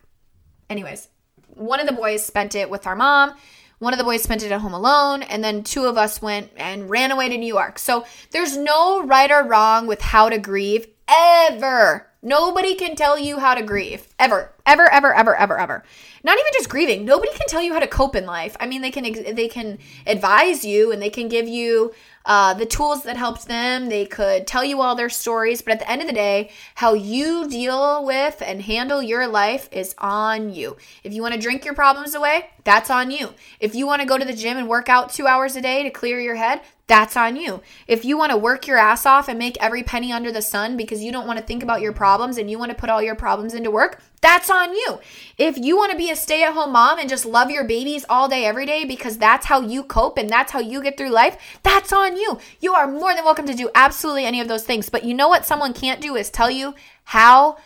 anyways, 0.69 1.07
one 1.47 1.79
of 1.79 1.87
the 1.87 1.93
boys 1.93 2.25
spent 2.25 2.55
it 2.55 2.69
with 2.69 2.85
our 2.87 2.95
mom. 2.95 3.33
One 3.79 3.93
of 3.93 3.99
the 3.99 4.03
boys 4.03 4.23
spent 4.23 4.43
it 4.43 4.51
at 4.51 4.61
home 4.61 4.73
alone, 4.73 5.21
and 5.21 5.43
then 5.43 5.63
two 5.63 5.85
of 5.85 5.97
us 5.97 6.19
went 6.21 6.51
and 6.57 6.89
ran 6.89 7.11
away 7.11 7.29
to 7.29 7.37
New 7.37 7.47
York. 7.47 7.77
So 7.77 8.05
there's 8.31 8.57
no 8.57 9.03
right 9.03 9.29
or 9.29 9.43
wrong 9.43 9.85
with 9.85 10.01
how 10.01 10.29
to 10.29 10.39
grieve 10.39 10.87
ever. 11.07 12.07
Nobody 12.23 12.73
can 12.73 12.95
tell 12.95 13.19
you 13.19 13.37
how 13.37 13.53
to 13.53 13.61
grieve. 13.61 14.07
Ever, 14.17 14.51
ever, 14.65 14.91
ever, 14.91 15.13
ever, 15.13 15.35
ever, 15.35 15.59
ever. 15.59 15.83
Not 16.23 16.39
even 16.39 16.51
just 16.53 16.69
grieving. 16.69 17.05
Nobody 17.05 17.31
can 17.31 17.47
tell 17.47 17.61
you 17.61 17.71
how 17.71 17.79
to 17.79 17.87
cope 17.87 18.15
in 18.15 18.25
life. 18.25 18.57
I 18.59 18.65
mean 18.65 18.81
they 18.81 18.91
can 18.91 19.03
they 19.35 19.47
can 19.47 19.77
advise 20.05 20.65
you 20.65 20.91
and 20.91 21.01
they 21.01 21.11
can 21.11 21.29
give 21.29 21.47
you 21.47 21.93
uh, 22.27 22.53
the 22.53 22.65
tools 22.65 23.01
that 23.03 23.17
helped 23.17 23.47
them. 23.47 23.89
They 23.89 24.05
could 24.05 24.45
tell 24.45 24.63
you 24.63 24.81
all 24.81 24.93
their 24.93 25.09
stories 25.09 25.63
but 25.63 25.73
at 25.73 25.79
the 25.79 25.89
end 25.89 26.01
of 26.01 26.07
the 26.07 26.13
day 26.13 26.51
how 26.75 26.93
you 26.93 27.49
deal 27.49 28.05
with 28.05 28.43
and 28.45 28.61
handle 28.61 29.01
your 29.01 29.27
life 29.27 29.67
is 29.71 29.95
on 29.97 30.53
you. 30.53 30.77
If 31.03 31.13
you 31.13 31.23
want 31.23 31.33
to 31.33 31.39
drink 31.39 31.65
your 31.65 31.73
problems 31.73 32.13
away 32.13 32.51
that's 32.63 32.89
on 32.89 33.09
you. 33.09 33.33
If 33.59 33.73
you 33.73 33.87
want 33.87 34.01
to 34.01 34.07
go 34.07 34.17
to 34.17 34.25
the 34.25 34.33
gym 34.33 34.57
and 34.57 34.67
work 34.67 34.89
out 34.89 35.11
two 35.11 35.25
hours 35.25 35.55
a 35.55 35.61
day 35.61 35.83
to 35.83 35.89
clear 35.89 36.19
your 36.19 36.35
head 36.35 36.61
that's 36.87 37.17
on 37.17 37.35
you. 37.35 37.61
If 37.85 38.05
you 38.05 38.17
want 38.17 38.31
to 38.31 38.37
work 38.37 38.65
your 38.65 38.77
ass 38.77 39.05
off 39.05 39.27
and 39.27 39.37
make 39.37 39.57
every 39.61 39.83
penny 39.83 40.13
under 40.13 40.31
the 40.31 40.41
sun 40.41 40.77
because 40.77 41.03
you 41.03 41.11
don't 41.11 41.27
want 41.27 41.37
to 41.37 41.45
think 41.45 41.61
about 41.61 41.81
your 41.81 41.91
problems 41.91 42.37
and 42.37 42.49
you 42.49 42.57
want 42.57 42.71
to 42.71 42.77
put 42.77 42.89
all 42.89 43.01
your 43.01 43.15
problems 43.15 43.53
into 43.53 43.69
work, 43.69 44.01
that's 44.21 44.49
on 44.49 44.73
you. 44.73 44.99
If 45.37 45.57
you 45.57 45.77
want 45.77 45.91
to 45.91 45.97
be 45.97 46.09
a 46.09 46.15
stay 46.15 46.43
at 46.43 46.53
home 46.53 46.71
mom 46.71 46.97
and 46.99 47.09
just 47.09 47.25
love 47.25 47.51
your 47.51 47.63
babies 47.63 48.05
all 48.09 48.27
day, 48.27 48.45
every 48.45 48.65
day 48.65 48.83
because 48.83 49.17
that's 49.17 49.45
how 49.45 49.61
you 49.61 49.83
cope 49.83 50.17
and 50.17 50.29
that's 50.29 50.51
how 50.51 50.59
you 50.59 50.81
get 50.81 50.97
through 50.97 51.11
life, 51.11 51.37
that's 51.61 51.93
on 51.93 52.17
you. 52.17 52.39
You 52.59 52.73
are 52.73 52.87
more 52.87 53.13
than 53.13 53.25
welcome 53.25 53.45
to 53.45 53.53
do 53.53 53.69
absolutely 53.75 54.25
any 54.25 54.41
of 54.41 54.47
those 54.47 54.63
things. 54.63 54.89
But 54.89 55.03
you 55.03 55.13
know 55.13 55.27
what 55.27 55.45
someone 55.45 55.73
can't 55.73 56.01
do 56.01 56.15
is 56.15 56.29
tell 56.29 56.49
you 56.49 56.73
how, 57.03 57.57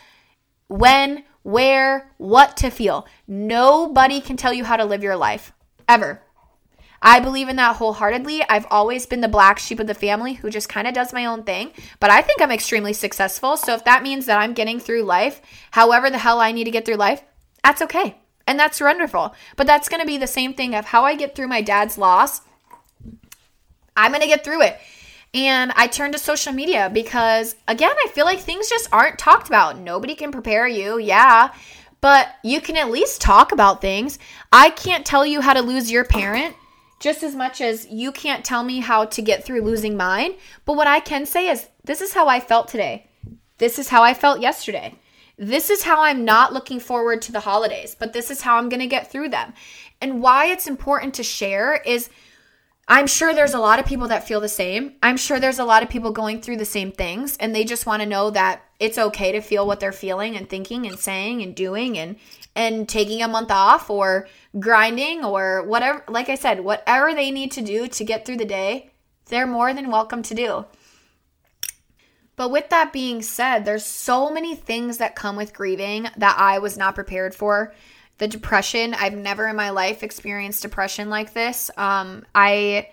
when, 0.68 1.24
where, 1.42 2.10
what 2.18 2.56
to 2.58 2.70
feel. 2.70 3.06
Nobody 3.26 4.20
can 4.20 4.36
tell 4.36 4.52
you 4.52 4.64
how 4.64 4.76
to 4.76 4.84
live 4.84 5.02
your 5.02 5.16
life, 5.16 5.52
ever. 5.88 6.20
I 7.04 7.18
believe 7.18 7.48
in 7.48 7.56
that 7.56 7.76
wholeheartedly. 7.76 8.44
I've 8.48 8.66
always 8.70 9.06
been 9.06 9.20
the 9.20 9.28
black 9.28 9.58
sheep 9.58 9.80
of 9.80 9.88
the 9.88 9.94
family 9.94 10.34
who 10.34 10.48
just 10.48 10.68
kind 10.68 10.86
of 10.86 10.94
does 10.94 11.12
my 11.12 11.26
own 11.26 11.42
thing, 11.42 11.72
but 11.98 12.10
I 12.10 12.22
think 12.22 12.40
I'm 12.40 12.52
extremely 12.52 12.92
successful. 12.92 13.56
So 13.56 13.74
if 13.74 13.84
that 13.84 14.04
means 14.04 14.26
that 14.26 14.38
I'm 14.38 14.54
getting 14.54 14.78
through 14.78 15.02
life, 15.02 15.42
however 15.72 16.08
the 16.08 16.18
hell 16.18 16.40
I 16.40 16.52
need 16.52 16.64
to 16.64 16.70
get 16.70 16.86
through 16.86 16.94
life, 16.94 17.22
that's 17.64 17.82
okay. 17.82 18.16
And 18.46 18.58
that's 18.58 18.80
wonderful. 18.80 19.34
But 19.56 19.66
that's 19.66 19.88
going 19.88 20.00
to 20.00 20.06
be 20.06 20.16
the 20.16 20.26
same 20.26 20.54
thing 20.54 20.74
of 20.74 20.86
how 20.86 21.04
I 21.04 21.16
get 21.16 21.34
through 21.34 21.48
my 21.48 21.60
dad's 21.60 21.98
loss. 21.98 22.40
I'm 23.96 24.12
going 24.12 24.22
to 24.22 24.28
get 24.28 24.44
through 24.44 24.62
it. 24.62 24.78
And 25.34 25.72
I 25.76 25.86
turned 25.86 26.12
to 26.12 26.18
social 26.18 26.52
media 26.52 26.90
because, 26.92 27.56
again, 27.66 27.94
I 28.04 28.08
feel 28.08 28.26
like 28.26 28.40
things 28.40 28.68
just 28.68 28.88
aren't 28.92 29.18
talked 29.18 29.48
about. 29.48 29.78
Nobody 29.78 30.14
can 30.14 30.30
prepare 30.30 30.68
you, 30.68 30.98
yeah, 30.98 31.54
but 32.00 32.28
you 32.44 32.60
can 32.60 32.76
at 32.76 32.90
least 32.90 33.20
talk 33.20 33.50
about 33.50 33.80
things. 33.80 34.18
I 34.52 34.70
can't 34.70 35.06
tell 35.06 35.24
you 35.24 35.40
how 35.40 35.54
to 35.54 35.62
lose 35.62 35.90
your 35.90 36.04
parent 36.04 36.54
just 37.02 37.24
as 37.24 37.34
much 37.34 37.60
as 37.60 37.88
you 37.90 38.12
can't 38.12 38.44
tell 38.44 38.62
me 38.62 38.78
how 38.78 39.04
to 39.04 39.20
get 39.20 39.44
through 39.44 39.60
losing 39.60 39.96
mine. 39.96 40.34
But 40.64 40.76
what 40.76 40.86
I 40.86 41.00
can 41.00 41.26
say 41.26 41.48
is, 41.48 41.66
this 41.82 42.00
is 42.00 42.14
how 42.14 42.28
I 42.28 42.38
felt 42.38 42.68
today. 42.68 43.08
This 43.58 43.80
is 43.80 43.88
how 43.88 44.04
I 44.04 44.14
felt 44.14 44.40
yesterday. 44.40 44.94
This 45.36 45.68
is 45.68 45.82
how 45.82 46.00
I'm 46.02 46.24
not 46.24 46.52
looking 46.52 46.78
forward 46.78 47.20
to 47.22 47.32
the 47.32 47.40
holidays, 47.40 47.96
but 47.98 48.12
this 48.12 48.30
is 48.30 48.42
how 48.42 48.56
I'm 48.56 48.68
going 48.68 48.80
to 48.80 48.86
get 48.86 49.10
through 49.10 49.30
them. 49.30 49.52
And 50.00 50.22
why 50.22 50.46
it's 50.46 50.68
important 50.68 51.14
to 51.14 51.24
share 51.24 51.74
is 51.84 52.08
I'm 52.86 53.08
sure 53.08 53.34
there's 53.34 53.54
a 53.54 53.58
lot 53.58 53.80
of 53.80 53.86
people 53.86 54.06
that 54.08 54.26
feel 54.26 54.40
the 54.40 54.48
same. 54.48 54.94
I'm 55.02 55.16
sure 55.16 55.40
there's 55.40 55.58
a 55.58 55.64
lot 55.64 55.82
of 55.82 55.88
people 55.88 56.12
going 56.12 56.40
through 56.40 56.58
the 56.58 56.64
same 56.64 56.92
things 56.92 57.36
and 57.38 57.52
they 57.52 57.64
just 57.64 57.86
want 57.86 58.02
to 58.02 58.08
know 58.08 58.30
that 58.30 58.62
it's 58.78 58.98
okay 58.98 59.32
to 59.32 59.40
feel 59.40 59.66
what 59.66 59.80
they're 59.80 59.92
feeling 59.92 60.36
and 60.36 60.48
thinking 60.48 60.86
and 60.86 60.98
saying 60.98 61.42
and 61.42 61.54
doing 61.54 61.98
and 61.98 62.16
and 62.54 62.88
taking 62.88 63.22
a 63.22 63.28
month 63.28 63.50
off 63.50 63.88
or 63.88 64.28
grinding 64.58 65.24
or 65.24 65.62
whatever 65.62 66.04
like 66.08 66.28
I 66.28 66.34
said, 66.34 66.60
whatever 66.60 67.14
they 67.14 67.30
need 67.30 67.52
to 67.52 67.62
do 67.62 67.88
to 67.88 68.04
get 68.04 68.24
through 68.24 68.36
the 68.36 68.44
day, 68.44 68.90
they're 69.26 69.46
more 69.46 69.72
than 69.72 69.90
welcome 69.90 70.22
to 70.24 70.34
do. 70.34 70.66
But 72.36 72.50
with 72.50 72.70
that 72.70 72.92
being 72.92 73.22
said, 73.22 73.64
there's 73.64 73.84
so 73.84 74.30
many 74.30 74.54
things 74.54 74.98
that 74.98 75.14
come 75.14 75.36
with 75.36 75.54
grieving 75.54 76.08
that 76.16 76.36
I 76.38 76.58
was 76.58 76.76
not 76.76 76.94
prepared 76.94 77.34
for 77.34 77.74
the 78.18 78.28
depression. 78.28 78.94
I've 78.94 79.16
never 79.16 79.48
in 79.48 79.56
my 79.56 79.70
life 79.70 80.02
experienced 80.02 80.62
depression 80.62 81.10
like 81.10 81.34
this. 81.34 81.70
Um, 81.76 82.24
I 82.34 82.88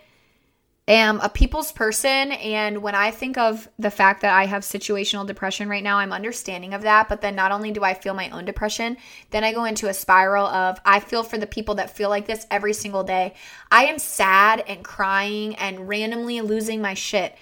am 0.89 1.19
a 1.21 1.29
people's 1.29 1.71
person. 1.71 2.31
And 2.31 2.81
when 2.81 2.95
I 2.95 3.11
think 3.11 3.37
of 3.37 3.69
the 3.77 3.91
fact 3.91 4.21
that 4.21 4.33
I 4.33 4.45
have 4.45 4.63
situational 4.63 5.25
depression 5.25 5.69
right 5.69 5.83
now, 5.83 5.99
I'm 5.99 6.11
understanding 6.11 6.73
of 6.73 6.81
that. 6.81 7.07
But 7.07 7.21
then 7.21 7.35
not 7.35 7.51
only 7.51 7.71
do 7.71 7.83
I 7.83 7.93
feel 7.93 8.13
my 8.13 8.29
own 8.31 8.45
depression, 8.45 8.97
then 9.29 9.43
I 9.43 9.53
go 9.53 9.65
into 9.65 9.87
a 9.87 9.93
spiral 9.93 10.47
of 10.47 10.79
I 10.83 10.99
feel 10.99 11.23
for 11.23 11.37
the 11.37 11.47
people 11.47 11.75
that 11.75 11.95
feel 11.95 12.09
like 12.09 12.25
this 12.25 12.47
every 12.49 12.73
single 12.73 13.03
day. 13.03 13.35
I 13.71 13.85
am 13.85 13.99
sad 13.99 14.63
and 14.67 14.83
crying 14.83 15.55
and 15.55 15.87
randomly 15.87 16.41
losing 16.41 16.81
my 16.81 16.95
shit. 16.95 17.35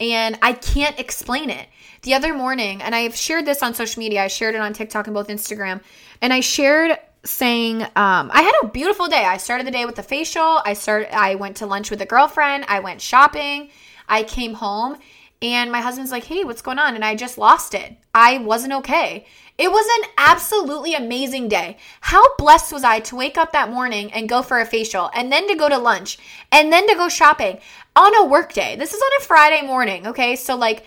And 0.00 0.38
I 0.42 0.52
can't 0.52 0.98
explain 0.98 1.50
it. 1.50 1.68
The 2.02 2.14
other 2.14 2.34
morning, 2.34 2.82
and 2.82 2.94
I've 2.94 3.14
shared 3.14 3.46
this 3.46 3.62
on 3.62 3.74
social 3.74 4.00
media, 4.00 4.24
I 4.24 4.26
shared 4.26 4.56
it 4.56 4.60
on 4.60 4.72
TikTok 4.72 5.06
and 5.06 5.14
both 5.14 5.28
Instagram, 5.28 5.80
and 6.20 6.32
I 6.32 6.40
shared 6.40 6.98
saying 7.24 7.82
um, 7.82 8.30
I 8.32 8.42
had 8.42 8.54
a 8.62 8.68
beautiful 8.68 9.06
day. 9.08 9.24
I 9.24 9.36
started 9.36 9.66
the 9.66 9.70
day 9.70 9.84
with 9.84 9.98
a 9.98 10.02
facial. 10.02 10.60
I 10.64 10.74
started 10.74 11.14
I 11.14 11.36
went 11.36 11.56
to 11.58 11.66
lunch 11.66 11.90
with 11.90 12.00
a 12.02 12.06
girlfriend. 12.06 12.64
I 12.68 12.80
went 12.80 13.00
shopping. 13.00 13.70
I 14.08 14.22
came 14.24 14.54
home 14.54 14.98
and 15.40 15.72
my 15.72 15.80
husband's 15.80 16.12
like, 16.12 16.24
"Hey, 16.24 16.44
what's 16.44 16.62
going 16.62 16.78
on?" 16.78 16.94
And 16.94 17.04
I 17.04 17.14
just 17.14 17.38
lost 17.38 17.74
it. 17.74 17.96
I 18.14 18.38
wasn't 18.38 18.72
okay. 18.74 19.26
It 19.58 19.70
was 19.70 19.86
an 19.98 20.10
absolutely 20.16 20.94
amazing 20.94 21.48
day. 21.48 21.76
How 22.00 22.34
blessed 22.36 22.72
was 22.72 22.84
I 22.84 23.00
to 23.00 23.16
wake 23.16 23.36
up 23.36 23.52
that 23.52 23.70
morning 23.70 24.12
and 24.12 24.28
go 24.28 24.42
for 24.42 24.60
a 24.60 24.66
facial 24.66 25.10
and 25.14 25.30
then 25.30 25.46
to 25.48 25.54
go 25.54 25.68
to 25.68 25.78
lunch 25.78 26.18
and 26.50 26.72
then 26.72 26.88
to 26.88 26.94
go 26.94 27.08
shopping 27.08 27.58
on 27.94 28.14
a 28.16 28.24
work 28.24 28.52
day. 28.52 28.76
This 28.76 28.94
is 28.94 29.00
on 29.00 29.10
a 29.20 29.24
Friday 29.24 29.66
morning, 29.66 30.06
okay? 30.08 30.36
So 30.36 30.56
like 30.56 30.86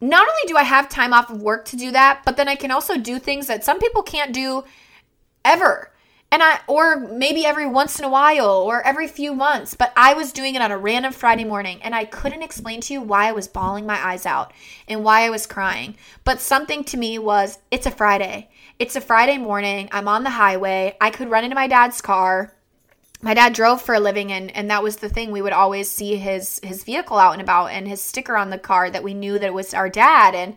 not 0.00 0.28
only 0.28 0.42
do 0.46 0.56
I 0.56 0.62
have 0.62 0.88
time 0.88 1.12
off 1.12 1.30
of 1.30 1.42
work 1.42 1.64
to 1.66 1.76
do 1.76 1.90
that, 1.90 2.22
but 2.24 2.36
then 2.36 2.48
I 2.48 2.54
can 2.54 2.70
also 2.70 2.96
do 2.96 3.18
things 3.18 3.46
that 3.48 3.64
some 3.64 3.78
people 3.78 4.02
can't 4.02 4.32
do 4.32 4.64
ever. 5.46 5.90
And 6.30 6.42
I, 6.42 6.58
or 6.66 6.96
maybe 6.98 7.46
every 7.46 7.66
once 7.66 7.98
in 7.98 8.04
a 8.04 8.10
while 8.10 8.46
or 8.46 8.82
every 8.82 9.06
few 9.06 9.32
months, 9.32 9.74
but 9.74 9.92
I 9.96 10.12
was 10.14 10.32
doing 10.32 10.56
it 10.56 10.60
on 10.60 10.72
a 10.72 10.76
random 10.76 11.12
Friday 11.12 11.44
morning 11.44 11.80
and 11.82 11.94
I 11.94 12.04
couldn't 12.04 12.42
explain 12.42 12.80
to 12.82 12.92
you 12.92 13.00
why 13.00 13.28
I 13.28 13.32
was 13.32 13.46
bawling 13.46 13.86
my 13.86 14.04
eyes 14.04 14.26
out 14.26 14.52
and 14.88 15.04
why 15.04 15.22
I 15.22 15.30
was 15.30 15.46
crying. 15.46 15.94
But 16.24 16.40
something 16.40 16.82
to 16.84 16.96
me 16.96 17.18
was, 17.18 17.58
it's 17.70 17.86
a 17.86 17.92
Friday. 17.92 18.50
It's 18.78 18.96
a 18.96 19.00
Friday 19.00 19.38
morning. 19.38 19.88
I'm 19.92 20.08
on 20.08 20.24
the 20.24 20.30
highway. 20.30 20.96
I 21.00 21.10
could 21.10 21.30
run 21.30 21.44
into 21.44 21.54
my 21.54 21.68
dad's 21.68 22.00
car. 22.00 22.52
My 23.22 23.32
dad 23.32 23.54
drove 23.54 23.80
for 23.80 23.94
a 23.94 24.00
living 24.00 24.30
and 24.30 24.54
and 24.54 24.70
that 24.70 24.82
was 24.82 24.96
the 24.96 25.08
thing. 25.08 25.30
We 25.30 25.40
would 25.40 25.54
always 25.54 25.90
see 25.90 26.16
his 26.16 26.60
his 26.62 26.84
vehicle 26.84 27.16
out 27.16 27.32
and 27.32 27.40
about 27.40 27.68
and 27.68 27.88
his 27.88 28.02
sticker 28.02 28.36
on 28.36 28.50
the 28.50 28.58
car 28.58 28.90
that 28.90 29.02
we 29.02 29.14
knew 29.14 29.38
that 29.38 29.46
it 29.46 29.54
was 29.54 29.72
our 29.72 29.88
dad 29.88 30.34
and 30.34 30.56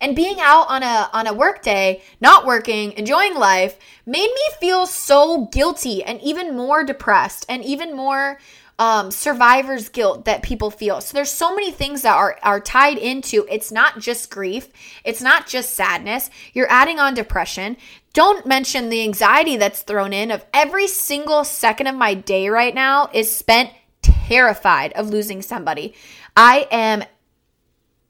and 0.00 0.16
being 0.16 0.38
out 0.40 0.66
on 0.68 0.82
a 0.82 1.10
on 1.12 1.26
a 1.26 1.34
work 1.34 1.62
day, 1.62 2.02
not 2.20 2.46
working, 2.46 2.92
enjoying 2.92 3.34
life, 3.34 3.78
made 4.06 4.30
me 4.30 4.42
feel 4.60 4.86
so 4.86 5.46
guilty 5.46 6.02
and 6.02 6.20
even 6.22 6.56
more 6.56 6.84
depressed 6.84 7.46
and 7.48 7.64
even 7.64 7.96
more 7.96 8.38
um, 8.80 9.10
survivor's 9.10 9.90
guilt 9.90 10.24
that 10.24 10.42
people 10.42 10.70
feel. 10.70 11.02
So 11.02 11.14
there's 11.14 11.30
so 11.30 11.54
many 11.54 11.70
things 11.70 12.02
that 12.02 12.16
are 12.16 12.38
are 12.42 12.60
tied 12.60 12.96
into. 12.96 13.46
It's 13.50 13.70
not 13.70 14.00
just 14.00 14.30
grief. 14.30 14.68
It's 15.04 15.20
not 15.20 15.46
just 15.46 15.74
sadness. 15.74 16.30
You're 16.54 16.70
adding 16.70 16.98
on 16.98 17.14
depression. 17.14 17.76
Don't 18.14 18.46
mention 18.46 18.88
the 18.88 19.02
anxiety 19.02 19.56
that's 19.56 19.82
thrown 19.82 20.12
in 20.12 20.30
of 20.30 20.44
every 20.54 20.88
single 20.88 21.44
second 21.44 21.86
of 21.88 21.94
my 21.94 22.14
day 22.14 22.48
right 22.48 22.74
now 22.74 23.10
is 23.12 23.30
spent 23.30 23.70
terrified 24.02 24.92
of 24.94 25.10
losing 25.10 25.42
somebody. 25.42 25.94
I 26.34 26.66
am 26.70 27.04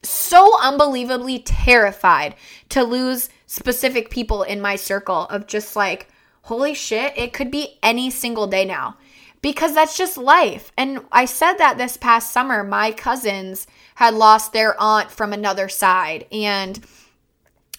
so 0.03 0.59
unbelievably 0.61 1.41
terrified 1.41 2.35
to 2.71 2.83
lose 2.83 3.29
specific 3.47 4.11
people 4.11 4.43
in 4.43 4.61
my 4.61 4.77
circle 4.77 5.27
of 5.27 5.47
just 5.47 5.77
like, 5.77 6.09
holy 6.43 6.75
shit, 6.75 7.17
it 7.17 7.33
could 7.33 7.51
be 7.51 7.79
any 7.83 8.11
single 8.11 8.47
day 8.47 8.65
now. 8.65 8.97
Because 9.43 9.75
that's 9.75 9.97
just 9.97 10.19
life. 10.19 10.71
And 10.77 11.01
I 11.11 11.25
said 11.25 11.55
that 11.55 11.79
this 11.79 11.97
past 11.97 12.31
summer, 12.31 12.63
my 12.63 12.93
cousins 12.93 13.67
had 13.95 14.15
lost 14.15 14.53
their 14.53 14.79
aunt 14.81 15.11
from 15.11 15.33
another 15.33 15.69
side. 15.69 16.27
And 16.31 16.79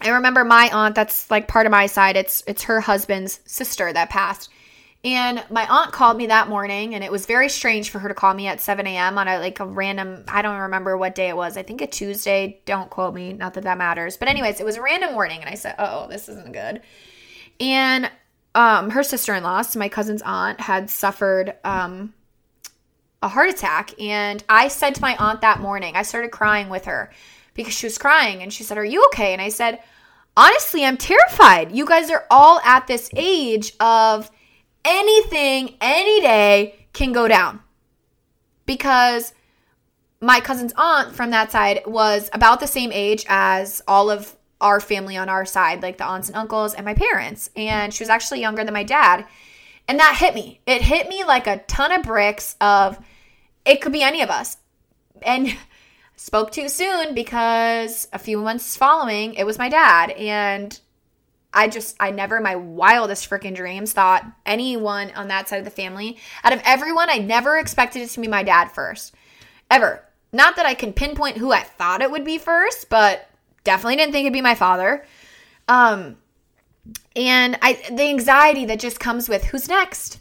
I 0.01 0.09
remember 0.09 0.43
my 0.43 0.69
aunt, 0.73 0.95
that's 0.95 1.29
like 1.29 1.47
part 1.47 1.67
of 1.67 1.71
my 1.71 1.85
side, 1.85 2.17
it's 2.17 2.43
it's 2.47 2.63
her 2.63 2.81
husband's 2.81 3.39
sister 3.45 3.93
that 3.93 4.09
passed. 4.09 4.49
And 5.03 5.43
my 5.49 5.65
aunt 5.67 5.91
called 5.91 6.17
me 6.17 6.27
that 6.27 6.47
morning, 6.47 6.93
and 6.93 7.03
it 7.03 7.11
was 7.11 7.25
very 7.25 7.49
strange 7.49 7.89
for 7.89 7.97
her 7.97 8.07
to 8.07 8.13
call 8.13 8.35
me 8.35 8.45
at 8.45 8.61
7 8.61 8.85
a.m. 8.85 9.17
on 9.17 9.27
a 9.27 9.39
like 9.39 9.59
a 9.59 9.65
random. 9.65 10.23
I 10.27 10.43
don't 10.43 10.59
remember 10.59 10.95
what 10.95 11.15
day 11.15 11.29
it 11.29 11.35
was. 11.35 11.57
I 11.57 11.63
think 11.63 11.81
a 11.81 11.87
Tuesday. 11.87 12.61
Don't 12.65 12.89
quote 12.91 13.15
me. 13.15 13.33
Not 13.33 13.55
that 13.55 13.63
that 13.63 13.79
matters. 13.79 14.15
But 14.17 14.27
anyways, 14.27 14.59
it 14.59 14.63
was 14.63 14.75
a 14.75 14.81
random 14.81 15.13
morning, 15.13 15.41
and 15.41 15.49
I 15.49 15.55
said, 15.55 15.73
"Oh, 15.79 16.07
this 16.07 16.29
isn't 16.29 16.53
good." 16.53 16.81
And 17.59 18.11
um, 18.53 18.91
her 18.91 19.01
sister-in-law, 19.01 19.63
so 19.63 19.79
my 19.79 19.89
cousin's 19.89 20.21
aunt, 20.21 20.59
had 20.59 20.89
suffered 20.91 21.55
um, 21.63 22.13
a 23.23 23.27
heart 23.27 23.49
attack, 23.49 23.99
and 23.99 24.43
I 24.49 24.67
said 24.67 24.93
to 24.95 25.01
my 25.01 25.15
aunt 25.17 25.41
that 25.41 25.61
morning, 25.61 25.95
I 25.95 26.03
started 26.03 26.29
crying 26.29 26.69
with 26.69 26.85
her 26.85 27.11
because 27.55 27.73
she 27.73 27.87
was 27.87 27.97
crying, 27.97 28.43
and 28.43 28.53
she 28.53 28.63
said, 28.63 28.77
"Are 28.77 28.85
you 28.85 29.03
okay?" 29.05 29.33
And 29.33 29.41
I 29.41 29.49
said, 29.49 29.79
"Honestly, 30.37 30.85
I'm 30.85 30.97
terrified. 30.97 31.71
You 31.71 31.87
guys 31.87 32.11
are 32.11 32.27
all 32.29 32.59
at 32.63 32.85
this 32.85 33.09
age 33.15 33.73
of." 33.79 34.29
Anything, 34.85 35.77
any 35.81 36.21
day 36.21 36.87
can 36.93 37.11
go 37.11 37.27
down. 37.27 37.61
Because 38.65 39.33
my 40.21 40.39
cousin's 40.39 40.73
aunt 40.77 41.15
from 41.15 41.31
that 41.31 41.51
side 41.51 41.81
was 41.85 42.29
about 42.33 42.59
the 42.59 42.67
same 42.67 42.91
age 42.93 43.25
as 43.27 43.81
all 43.87 44.09
of 44.09 44.35
our 44.61 44.79
family 44.79 45.17
on 45.17 45.27
our 45.29 45.45
side, 45.45 45.81
like 45.81 45.97
the 45.97 46.05
aunts 46.05 46.29
and 46.29 46.37
uncles 46.37 46.73
and 46.73 46.85
my 46.85 46.93
parents. 46.93 47.49
And 47.55 47.93
she 47.93 48.03
was 48.03 48.09
actually 48.09 48.41
younger 48.41 48.63
than 48.63 48.73
my 48.73 48.83
dad. 48.83 49.25
And 49.87 49.99
that 49.99 50.15
hit 50.17 50.35
me. 50.35 50.61
It 50.65 50.81
hit 50.81 51.09
me 51.09 51.23
like 51.23 51.47
a 51.47 51.57
ton 51.67 51.91
of 51.91 52.03
bricks 52.03 52.55
of 52.61 52.99
it 53.65 53.81
could 53.81 53.91
be 53.91 54.03
any 54.03 54.21
of 54.21 54.29
us. 54.29 54.57
And 55.23 55.57
spoke 56.15 56.51
too 56.51 56.69
soon 56.69 57.15
because 57.15 58.07
a 58.13 58.19
few 58.19 58.37
months 58.37 58.77
following, 58.77 59.33
it 59.33 59.45
was 59.45 59.57
my 59.57 59.69
dad. 59.69 60.11
And 60.11 60.79
I 61.53 61.67
just, 61.67 61.95
I 61.99 62.11
never 62.11 62.37
in 62.37 62.43
my 62.43 62.55
wildest 62.55 63.29
freaking 63.29 63.55
dreams 63.55 63.93
thought 63.93 64.25
anyone 64.45 65.11
on 65.11 65.27
that 65.27 65.49
side 65.49 65.59
of 65.59 65.65
the 65.65 65.71
family, 65.71 66.17
out 66.43 66.53
of 66.53 66.61
everyone, 66.63 67.09
I 67.09 67.17
never 67.17 67.57
expected 67.57 68.01
it 68.01 68.09
to 68.11 68.21
be 68.21 68.27
my 68.27 68.43
dad 68.43 68.71
first. 68.71 69.13
Ever. 69.69 70.03
Not 70.33 70.55
that 70.55 70.65
I 70.65 70.73
can 70.73 70.93
pinpoint 70.93 71.37
who 71.37 71.51
I 71.51 71.61
thought 71.61 72.01
it 72.01 72.09
would 72.09 72.23
be 72.23 72.37
first, 72.37 72.89
but 72.89 73.27
definitely 73.65 73.97
didn't 73.97 74.13
think 74.13 74.25
it'd 74.25 74.33
be 74.33 74.41
my 74.41 74.55
father. 74.55 75.05
Um, 75.67 76.17
and 77.15 77.57
I, 77.61 77.73
the 77.89 78.03
anxiety 78.03 78.65
that 78.65 78.79
just 78.79 78.99
comes 78.99 79.27
with 79.27 79.43
who's 79.45 79.67
next? 79.67 80.19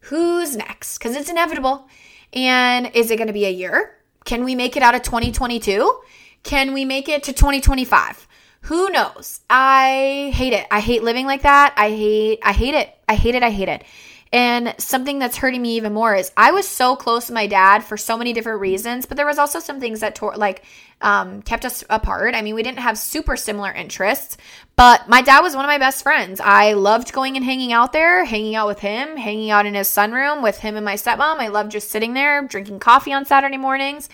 Who's 0.00 0.56
next? 0.56 0.98
Because 0.98 1.16
it's 1.16 1.30
inevitable. 1.30 1.86
And 2.32 2.90
is 2.94 3.10
it 3.10 3.16
going 3.16 3.26
to 3.26 3.32
be 3.32 3.44
a 3.44 3.50
year? 3.50 3.98
Can 4.24 4.44
we 4.44 4.54
make 4.54 4.76
it 4.76 4.82
out 4.82 4.94
of 4.94 5.02
2022? 5.02 6.00
Can 6.42 6.72
we 6.72 6.84
make 6.84 7.08
it 7.08 7.22
to 7.24 7.32
2025? 7.32 8.26
Who 8.62 8.90
knows? 8.90 9.40
I 9.50 10.32
hate 10.34 10.52
it. 10.52 10.66
I 10.70 10.80
hate 10.80 11.02
living 11.02 11.26
like 11.26 11.42
that. 11.42 11.74
I 11.76 11.90
hate 11.90 12.40
I 12.42 12.52
hate 12.52 12.74
it. 12.74 12.94
I 13.08 13.14
hate 13.14 13.34
it. 13.34 13.42
I 13.42 13.50
hate 13.50 13.68
it. 13.68 13.84
And 14.32 14.74
something 14.78 15.18
that's 15.18 15.36
hurting 15.36 15.60
me 15.60 15.76
even 15.76 15.92
more 15.92 16.14
is 16.14 16.32
I 16.38 16.52
was 16.52 16.66
so 16.66 16.96
close 16.96 17.26
to 17.26 17.34
my 17.34 17.46
dad 17.46 17.84
for 17.84 17.98
so 17.98 18.16
many 18.16 18.32
different 18.32 18.60
reasons, 18.60 19.04
but 19.04 19.18
there 19.18 19.26
was 19.26 19.38
also 19.38 19.58
some 19.58 19.78
things 19.78 20.00
that 20.00 20.14
tore, 20.14 20.36
like 20.36 20.64
um, 21.02 21.42
kept 21.42 21.66
us 21.66 21.84
apart. 21.90 22.34
I 22.34 22.40
mean, 22.40 22.54
we 22.54 22.62
didn't 22.62 22.78
have 22.78 22.96
super 22.96 23.36
similar 23.36 23.70
interests, 23.70 24.38
but 24.74 25.06
my 25.06 25.20
dad 25.20 25.40
was 25.40 25.54
one 25.54 25.66
of 25.66 25.68
my 25.68 25.76
best 25.76 26.02
friends. 26.02 26.40
I 26.40 26.72
loved 26.72 27.12
going 27.12 27.36
and 27.36 27.44
hanging 27.44 27.74
out 27.74 27.92
there, 27.92 28.24
hanging 28.24 28.54
out 28.54 28.68
with 28.68 28.78
him, 28.78 29.18
hanging 29.18 29.50
out 29.50 29.66
in 29.66 29.74
his 29.74 29.88
sunroom 29.88 30.42
with 30.42 30.56
him 30.56 30.76
and 30.76 30.84
my 30.84 30.94
stepmom. 30.94 31.36
I 31.38 31.48
loved 31.48 31.72
just 31.72 31.90
sitting 31.90 32.14
there, 32.14 32.40
drinking 32.42 32.78
coffee 32.78 33.12
on 33.12 33.26
Saturday 33.26 33.58
mornings. 33.58 34.08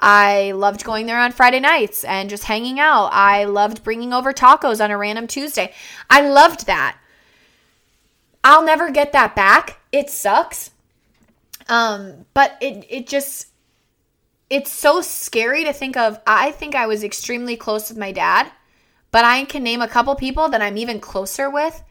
I 0.00 0.52
loved 0.52 0.84
going 0.84 1.06
there 1.06 1.18
on 1.18 1.32
Friday 1.32 1.60
nights 1.60 2.04
and 2.04 2.30
just 2.30 2.44
hanging 2.44 2.78
out. 2.78 3.10
I 3.12 3.44
loved 3.44 3.82
bringing 3.82 4.12
over 4.12 4.32
tacos 4.32 4.82
on 4.82 4.90
a 4.90 4.98
random 4.98 5.26
Tuesday. 5.26 5.72
I 6.08 6.28
loved 6.28 6.66
that. 6.66 6.96
I'll 8.44 8.64
never 8.64 8.90
get 8.90 9.12
that 9.12 9.34
back. 9.34 9.80
It 9.90 10.10
sucks. 10.10 10.70
Um, 11.68 12.26
but 12.32 12.56
it 12.60 12.86
it 12.88 13.06
just 13.06 13.48
it's 14.48 14.72
so 14.72 15.00
scary 15.00 15.64
to 15.64 15.72
think 15.72 15.96
of. 15.96 16.20
I 16.26 16.52
think 16.52 16.74
I 16.74 16.86
was 16.86 17.04
extremely 17.04 17.56
close 17.56 17.88
with 17.88 17.98
my 17.98 18.12
dad, 18.12 18.50
but 19.10 19.24
I 19.24 19.44
can 19.44 19.62
name 19.62 19.82
a 19.82 19.88
couple 19.88 20.14
people 20.14 20.48
that 20.48 20.62
I'm 20.62 20.78
even 20.78 21.00
closer 21.00 21.50
with. 21.50 21.82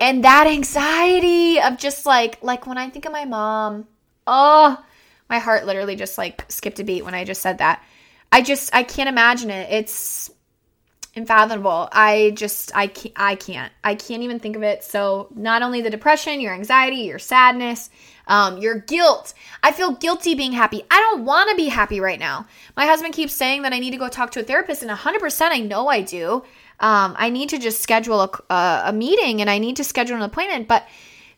And 0.00 0.24
that 0.24 0.48
anxiety 0.48 1.60
of 1.60 1.78
just 1.78 2.04
like 2.06 2.42
like 2.42 2.66
when 2.66 2.78
I 2.78 2.90
think 2.90 3.04
of 3.04 3.12
my 3.12 3.24
mom, 3.24 3.86
oh, 4.26 4.84
my 5.28 5.38
heart 5.38 5.66
literally 5.66 5.96
just 5.96 6.18
like 6.18 6.50
skipped 6.50 6.80
a 6.80 6.84
beat 6.84 7.04
when 7.04 7.14
I 7.14 7.24
just 7.24 7.42
said 7.42 7.58
that. 7.58 7.82
I 8.30 8.42
just 8.42 8.74
I 8.74 8.82
can't 8.82 9.08
imagine 9.08 9.50
it. 9.50 9.70
It's 9.70 10.30
unfathomable. 11.16 11.88
I 11.92 12.32
just 12.34 12.74
I 12.74 12.88
can't 12.88 13.14
I 13.16 13.34
can't. 13.36 13.72
I 13.82 13.94
can't 13.94 14.22
even 14.22 14.40
think 14.40 14.56
of 14.56 14.62
it. 14.62 14.84
So 14.84 15.28
not 15.34 15.62
only 15.62 15.80
the 15.80 15.90
depression, 15.90 16.40
your 16.40 16.52
anxiety, 16.52 17.02
your 17.02 17.18
sadness, 17.18 17.90
um, 18.26 18.58
your 18.58 18.76
guilt. 18.76 19.34
I 19.62 19.72
feel 19.72 19.92
guilty 19.92 20.34
being 20.34 20.52
happy. 20.52 20.82
I 20.90 20.98
don't 21.00 21.24
want 21.24 21.50
to 21.50 21.56
be 21.56 21.68
happy 21.68 22.00
right 22.00 22.18
now. 22.18 22.46
My 22.76 22.86
husband 22.86 23.14
keeps 23.14 23.34
saying 23.34 23.62
that 23.62 23.72
I 23.72 23.78
need 23.78 23.90
to 23.90 23.96
go 23.96 24.08
talk 24.08 24.30
to 24.32 24.40
a 24.40 24.42
therapist, 24.42 24.82
and 24.82 24.90
100% 24.90 25.50
I 25.50 25.60
know 25.60 25.88
I 25.88 26.00
do. 26.00 26.42
Um, 26.80 27.14
I 27.16 27.30
need 27.30 27.50
to 27.50 27.58
just 27.58 27.80
schedule 27.82 28.20
a, 28.20 28.52
a, 28.52 28.82
a 28.86 28.92
meeting 28.92 29.40
and 29.40 29.48
I 29.48 29.58
need 29.58 29.76
to 29.76 29.84
schedule 29.84 30.16
an 30.16 30.22
appointment, 30.22 30.66
but 30.66 30.86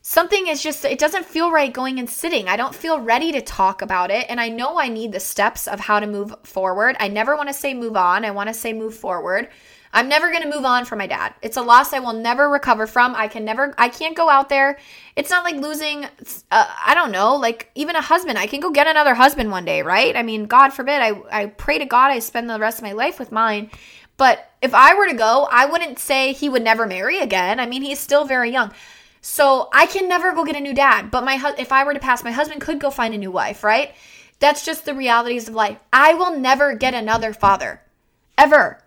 something 0.01 0.47
is 0.47 0.61
just 0.61 0.85
it 0.85 0.99
doesn't 0.99 1.25
feel 1.25 1.51
right 1.51 1.73
going 1.73 1.99
and 1.99 2.09
sitting. 2.09 2.47
I 2.47 2.55
don't 2.55 2.75
feel 2.75 2.99
ready 2.99 3.31
to 3.33 3.41
talk 3.41 3.81
about 3.81 4.11
it 4.11 4.25
and 4.29 4.39
I 4.39 4.49
know 4.49 4.79
I 4.79 4.87
need 4.89 5.11
the 5.11 5.19
steps 5.19 5.67
of 5.67 5.79
how 5.79 5.99
to 5.99 6.07
move 6.07 6.33
forward. 6.43 6.95
I 6.99 7.07
never 7.07 7.35
want 7.35 7.49
to 7.49 7.53
say 7.53 7.73
move 7.73 7.97
on. 7.97 8.25
I 8.25 8.31
want 8.31 8.47
to 8.47 8.53
say 8.53 8.73
move 8.73 8.95
forward. 8.95 9.49
I'm 9.93 10.09
never 10.09 10.31
going 10.31 10.43
to 10.43 10.49
move 10.53 10.65
on 10.65 10.85
from 10.85 10.99
my 10.99 11.07
dad. 11.07 11.33
It's 11.41 11.57
a 11.57 11.61
loss 11.61 11.93
I 11.93 11.99
will 11.99 12.13
never 12.13 12.49
recover 12.49 12.87
from. 12.87 13.15
I 13.15 13.27
can 13.27 13.45
never 13.45 13.73
I 13.77 13.89
can't 13.89 14.15
go 14.15 14.29
out 14.29 14.49
there. 14.49 14.77
It's 15.15 15.29
not 15.29 15.43
like 15.43 15.55
losing 15.55 16.05
uh, 16.51 16.67
I 16.85 16.93
don't 16.93 17.11
know, 17.11 17.35
like 17.35 17.71
even 17.75 17.95
a 17.95 18.01
husband. 18.01 18.37
I 18.37 18.47
can 18.47 18.59
go 18.59 18.71
get 18.71 18.87
another 18.87 19.15
husband 19.15 19.49
one 19.49 19.65
day, 19.65 19.81
right? 19.81 20.15
I 20.15 20.23
mean, 20.23 20.45
God 20.45 20.69
forbid. 20.69 21.01
I 21.01 21.21
I 21.31 21.45
pray 21.47 21.79
to 21.79 21.85
God 21.85 22.11
I 22.11 22.19
spend 22.19 22.49
the 22.49 22.59
rest 22.59 22.79
of 22.79 22.83
my 22.83 22.91
life 22.91 23.19
with 23.19 23.31
mine. 23.31 23.71
But 24.17 24.49
if 24.61 24.73
I 24.73 24.95
were 24.95 25.07
to 25.07 25.13
go, 25.13 25.47
I 25.51 25.67
wouldn't 25.67 25.99
say 25.99 26.33
he 26.33 26.49
would 26.49 26.63
never 26.63 26.87
marry 26.87 27.19
again. 27.19 27.59
I 27.59 27.67
mean, 27.67 27.83
he's 27.83 27.99
still 27.99 28.25
very 28.25 28.51
young. 28.51 28.71
So 29.29 29.67
I 29.73 29.87
can 29.87 30.07
never 30.07 30.33
go 30.33 30.45
get 30.45 30.55
a 30.55 30.61
new 30.61 30.73
dad, 30.73 31.11
but 31.11 31.25
my 31.25 31.53
if 31.57 31.73
I 31.73 31.83
were 31.83 31.93
to 31.93 31.99
pass, 31.99 32.23
my 32.23 32.31
husband 32.31 32.61
could 32.61 32.79
go 32.79 32.89
find 32.89 33.13
a 33.13 33.17
new 33.17 33.29
wife, 33.29 33.61
right? 33.61 33.93
That's 34.39 34.65
just 34.65 34.85
the 34.85 34.93
realities 34.93 35.49
of 35.49 35.53
life. 35.53 35.77
I 35.91 36.13
will 36.13 36.39
never 36.39 36.75
get 36.75 36.93
another 36.93 37.33
father. 37.33 37.81
Ever. 38.37 38.81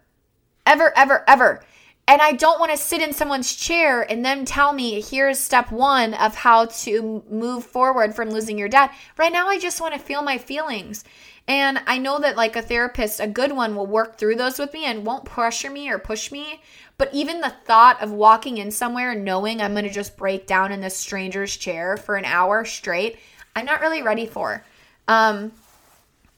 Ever, 0.64 0.96
ever, 0.96 1.24
ever. 1.28 1.62
And 2.08 2.22
I 2.22 2.32
don't 2.32 2.58
want 2.58 2.72
to 2.72 2.78
sit 2.78 3.02
in 3.02 3.12
someone's 3.12 3.54
chair 3.54 4.00
and 4.10 4.24
then 4.24 4.46
tell 4.46 4.72
me, 4.72 5.02
here's 5.02 5.38
step 5.38 5.70
one 5.70 6.14
of 6.14 6.34
how 6.34 6.64
to 6.64 7.22
move 7.28 7.64
forward 7.64 8.14
from 8.14 8.30
losing 8.30 8.56
your 8.56 8.68
dad. 8.68 8.90
Right 9.18 9.32
now, 9.32 9.46
I 9.46 9.58
just 9.58 9.80
want 9.80 9.92
to 9.92 10.00
feel 10.00 10.22
my 10.22 10.38
feelings. 10.38 11.04
And 11.46 11.80
I 11.86 11.98
know 11.98 12.18
that, 12.18 12.36
like 12.36 12.56
a 12.56 12.62
therapist, 12.62 13.20
a 13.20 13.26
good 13.26 13.52
one 13.52 13.76
will 13.76 13.86
work 13.86 14.16
through 14.16 14.36
those 14.36 14.58
with 14.58 14.72
me 14.72 14.86
and 14.86 15.04
won't 15.04 15.24
pressure 15.24 15.70
me 15.70 15.90
or 15.90 15.98
push 15.98 16.32
me. 16.32 16.62
But 17.00 17.14
even 17.14 17.40
the 17.40 17.48
thought 17.64 18.02
of 18.02 18.12
walking 18.12 18.58
in 18.58 18.70
somewhere 18.70 19.14
knowing 19.14 19.62
I'm 19.62 19.72
going 19.72 19.86
to 19.86 19.90
just 19.90 20.18
break 20.18 20.46
down 20.46 20.70
in 20.70 20.82
this 20.82 20.94
stranger's 20.94 21.56
chair 21.56 21.96
for 21.96 22.16
an 22.16 22.26
hour 22.26 22.62
straight, 22.66 23.18
I'm 23.56 23.64
not 23.64 23.80
really 23.80 24.02
ready 24.02 24.26
for. 24.26 24.62
Um, 25.08 25.52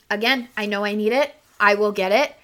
again, 0.08 0.46
I 0.56 0.66
know 0.66 0.84
I 0.84 0.94
need 0.94 1.12
it. 1.12 1.34
I 1.58 1.74
will 1.74 1.90
get 1.90 2.12
it. 2.12 2.36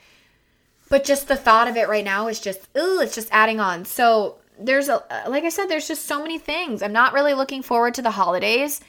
But 0.88 1.04
just 1.04 1.28
the 1.28 1.36
thought 1.36 1.68
of 1.68 1.76
it 1.76 1.88
right 1.88 2.04
now 2.04 2.26
is 2.26 2.40
just, 2.40 2.66
ooh, 2.76 3.00
it's 3.00 3.14
just 3.14 3.28
adding 3.30 3.60
on. 3.60 3.84
So 3.84 4.38
there's 4.58 4.88
a, 4.88 5.00
like 5.28 5.44
I 5.44 5.48
said, 5.48 5.66
there's 5.66 5.86
just 5.86 6.06
so 6.06 6.20
many 6.20 6.40
things. 6.40 6.82
I'm 6.82 6.92
not 6.92 7.12
really 7.12 7.34
looking 7.34 7.62
forward 7.62 7.94
to 7.94 8.02
the 8.02 8.10
holidays. 8.10 8.80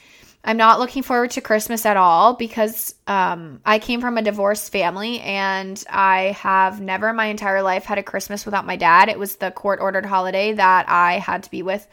I'm 0.42 0.56
not 0.56 0.78
looking 0.78 1.02
forward 1.02 1.32
to 1.32 1.42
Christmas 1.42 1.84
at 1.84 1.98
all 1.98 2.34
because 2.34 2.94
um, 3.06 3.60
I 3.64 3.78
came 3.78 4.00
from 4.00 4.16
a 4.16 4.22
divorced 4.22 4.72
family 4.72 5.20
and 5.20 5.82
I 5.90 6.36
have 6.38 6.80
never 6.80 7.10
in 7.10 7.16
my 7.16 7.26
entire 7.26 7.62
life 7.62 7.84
had 7.84 7.98
a 7.98 8.02
Christmas 8.02 8.46
without 8.46 8.64
my 8.64 8.76
dad. 8.76 9.10
It 9.10 9.18
was 9.18 9.36
the 9.36 9.50
court 9.50 9.80
ordered 9.80 10.06
holiday 10.06 10.54
that 10.54 10.88
I 10.88 11.18
had 11.18 11.42
to 11.42 11.50
be 11.50 11.62
with 11.62 11.86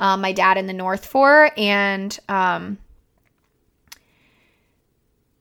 um, 0.00 0.20
my 0.20 0.32
dad 0.32 0.58
in 0.58 0.66
the 0.66 0.72
North 0.72 1.06
for. 1.06 1.52
And 1.56 2.18
um, 2.28 2.78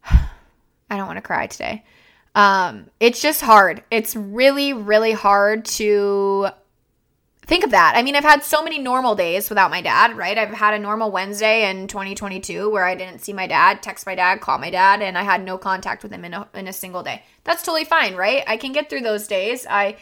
I 0.06 0.28
don't 0.92 1.08
want 1.08 1.18
to 1.18 1.22
cry 1.22 1.48
today. 1.48 1.84
Um, 2.36 2.90
it's 3.00 3.22
just 3.22 3.42
hard. 3.42 3.84
It's 3.90 4.16
really, 4.16 4.74
really 4.74 5.12
hard 5.12 5.66
to 5.66 6.50
think 7.46 7.64
of 7.64 7.72
that. 7.72 7.94
I 7.96 8.04
mean, 8.04 8.16
I've 8.16 8.24
had 8.24 8.44
so 8.44 8.64
many 8.64 8.80
normal 8.80 9.16
days 9.16 9.50
without 9.50 9.72
my 9.72 9.82
dad, 9.82 10.16
right? 10.18 10.38
I've 10.38 10.54
had 10.54 10.74
a 10.74 10.80
normal 10.80 11.12
Wednesday 11.12 11.70
in 11.70 11.88
2022 11.88 12.70
where 12.70 12.86
I 12.86 12.96
didn't 12.96 13.20
see 13.20 13.34
my 13.34 13.48
dad, 13.48 13.82
text 13.84 14.06
my 14.06 14.16
dad, 14.16 14.42
call 14.42 14.58
my 14.58 14.70
dad, 14.70 15.02
and 15.02 15.18
I 15.18 15.24
had 15.24 15.44
no 15.44 15.58
contact 15.58 16.04
with 16.04 16.12
him 16.12 16.26
in 16.26 16.34
a, 16.34 16.48
in 16.54 16.68
a 16.68 16.74
single 16.74 17.04
day. 17.04 17.24
That's 17.44 17.64
totally 17.64 17.86
fine, 17.86 18.16
right? 18.16 18.44
I 18.48 18.58
can 18.58 18.72
get 18.72 18.90
through 18.90 19.02
those 19.02 19.28
days. 19.28 19.66
I 19.70 19.98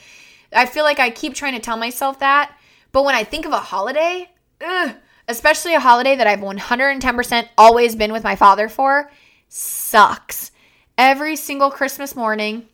I 0.54 0.66
feel 0.66 0.84
like 0.84 1.00
I 1.00 1.10
keep 1.10 1.34
trying 1.34 1.54
to 1.54 1.62
tell 1.62 1.78
myself 1.78 2.20
that, 2.20 2.54
but 2.92 3.06
when 3.06 3.16
I 3.16 3.24
think 3.24 3.46
of 3.46 3.54
a 3.54 3.60
holiday, 3.60 4.30
ugh, 4.60 4.96
especially 5.28 5.74
a 5.74 5.80
holiday 5.80 6.16
that 6.16 6.28
I've 6.28 6.40
110% 6.40 7.48
always 7.58 7.96
been 7.96 8.12
with 8.12 8.24
my 8.24 8.36
father 8.36 8.68
for, 8.68 9.10
sucks. 9.48 10.52
Every 10.98 11.36
single 11.36 11.72
Christmas 11.72 12.16
morning, 12.16 12.68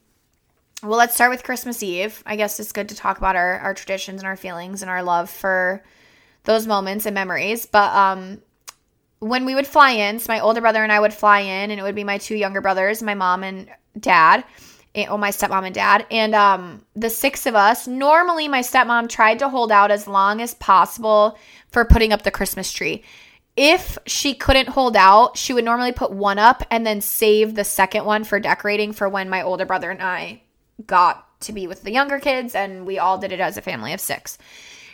well, 0.84 0.98
let's 0.98 1.16
start 1.16 1.32
with 1.32 1.44
Christmas 1.44 1.82
Eve. 1.82 2.22
I 2.26 2.36
guess 2.36 2.60
it's 2.60 2.72
good 2.72 2.90
to 2.90 2.96
talk 2.96 3.18
about 3.18 3.36
our, 3.36 3.60
our 3.60 3.74
traditions 3.74 4.22
and 4.22 4.28
our 4.28 4.38
feelings 4.38 4.82
and 4.82 4.92
our 4.92 5.02
love 5.02 5.30
for 5.30 5.84
those 6.44 6.68
moments 6.68 7.06
and 7.06 7.16
memories. 7.16 7.66
But 7.66 7.94
um, 7.96 8.42
when 9.20 9.46
we 9.46 9.56
would 9.56 9.66
fly 9.66 9.92
in, 9.92 10.20
so 10.20 10.32
my 10.32 10.40
older 10.40 10.62
brother 10.62 10.84
and 10.84 10.92
I 10.92 11.00
would 11.00 11.14
fly 11.14 11.40
in, 11.40 11.72
and 11.72 11.80
it 11.80 11.84
would 11.84 11.96
be 11.96 12.04
my 12.04 12.20
two 12.20 12.36
younger 12.36 12.62
brothers, 12.62 13.02
my 13.02 13.16
mom 13.16 13.44
and 13.44 13.68
dad, 14.00 14.44
and, 14.94 15.10
oh, 15.10 15.18
my 15.18 15.30
stepmom 15.30 15.66
and 15.66 15.74
dad, 15.74 16.06
and 16.12 16.36
um, 16.36 16.86
the 16.96 17.10
six 17.10 17.48
of 17.48 17.56
us. 17.56 17.88
Normally, 17.88 18.48
my 18.48 18.62
stepmom 18.62 19.10
tried 19.10 19.40
to 19.40 19.50
hold 19.50 19.72
out 19.72 19.90
as 19.90 20.08
long 20.08 20.42
as 20.42 20.54
possible 20.56 21.38
for 21.72 21.86
putting 21.86 22.14
up 22.14 22.22
the 22.22 22.32
Christmas 22.32 22.72
tree. 22.72 23.04
If 23.56 23.98
she 24.06 24.36
couldn't 24.36 24.70
hold 24.70 24.96
out, 24.96 25.38
she 25.38 25.54
would 25.54 25.66
normally 25.66 25.92
put 25.92 26.12
one 26.12 26.38
up 26.38 26.64
and 26.70 26.86
then 26.86 27.02
save 27.02 27.56
the 27.56 27.64
second 27.64 28.06
one 28.06 28.24
for 28.24 28.40
decorating 28.40 28.94
for 28.94 29.10
when 29.10 29.30
my 29.30 29.42
older 29.42 29.66
brother 29.66 29.90
and 29.90 30.02
I 30.02 30.44
got 30.86 31.40
to 31.42 31.54
be 31.54 31.68
with 31.68 31.84
the 31.84 31.92
younger 31.92 32.20
kids, 32.20 32.56
and 32.56 32.86
we 32.86 33.00
all 33.00 33.18
did 33.18 33.32
it 33.32 33.40
as 33.40 33.58
a 33.58 33.62
family 33.62 33.94
of 33.94 34.00
six. 34.00 34.38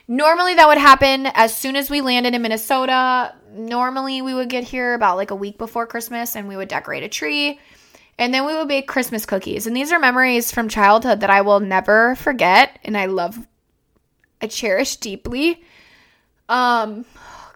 Normally, 0.08 0.56
that 0.56 0.68
would 0.68 0.78
happen 0.78 1.28
as 1.28 1.56
soon 1.56 1.76
as 1.76 1.90
we 1.90 2.02
landed 2.02 2.36
in 2.36 2.42
Minnesota. 2.42 3.34
Normally, 3.54 4.22
we 4.22 4.34
would 4.34 4.50
get 4.50 4.66
here 4.66 4.94
about 4.94 5.16
like 5.16 5.32
a 5.32 5.36
week 5.36 5.58
before 5.58 5.88
Christmas 5.88 6.36
and 6.36 6.48
we 6.48 6.58
would 6.58 6.68
decorate 6.68 7.04
a 7.04 7.10
tree. 7.10 7.60
And 8.20 8.34
then 8.34 8.46
we 8.46 8.54
would 8.54 8.68
bake 8.68 8.88
Christmas 8.88 9.26
cookies. 9.26 9.66
And 9.66 9.76
these 9.76 9.92
are 9.92 10.00
memories 10.00 10.52
from 10.52 10.68
childhood 10.68 11.22
that 11.22 11.30
I 11.30 11.42
will 11.42 11.62
never 11.62 12.16
forget 12.16 12.78
and 12.84 12.98
I 12.98 13.06
love, 13.06 13.48
I 14.42 14.48
cherish 14.48 14.98
deeply. 14.98 15.64
Um, 16.50 17.06
oh 17.16 17.54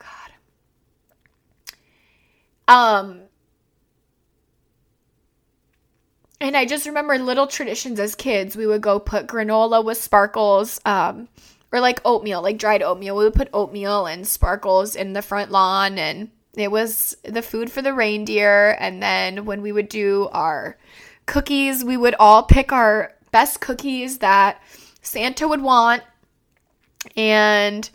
God. 2.68 2.74
Um, 2.74 3.22
And 6.48 6.56
I 6.56 6.64
just 6.64 6.86
remember 6.86 7.20
little 7.20 7.46
traditions 7.46 8.00
as 8.00 8.16
kids. 8.16 8.56
We 8.56 8.66
would 8.66 8.82
go 8.82 9.00
put 9.00 9.28
granola 9.28 9.84
with 9.84 9.98
sparkles, 9.98 10.80
um, 10.86 11.28
or 11.74 11.82
like 11.82 12.00
oatmeal, 12.06 12.42
like 12.42 12.58
dried 12.58 12.82
oatmeal. 12.82 13.18
We 13.18 13.26
would 13.26 13.34
put 13.34 13.50
oatmeal 13.52 14.06
and 14.06 14.26
sparkles 14.26 14.96
in 14.96 15.12
the 15.12 15.22
front 15.22 15.52
lawn, 15.52 15.98
and 15.98 16.32
it 16.56 16.72
was 16.72 17.18
the 17.26 17.42
food 17.42 17.70
for 17.70 17.82
the 17.82 17.94
reindeer. 17.94 18.78
And 18.80 19.04
then 19.04 19.44
when 19.44 19.62
we 19.62 19.74
would 19.74 19.90
do 19.90 20.30
our 20.32 20.78
cookies, 21.26 21.84
we 21.84 21.98
would 21.98 22.16
all 22.18 22.44
pick 22.44 22.72
our 22.72 23.14
best 23.32 23.60
cookies 23.60 24.20
that 24.20 24.64
Santa 25.02 25.50
would 25.50 25.62
want, 25.62 26.02
and 27.18 27.90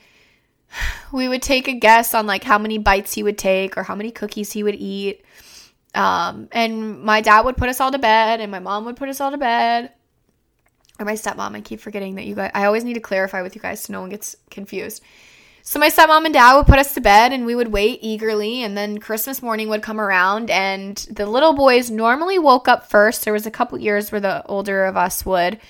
we 1.11 1.26
would 1.26 1.40
take 1.40 1.68
a 1.68 1.72
guess 1.72 2.12
on 2.12 2.26
like 2.26 2.44
how 2.44 2.59
many 2.59 2.76
bites 2.76 3.14
he 3.14 3.22
would 3.22 3.38
take 3.38 3.78
or 3.78 3.84
how 3.84 3.94
many 3.94 4.11
cookies 4.11 4.53
he 4.53 4.62
would 4.62 4.74
eat. 4.74 5.24
Um, 5.95 6.49
and 6.53 7.03
my 7.03 7.20
dad 7.20 7.45
would 7.45 7.57
put 7.57 7.68
us 7.68 7.80
all 7.80 7.93
to 7.93 7.99
bed, 7.99 8.40
and 8.40 8.51
my 8.51 8.59
mom 8.59 8.84
would 8.86 8.97
put 8.97 9.09
us 9.09 9.20
all 9.20 9.30
to 9.30 9.38
bed. 9.38 9.93
Or 10.99 11.05
my 11.05 11.14
stepmom. 11.14 11.57
I 11.57 11.61
keep 11.61 11.80
forgetting 11.80 12.16
that 12.16 12.26
you 12.26 12.34
guys. 12.34 12.51
I 12.55 12.64
always 12.64 12.84
need 12.84 12.95
to 12.95 13.01
clarify 13.01 13.43
with 13.43 13.55
you 13.55 13.61
guys 13.61 13.80
so 13.80 13.93
no 13.93 14.01
one 14.01 14.11
gets 14.11 14.36
confused. 14.51 15.03
So 15.64 15.78
my 15.78 15.90
stepmom 15.90 16.24
and 16.24 16.34
dad 16.34 16.57
would 16.57 16.66
put 16.66 16.80
us 16.80 16.93
to 16.95 17.01
bed 17.01 17.32
and 17.32 17.47
we 17.47 17.55
would 17.55 17.72
wait 17.72 18.01
eagerly 18.03 18.64
and 18.64 18.76
then 18.76 18.99
Christmas 18.99 19.40
morning 19.43 19.68
would 19.68 19.82
come 19.82 20.01
around 20.01 20.51
and 20.51 20.97
the 21.11 21.24
little 21.24 21.53
boys 21.53 21.88
normally 21.88 22.38
woke 22.38 22.66
up 22.66 22.90
first. 22.90 23.24
There 23.24 23.32
was 23.32 23.47
a 23.47 23.51
couple 23.51 23.78
years 23.78 24.11
where 24.11 24.20
the 24.20 24.45
older 24.47 24.84
of 24.84 24.97
us 24.97 25.24
would. 25.24 25.61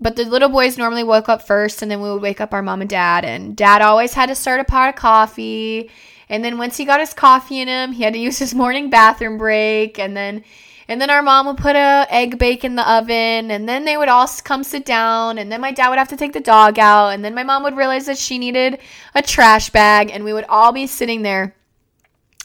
But 0.00 0.16
the 0.16 0.24
little 0.24 0.48
boys 0.48 0.78
normally 0.78 1.04
woke 1.04 1.28
up 1.28 1.46
first 1.46 1.82
and 1.82 1.90
then 1.90 2.00
we 2.00 2.10
would 2.10 2.22
wake 2.22 2.40
up 2.40 2.54
our 2.54 2.62
mom 2.62 2.80
and 2.80 2.90
dad 2.90 3.24
and 3.24 3.54
dad 3.54 3.82
always 3.82 4.14
had 4.14 4.26
to 4.26 4.34
start 4.34 4.60
a 4.60 4.64
pot 4.64 4.88
of 4.88 4.96
coffee. 4.96 5.90
And 6.28 6.44
then 6.44 6.58
once 6.58 6.76
he 6.76 6.84
got 6.84 7.00
his 7.00 7.14
coffee 7.14 7.60
in 7.60 7.68
him, 7.68 7.92
he 7.92 8.02
had 8.02 8.14
to 8.14 8.18
use 8.18 8.38
his 8.38 8.54
morning 8.54 8.90
bathroom 8.90 9.38
break. 9.38 9.98
And 9.98 10.16
then 10.16 10.44
and 10.86 11.00
then 11.00 11.10
our 11.10 11.22
mom 11.22 11.46
would 11.46 11.56
put 11.56 11.76
a 11.76 12.06
egg 12.10 12.38
bake 12.38 12.64
in 12.64 12.74
the 12.74 12.90
oven, 12.90 13.50
and 13.50 13.68
then 13.68 13.84
they 13.84 13.96
would 13.96 14.08
all 14.08 14.28
come 14.44 14.62
sit 14.62 14.84
down, 14.84 15.38
and 15.38 15.50
then 15.50 15.60
my 15.60 15.72
dad 15.72 15.88
would 15.88 15.98
have 15.98 16.08
to 16.08 16.16
take 16.16 16.34
the 16.34 16.40
dog 16.40 16.78
out, 16.78 17.08
and 17.08 17.24
then 17.24 17.34
my 17.34 17.42
mom 17.42 17.62
would 17.62 17.76
realize 17.76 18.06
that 18.06 18.18
she 18.18 18.38
needed 18.38 18.78
a 19.14 19.22
trash 19.22 19.70
bag, 19.70 20.10
and 20.10 20.24
we 20.24 20.32
would 20.32 20.44
all 20.44 20.72
be 20.72 20.86
sitting 20.86 21.22
there 21.22 21.56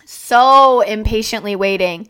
so 0.06 0.82
impatiently 0.82 1.56
waiting. 1.56 2.08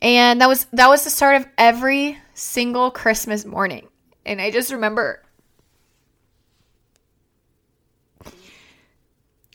And 0.00 0.40
that 0.40 0.48
was 0.48 0.66
that 0.72 0.88
was 0.88 1.04
the 1.04 1.10
start 1.10 1.36
of 1.36 1.46
every 1.58 2.18
single 2.34 2.90
Christmas 2.90 3.44
morning. 3.44 3.88
And 4.24 4.40
I 4.40 4.50
just 4.50 4.72
remember 4.72 5.22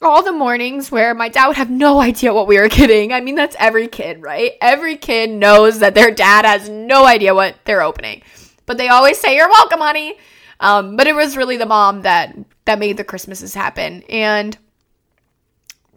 all 0.01 0.23
the 0.23 0.31
mornings 0.31 0.91
where 0.91 1.13
my 1.13 1.29
dad 1.29 1.47
would 1.47 1.57
have 1.57 1.69
no 1.69 1.99
idea 2.01 2.33
what 2.33 2.47
we 2.47 2.59
were 2.59 2.67
getting. 2.69 3.13
I 3.13 3.21
mean, 3.21 3.35
that's 3.35 3.55
every 3.59 3.87
kid, 3.87 4.21
right? 4.21 4.53
Every 4.61 4.95
kid 4.95 5.29
knows 5.29 5.79
that 5.79 5.95
their 5.95 6.11
dad 6.11 6.45
has 6.45 6.69
no 6.69 7.05
idea 7.05 7.33
what 7.35 7.55
they're 7.65 7.81
opening. 7.81 8.21
But 8.65 8.77
they 8.77 8.89
always 8.89 9.19
say, 9.19 9.35
You're 9.35 9.49
welcome, 9.49 9.79
honey. 9.79 10.15
Um, 10.59 10.95
but 10.95 11.07
it 11.07 11.15
was 11.15 11.37
really 11.37 11.57
the 11.57 11.65
mom 11.65 12.01
that 12.01 12.35
that 12.65 12.79
made 12.79 12.97
the 12.97 13.03
Christmases 13.03 13.53
happen. 13.53 14.03
And 14.09 14.57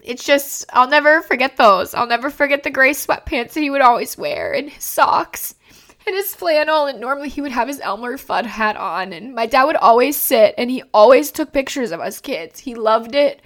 it's 0.02 0.24
just 0.24 0.64
I'll 0.72 0.88
never 0.88 1.22
forget 1.22 1.56
those. 1.56 1.94
I'll 1.94 2.06
never 2.06 2.30
forget 2.30 2.62
the 2.62 2.70
gray 2.70 2.90
sweatpants 2.90 3.52
that 3.52 3.60
he 3.60 3.70
would 3.70 3.80
always 3.80 4.16
wear 4.16 4.52
and 4.52 4.70
his 4.70 4.84
socks 4.84 5.54
and 6.06 6.14
his 6.14 6.34
flannel 6.34 6.86
and 6.86 7.00
normally 7.00 7.28
he 7.28 7.40
would 7.40 7.52
have 7.52 7.68
his 7.68 7.80
Elmer 7.80 8.16
Fudd 8.16 8.46
hat 8.46 8.76
on 8.76 9.12
and 9.12 9.34
my 9.34 9.46
dad 9.46 9.64
would 9.64 9.76
always 9.76 10.16
sit 10.16 10.54
and 10.56 10.70
he 10.70 10.82
always 10.94 11.30
took 11.30 11.52
pictures 11.52 11.90
of 11.90 12.00
us 12.00 12.20
kids. 12.20 12.60
He 12.60 12.74
loved 12.74 13.14
it. 13.14 13.42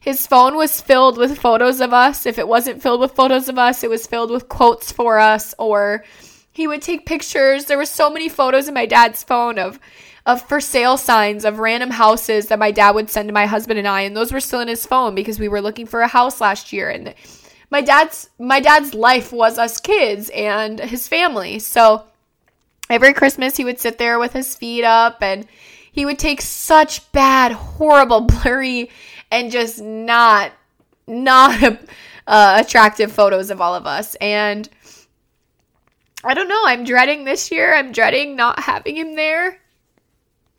His 0.00 0.26
phone 0.26 0.56
was 0.56 0.80
filled 0.80 1.18
with 1.18 1.38
photos 1.38 1.80
of 1.80 1.92
us. 1.92 2.26
If 2.26 2.38
it 2.38 2.48
wasn't 2.48 2.82
filled 2.82 3.00
with 3.00 3.12
photos 3.12 3.48
of 3.48 3.58
us, 3.58 3.82
it 3.82 3.90
was 3.90 4.06
filled 4.06 4.30
with 4.30 4.48
quotes 4.48 4.92
for 4.92 5.18
us 5.18 5.54
or 5.58 6.04
he 6.52 6.66
would 6.66 6.82
take 6.82 7.06
pictures. 7.06 7.64
There 7.64 7.78
were 7.78 7.84
so 7.84 8.10
many 8.10 8.28
photos 8.28 8.68
in 8.68 8.74
my 8.74 8.86
dad's 8.86 9.22
phone 9.22 9.58
of 9.58 9.78
of 10.26 10.42
for 10.42 10.60
sale 10.60 10.98
signs 10.98 11.46
of 11.46 11.58
random 11.58 11.90
houses 11.90 12.48
that 12.48 12.58
my 12.58 12.70
dad 12.70 12.94
would 12.94 13.08
send 13.08 13.28
to 13.28 13.32
my 13.32 13.46
husband 13.46 13.78
and 13.78 13.88
I 13.88 14.02
and 14.02 14.14
those 14.14 14.30
were 14.30 14.40
still 14.40 14.60
in 14.60 14.68
his 14.68 14.84
phone 14.84 15.14
because 15.14 15.38
we 15.38 15.48
were 15.48 15.62
looking 15.62 15.86
for 15.86 16.02
a 16.02 16.06
house 16.06 16.38
last 16.38 16.70
year 16.70 16.90
and 16.90 17.14
my 17.70 17.80
dad's 17.80 18.28
my 18.38 18.60
dad's 18.60 18.92
life 18.92 19.32
was 19.32 19.58
us 19.58 19.80
kids 19.80 20.30
and 20.30 20.80
his 20.80 21.08
family. 21.08 21.58
So 21.58 22.04
every 22.90 23.14
Christmas 23.14 23.56
he 23.56 23.64
would 23.64 23.80
sit 23.80 23.98
there 23.98 24.18
with 24.18 24.32
his 24.32 24.54
feet 24.54 24.84
up 24.84 25.22
and 25.22 25.46
he 25.92 26.04
would 26.04 26.18
take 26.18 26.40
such 26.40 27.10
bad, 27.12 27.52
horrible, 27.52 28.20
blurry 28.42 28.90
and 29.30 29.50
just 29.50 29.80
not 29.80 30.52
not 31.06 31.62
uh, 32.26 32.62
attractive 32.64 33.12
photos 33.12 33.50
of 33.50 33.60
all 33.60 33.74
of 33.74 33.86
us 33.86 34.14
and 34.16 34.68
I 36.24 36.34
don't 36.34 36.48
know. 36.48 36.62
I'm 36.64 36.84
dreading 36.84 37.24
this 37.24 37.52
year. 37.52 37.74
I'm 37.74 37.92
dreading 37.92 38.34
not 38.34 38.58
having 38.58 38.96
him 38.96 39.14
there. 39.14 39.60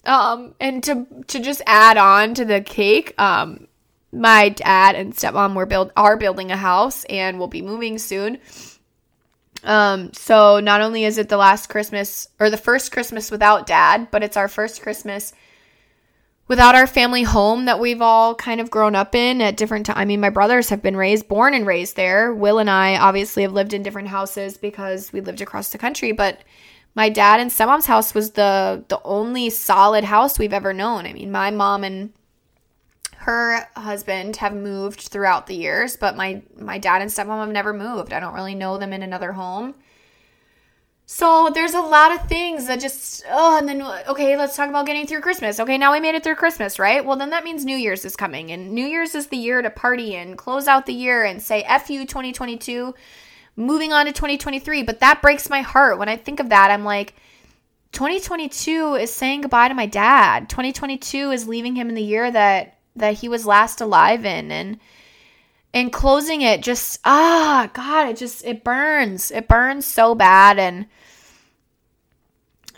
Um, 0.05 0.55
and 0.59 0.81
to 0.85 1.05
to 1.27 1.39
just 1.39 1.61
add 1.65 1.97
on 1.97 2.33
to 2.35 2.45
the 2.45 2.61
cake, 2.61 3.13
um, 3.19 3.67
my 4.11 4.49
dad 4.49 4.95
and 4.95 5.13
stepmom 5.13 5.55
were 5.55 5.65
build 5.65 5.91
are 5.97 6.15
building 6.15 6.51
a 6.51 6.57
house 6.57 7.03
and 7.05 7.37
will 7.37 7.47
be 7.47 7.61
moving 7.61 7.97
soon. 7.97 8.39
Um, 9.63 10.13
so 10.13 10.61
not 10.61 10.79
only 10.79 11.03
is 11.03 11.17
it 11.17 11.27
the 11.27 11.35
last 11.35 11.67
Christmas 11.67 12.29
or 12.39 12.49
the 12.49 12.55
first 12.55 12.93
Christmas 12.93 13.29
without 13.29 13.67
dad, 13.67 14.07
but 14.09 14.23
it's 14.23 14.37
our 14.37 14.47
first 14.47 14.81
Christmas 14.81 15.33
without 16.49 16.75
our 16.75 16.87
family 16.87 17.23
home 17.23 17.65
that 17.65 17.79
we've 17.79 18.01
all 18.01 18.35
kind 18.35 18.59
of 18.59 18.71
grown 18.71 18.95
up 18.95 19.15
in 19.15 19.39
at 19.39 19.55
different 19.55 19.85
times. 19.85 19.99
I 19.99 20.03
mean, 20.03 20.19
my 20.19 20.31
brothers 20.31 20.67
have 20.69 20.81
been 20.81 20.97
raised, 20.97 21.29
born 21.29 21.53
and 21.53 21.65
raised 21.65 21.95
there. 21.95 22.33
Will 22.33 22.57
and 22.59 22.69
I 22.69 22.97
obviously 22.97 23.43
have 23.43 23.53
lived 23.53 23.73
in 23.73 23.83
different 23.83 24.09
houses 24.09 24.57
because 24.57 25.13
we 25.13 25.21
lived 25.21 25.39
across 25.39 25.69
the 25.69 25.77
country, 25.77 26.11
but 26.11 26.41
my 26.95 27.07
dad 27.07 27.39
and 27.39 27.51
stepmom's 27.51 27.85
house 27.85 28.13
was 28.13 28.31
the 28.31 28.83
the 28.89 28.99
only 29.05 29.49
solid 29.51 30.03
house 30.03 30.37
we've 30.37 30.51
ever 30.51 30.73
known. 30.73 31.05
I 31.05 31.13
mean, 31.13 31.31
my 31.31 31.51
mom 31.51 31.83
and 31.83 32.11
her 33.17 33.67
husband 33.75 34.37
have 34.37 34.55
moved 34.55 35.01
throughout 35.01 35.45
the 35.45 35.55
years, 35.55 35.97
but 35.97 36.17
my 36.17 36.41
my 36.57 36.79
dad 36.79 37.03
and 37.03 37.11
stepmom 37.11 37.41
have 37.41 37.51
never 37.51 37.73
moved. 37.73 38.11
I 38.11 38.19
don't 38.19 38.33
really 38.33 38.55
know 38.55 38.79
them 38.79 38.91
in 38.91 39.03
another 39.03 39.33
home. 39.33 39.75
So 41.11 41.49
there's 41.51 41.73
a 41.73 41.81
lot 41.81 42.11
of 42.11 42.29
things 42.29 42.67
that 42.67 42.79
just 42.79 43.23
oh, 43.31 43.57
and 43.57 43.67
then 43.67 43.81
okay, 43.81 44.37
let's 44.37 44.55
talk 44.55 44.69
about 44.69 44.85
getting 44.85 45.07
through 45.07 45.21
Christmas. 45.21 45.59
Okay, 45.59 45.75
now 45.75 45.91
we 45.91 45.99
made 45.99 46.13
it 46.13 46.23
through 46.23 46.35
Christmas, 46.35 46.77
right? 46.77 47.03
Well, 47.03 47.17
then 47.17 47.31
that 47.31 47.43
means 47.43 47.65
New 47.65 47.75
Year's 47.75 48.05
is 48.05 48.15
coming, 48.15 48.51
and 48.51 48.73
New 48.73 48.85
Year's 48.85 49.15
is 49.15 49.25
the 49.25 49.35
year 49.35 49.59
to 49.63 49.71
party 49.71 50.15
and 50.15 50.37
close 50.37 50.67
out 50.67 50.85
the 50.85 50.93
year 50.93 51.23
and 51.23 51.41
say 51.41 51.63
"f 51.63 51.89
you" 51.89 52.05
2022 52.05 52.93
moving 53.55 53.91
on 53.91 54.05
to 54.05 54.11
2023. 54.11 54.83
But 54.83 54.99
that 54.99 55.19
breaks 55.19 55.49
my 55.49 55.61
heart. 55.61 55.97
When 55.97 56.09
I 56.09 56.15
think 56.15 56.39
of 56.39 56.49
that, 56.49 56.69
I'm 56.69 56.85
like, 56.85 57.15
2022 57.91 58.93
is 58.93 59.11
saying 59.11 59.41
goodbye 59.41 59.69
to 59.69 59.73
my 59.73 59.87
dad. 59.87 60.47
2022 60.47 61.31
is 61.31 61.47
leaving 61.47 61.75
him 61.75 61.89
in 61.89 61.95
the 61.95 62.03
year 62.03 62.29
that 62.29 62.77
that 62.95 63.15
he 63.15 63.27
was 63.27 63.47
last 63.47 63.81
alive 63.81 64.25
in 64.25 64.51
and 64.51 64.79
and 65.73 65.93
closing 65.93 66.41
it 66.41 66.61
just 66.61 66.99
ah 67.05 67.69
god 67.73 68.09
it 68.09 68.17
just 68.17 68.43
it 68.45 68.63
burns 68.63 69.31
it 69.31 69.47
burns 69.47 69.85
so 69.85 70.15
bad 70.15 70.57
and 70.59 70.85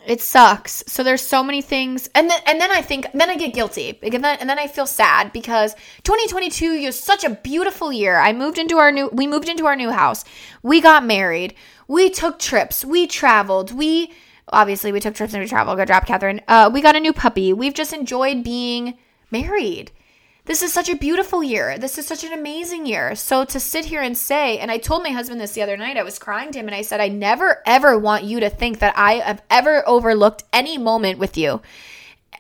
it 0.06 0.22
sucks. 0.22 0.84
So 0.88 1.04
there's 1.04 1.22
so 1.22 1.44
many 1.44 1.62
things, 1.62 2.10
and 2.16 2.30
then 2.30 2.42
and 2.48 2.60
then 2.60 2.72
I 2.72 2.82
think 2.82 3.06
then 3.14 3.30
I 3.30 3.36
get 3.36 3.54
guilty, 3.54 4.00
and 4.02 4.24
then 4.24 4.38
and 4.39 4.50
then 4.50 4.58
I 4.60 4.68
feel 4.68 4.88
sad 4.88 5.32
because 5.32 5.76
2022 6.04 6.66
is 6.66 7.00
such 7.00 7.24
a 7.24 7.30
beautiful 7.30 7.94
year. 7.94 8.18
I 8.18 8.34
moved 8.34 8.58
into 8.58 8.78
our 8.78 8.92
new 8.92 9.10
we 9.14 9.28
moved 9.28 9.50
into 9.50 9.66
our 9.66 9.76
new 9.76 9.92
house. 9.92 10.24
We 10.64 10.82
got 10.82 11.06
married. 11.06 11.54
We 11.88 12.10
took 12.10 12.39
trips. 12.39 12.84
We 12.84 13.06
traveled. 13.06 13.72
We 13.72 14.12
obviously 14.48 14.92
we 14.92 15.00
took 15.00 15.14
trips 15.14 15.34
and 15.34 15.44
we 15.44 15.48
traveled. 15.48 15.78
Go 15.78 15.86
drop 15.86 16.06
Catherine. 16.06 16.42
Uh, 16.48 16.70
we 16.74 16.82
got 16.82 16.96
a 16.96 17.00
new 17.00 17.14
puppy. 17.14 17.54
We've 17.54 17.74
just 17.74 17.94
enjoyed 17.94 18.44
being 18.44 18.98
married. 19.30 19.92
This 20.46 20.64
is 20.64 20.74
such 20.74 20.89
a 20.89 20.96
beautiful 20.96 21.44
year. 21.44 21.78
This 21.78 22.00
is 22.00 22.08
such 22.08 22.24
an 22.24 22.34
amazing 22.34 22.88
year. 22.88 23.16
So 23.16 23.46
to 23.46 23.60
sit 23.60 23.86
here 23.86 24.02
and 24.02 24.18
say, 24.18 24.58
and 24.58 24.72
I 24.72 24.80
told 24.80 25.04
my 25.04 25.10
husband 25.10 25.39
this 25.39 25.54
the 25.54 25.62
other 25.62 25.78
night, 25.78 25.98
I 25.98 26.04
was 26.04 26.18
crying 26.18 26.52
to 26.52 26.60
him 26.60 26.68
and 26.68 26.76
I 26.76 26.82
said, 26.82 27.00
I 27.00 27.10
never 27.10 27.62
ever 27.66 27.98
want 27.98 28.24
you 28.24 28.39
to 28.39 28.50
think 28.50 28.80
that 28.80 28.98
I 28.98 29.16
have 29.16 29.44
ever 29.52 29.88
overlooked 29.88 30.44
any 30.52 30.80
moment 30.80 31.20
with 31.20 31.38
you. 31.38 31.62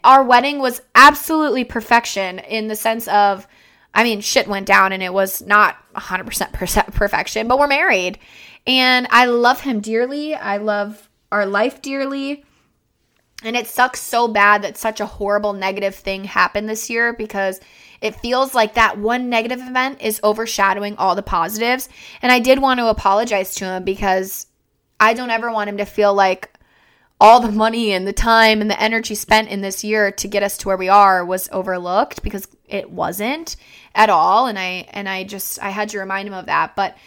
Our 0.03 0.23
wedding 0.23 0.57
was 0.57 0.81
absolutely 0.95 1.63
perfection 1.63 2.39
in 2.39 2.67
the 2.67 2.75
sense 2.75 3.07
of, 3.07 3.47
I 3.93 4.03
mean, 4.03 4.21
shit 4.21 4.47
went 4.47 4.65
down 4.65 4.93
and 4.93 5.03
it 5.03 5.13
was 5.13 5.43
not 5.43 5.77
100% 5.93 6.93
perfection, 6.93 7.47
but 7.47 7.59
we're 7.59 7.67
married. 7.67 8.17
And 8.65 9.07
I 9.11 9.25
love 9.25 9.61
him 9.61 9.79
dearly. 9.79 10.33
I 10.33 10.57
love 10.57 11.07
our 11.31 11.45
life 11.45 11.83
dearly. 11.83 12.43
And 13.43 13.55
it 13.55 13.67
sucks 13.67 13.99
so 13.99 14.27
bad 14.27 14.61
that 14.61 14.77
such 14.77 14.99
a 14.99 15.05
horrible 15.05 15.53
negative 15.53 15.95
thing 15.95 16.23
happened 16.23 16.69
this 16.69 16.89
year 16.89 17.13
because 17.13 17.59
it 18.01 18.15
feels 18.15 18.55
like 18.55 18.73
that 18.73 18.97
one 18.97 19.29
negative 19.29 19.59
event 19.59 20.01
is 20.01 20.19
overshadowing 20.23 20.97
all 20.97 21.15
the 21.15 21.21
positives. 21.21 21.87
And 22.21 22.31
I 22.31 22.39
did 22.39 22.59
want 22.59 22.79
to 22.79 22.87
apologize 22.87 23.55
to 23.55 23.65
him 23.65 23.83
because 23.83 24.47
I 24.99 25.13
don't 25.13 25.29
ever 25.29 25.51
want 25.51 25.69
him 25.69 25.77
to 25.77 25.85
feel 25.85 26.13
like 26.13 26.51
all 27.19 27.39
the 27.39 27.51
money 27.51 27.91
and 27.91 28.07
the 28.07 28.13
time 28.13 28.61
and 28.61 28.69
the 28.69 28.81
energy 28.81 29.13
spent 29.13 29.49
in 29.49 29.61
this 29.61 29.83
year 29.83 30.11
to 30.11 30.27
get 30.27 30.41
us 30.41 30.57
to 30.57 30.67
where 30.67 30.77
we 30.77 30.89
are 30.89 31.23
was 31.23 31.47
overlooked 31.51 32.23
because 32.23 32.47
it 32.67 32.89
wasn't 32.89 33.55
at 33.93 34.09
all 34.09 34.47
and 34.47 34.57
I 34.57 34.87
and 34.89 35.07
I 35.07 35.23
just 35.23 35.61
I 35.61 35.69
had 35.69 35.89
to 35.89 35.99
remind 35.99 36.27
him 36.27 36.33
of 36.33 36.47
that. 36.47 36.75
But 36.75 36.97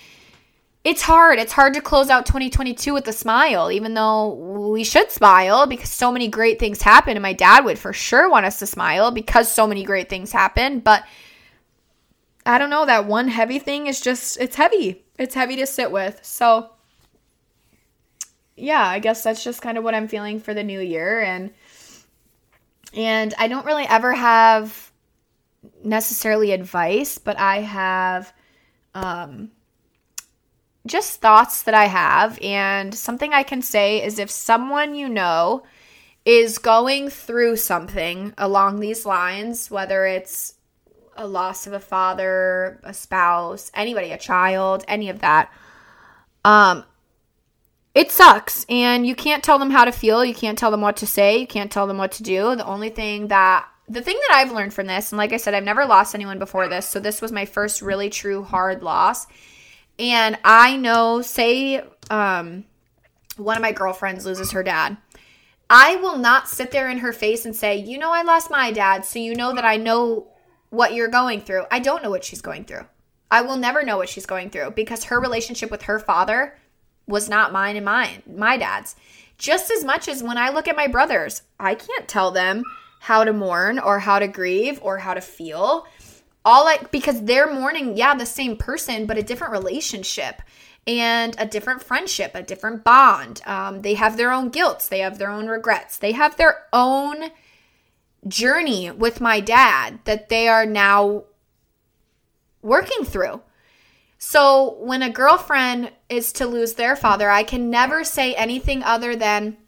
it's 0.85 1.01
hard. 1.01 1.39
It's 1.39 1.53
hard 1.53 1.73
to 1.75 1.81
close 1.81 2.11
out 2.11 2.27
2022 2.27 2.93
with 2.93 3.09
a 3.09 3.13
smile, 3.13 3.73
even 3.73 3.95
though 3.95 4.35
we 4.35 4.85
should 4.85 5.11
smile 5.11 5.67
because 5.67 5.91
so 5.91 6.13
many 6.13 6.29
great 6.29 6.59
things 6.59 6.83
happen. 6.83 7.17
And 7.17 7.23
my 7.23 7.33
dad 7.33 7.65
would 7.65 7.79
for 7.79 7.95
sure 7.95 8.29
want 8.29 8.45
us 8.45 8.59
to 8.59 8.67
smile 8.67 9.11
because 9.11 9.51
so 9.51 9.67
many 9.67 9.83
great 9.83 10.11
things 10.11 10.31
happen. 10.31 10.81
But 10.81 11.05
I 12.45 12.59
don't 12.59 12.69
know. 12.69 12.85
That 12.85 13.07
one 13.07 13.29
heavy 13.29 13.59
thing 13.59 13.87
is 13.87 13.99
just, 13.99 14.39
it's 14.39 14.57
heavy. 14.57 15.03
It's 15.19 15.35
heavy 15.35 15.57
to 15.57 15.67
sit 15.67 15.91
with. 15.91 16.23
So, 16.23 16.69
yeah, 18.55 18.87
I 18.87 18.99
guess 18.99 19.25
that's 19.25 19.43
just 19.43 19.63
kind 19.63 19.79
of 19.79 19.85
what 19.85 19.95
I'm 19.95 20.07
feeling 20.07 20.39
for 20.39 20.53
the 20.53 20.63
new 20.63 20.81
year. 20.81 21.23
And, 21.23 21.51
and 22.93 23.33
I 23.39 23.49
don't 23.49 23.65
really 23.65 23.87
ever 23.87 24.13
have 24.13 24.93
necessarily 25.83 26.53
advice, 26.53 27.17
but 27.17 27.39
I 27.39 27.61
have, 27.61 28.35
um, 28.95 29.51
just 30.87 31.21
thoughts 31.21 31.63
that 31.63 31.75
I 31.75 31.87
have. 31.87 32.39
And 32.43 32.95
something 32.95 33.33
I 33.33 33.43
can 33.43 33.63
say 33.63 34.05
is 34.05 34.19
if 34.19 34.31
someone 34.31 34.95
you 34.95 35.09
know 35.09 35.63
is 36.25 36.59
going 36.59 37.11
through 37.11 37.57
something 37.57 38.33
along 38.39 38.81
these 38.81 39.05
lines, 39.05 39.71
whether 39.71 40.07
it's 40.07 40.55
a 41.17 41.27
loss 41.27 41.67
of 41.67 41.73
a 41.73 41.81
father, 41.81 42.81
a 42.83 42.95
spouse, 42.95 43.71
anybody, 43.75 44.11
a 44.11 44.19
child, 44.19 44.85
any 44.89 45.09
of 45.09 45.21
that, 45.21 45.51
um, 46.45 46.85
it 47.95 48.11
sucks. 48.11 48.67
And 48.69 49.07
you 49.07 49.15
can't 49.15 49.45
tell 49.45 49.59
them 49.59 49.71
how 49.71 49.85
to 49.85 49.93
feel. 49.93 50.25
You 50.25 50.35
can't 50.35 50.59
tell 50.59 50.71
them 50.71 50.81
what 50.81 50.97
to 50.99 51.07
say. 51.07 51.39
You 51.39 51.47
can't 51.47 51.71
tell 51.71 51.87
them 51.87 51.99
what 51.99 52.13
to 52.13 52.23
do. 52.23 52.57
The 52.57 52.67
only 52.67 52.91
thing 52.91 53.29
that, 53.29 53.69
the 53.89 54.03
thing 54.03 54.19
that 54.29 54.37
I've 54.37 54.53
learned 54.53 54.75
from 54.75 54.87
this, 54.87 55.13
and 55.13 55.19
like 55.19 55.33
I 55.33 55.37
said, 55.37 55.55
I've 55.55 55.63
never 55.63 55.85
lost 55.87 56.15
anyone 56.15 56.39
before 56.39 56.69
this. 56.69 56.89
So 56.89 56.99
this 56.99 57.23
was 57.23 57.33
my 57.33 57.45
first 57.45 57.83
really 57.83 58.11
true 58.11 58.43
hard 58.43 58.83
loss. 58.83 59.27
And 59.99 60.39
I 60.45 60.77
know, 60.77 61.23
say, 61.23 61.83
um, 62.11 62.65
one 63.37 63.57
of 63.57 63.63
my 63.63 63.73
girlfriends 63.73 64.27
loses 64.27 64.53
her 64.53 64.63
dad. 64.63 64.97
I 65.71 65.97
will 65.97 66.19
not 66.19 66.49
sit 66.49 66.71
there 66.71 66.91
in 66.91 66.99
her 66.99 67.13
face 67.13 67.45
and 67.45 67.57
say, 67.57 67.77
you 67.77 67.99
know, 67.99 68.13
I 68.13 68.23
lost 68.23 68.51
my 68.51 68.71
dad, 68.71 69.05
so 69.05 69.19
you 69.19 69.35
know 69.35 69.55
that 69.55 69.65
I 69.65 69.77
know 69.77 70.29
what 70.71 70.95
you're 70.95 71.09
going 71.09 71.41
through. 71.41 71.65
I 71.71 71.79
don't 71.79 72.03
know 72.03 72.11
what 72.11 72.25
she's 72.25 72.43
going 72.43 72.65
through. 72.65 72.87
I 73.31 73.41
will 73.43 73.57
never 73.57 73.83
know 73.83 73.97
what 73.97 74.09
she's 74.09 74.27
going 74.27 74.51
through 74.51 74.73
because 74.73 75.05
her 75.05 75.19
relationship 75.19 75.71
with 75.71 75.83
her 75.83 75.99
father 75.99 76.59
was 77.07 77.29
not 77.29 77.53
mine 77.53 77.77
and 77.77 77.85
mine, 77.85 78.23
my 78.27 78.57
dad's. 78.57 78.97
Just 79.39 79.71
as 79.71 79.85
much 79.85 80.09
as 80.09 80.23
when 80.23 80.39
I 80.39 80.51
look 80.51 80.69
at 80.69 80.77
my 80.77 80.87
brothers, 80.87 81.43
I 81.59 81.75
can't 81.75 82.07
tell 82.07 82.31
them 82.31 82.63
how 83.01 83.25
to 83.25 83.33
mourn 83.33 83.79
or 83.79 83.99
how 83.99 84.19
to 84.19 84.29
grieve 84.29 84.79
or 84.83 84.99
how 84.99 85.15
to 85.15 85.21
feel. 85.21 85.87
All 86.45 86.65
like 86.65 86.91
because 86.91 87.23
they're 87.23 87.53
mourning, 87.53 87.97
yeah, 87.97 88.15
the 88.15 88.27
same 88.27 88.57
person, 88.57 89.07
but 89.07 89.17
a 89.17 89.23
different 89.23 89.53
relationship 89.53 90.43
and 90.87 91.35
a 91.39 91.47
different 91.47 91.83
friendship, 91.83 92.33
a 92.35 92.43
different 92.43 92.85
bond. 92.85 93.41
Um, 93.47 93.81
they 93.81 93.95
have 93.95 94.17
their 94.17 94.31
own 94.31 94.51
guilts, 94.51 94.89
they 94.89 94.99
have 94.99 95.19
their 95.19 95.31
own 95.31 95.47
regrets, 95.47 95.97
they 95.97 96.13
have 96.13 96.37
their 96.37 96.67
own 96.73 97.31
journey 98.29 98.91
with 98.91 99.21
my 99.21 99.41
dad 99.41 100.01
that 100.05 100.29
they 100.29 100.49
are 100.49 100.67
now 100.67 101.25
working 102.63 103.05
through. 103.05 103.41
So 104.19 104.77
when 104.81 105.03
a 105.03 105.11
girlfriend 105.11 105.93
is 106.09 106.33
to 106.35 106.47
lose 106.47 106.75
their 106.75 106.97
father, 106.97 107.31
I 107.31 107.43
can 107.43 107.69
never 107.71 108.05
say 108.05 108.35
anything 108.35 108.83
other 108.83 109.15
than, 109.15 109.59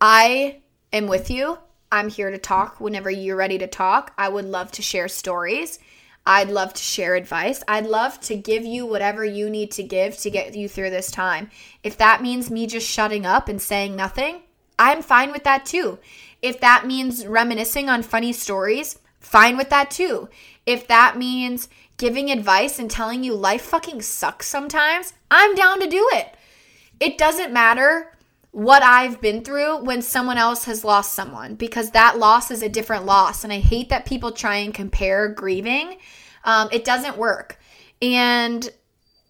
I 0.00 0.60
am 0.92 1.06
with 1.06 1.30
you. 1.30 1.58
I'm 1.92 2.08
here 2.08 2.30
to 2.30 2.38
talk 2.38 2.80
whenever 2.80 3.10
you're 3.10 3.36
ready 3.36 3.58
to 3.58 3.66
talk. 3.66 4.12
I 4.16 4.28
would 4.28 4.44
love 4.44 4.70
to 4.72 4.82
share 4.82 5.08
stories. 5.08 5.78
I'd 6.24 6.48
love 6.48 6.74
to 6.74 6.82
share 6.82 7.14
advice. 7.16 7.64
I'd 7.66 7.86
love 7.86 8.20
to 8.22 8.36
give 8.36 8.64
you 8.64 8.86
whatever 8.86 9.24
you 9.24 9.50
need 9.50 9.72
to 9.72 9.82
give 9.82 10.16
to 10.18 10.30
get 10.30 10.54
you 10.54 10.68
through 10.68 10.90
this 10.90 11.10
time. 11.10 11.50
If 11.82 11.96
that 11.98 12.22
means 12.22 12.50
me 12.50 12.66
just 12.66 12.88
shutting 12.88 13.26
up 13.26 13.48
and 13.48 13.60
saying 13.60 13.96
nothing, 13.96 14.42
I'm 14.78 15.02
fine 15.02 15.32
with 15.32 15.44
that 15.44 15.66
too. 15.66 15.98
If 16.42 16.60
that 16.60 16.86
means 16.86 17.26
reminiscing 17.26 17.88
on 17.88 18.02
funny 18.02 18.32
stories, 18.32 18.98
fine 19.18 19.56
with 19.56 19.70
that 19.70 19.90
too. 19.90 20.28
If 20.66 20.86
that 20.88 21.18
means 21.18 21.68
giving 21.96 22.30
advice 22.30 22.78
and 22.78 22.90
telling 22.90 23.24
you 23.24 23.34
life 23.34 23.62
fucking 23.62 24.02
sucks 24.02 24.46
sometimes, 24.46 25.12
I'm 25.30 25.54
down 25.54 25.80
to 25.80 25.88
do 25.88 26.08
it. 26.12 26.34
It 27.00 27.18
doesn't 27.18 27.52
matter 27.52 28.12
what 28.52 28.82
I've 28.82 29.20
been 29.20 29.44
through 29.44 29.84
when 29.84 30.02
someone 30.02 30.36
else 30.36 30.64
has 30.64 30.84
lost 30.84 31.14
someone 31.14 31.54
because 31.54 31.92
that 31.92 32.18
loss 32.18 32.50
is 32.50 32.62
a 32.62 32.68
different 32.68 33.06
loss. 33.06 33.44
And 33.44 33.52
I 33.52 33.60
hate 33.60 33.90
that 33.90 34.06
people 34.06 34.32
try 34.32 34.56
and 34.56 34.74
compare 34.74 35.28
grieving. 35.28 35.98
Um, 36.44 36.68
it 36.72 36.84
doesn't 36.84 37.16
work. 37.16 37.58
And 38.02 38.68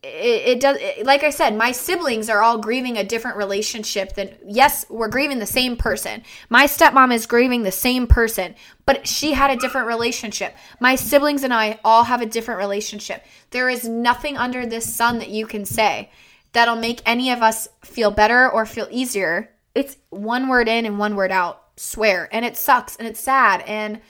it, 0.02 0.48
it 0.48 0.60
does 0.60 0.78
it, 0.80 1.04
like 1.04 1.22
i 1.22 1.30
said 1.30 1.54
my 1.54 1.72
siblings 1.72 2.30
are 2.30 2.40
all 2.40 2.56
grieving 2.56 2.96
a 2.96 3.04
different 3.04 3.36
relationship 3.36 4.14
than 4.14 4.34
yes 4.46 4.86
we're 4.88 5.08
grieving 5.08 5.38
the 5.38 5.46
same 5.46 5.76
person 5.76 6.22
my 6.48 6.64
stepmom 6.64 7.12
is 7.12 7.26
grieving 7.26 7.64
the 7.64 7.72
same 7.72 8.06
person 8.06 8.54
but 8.86 9.06
she 9.06 9.32
had 9.34 9.50
a 9.50 9.60
different 9.60 9.86
relationship 9.86 10.54
my 10.80 10.94
siblings 10.94 11.42
and 11.42 11.52
i 11.52 11.78
all 11.84 12.04
have 12.04 12.22
a 12.22 12.26
different 12.26 12.58
relationship 12.58 13.24
there 13.50 13.68
is 13.68 13.86
nothing 13.86 14.38
under 14.38 14.64
this 14.64 14.90
sun 14.90 15.18
that 15.18 15.28
you 15.28 15.46
can 15.46 15.66
say 15.66 16.10
that'll 16.52 16.76
make 16.76 17.00
any 17.06 17.30
of 17.30 17.42
us 17.42 17.68
feel 17.82 18.10
better 18.10 18.50
or 18.50 18.66
feel 18.66 18.88
easier 18.90 19.50
it's 19.74 19.96
one 20.10 20.48
word 20.48 20.68
in 20.68 20.86
and 20.86 20.98
one 20.98 21.16
word 21.16 21.32
out 21.32 21.62
swear 21.76 22.28
and 22.32 22.44
it 22.44 22.56
sucks 22.56 22.96
and 22.96 23.06
it's 23.06 23.20
sad 23.20 23.62
and 23.62 24.00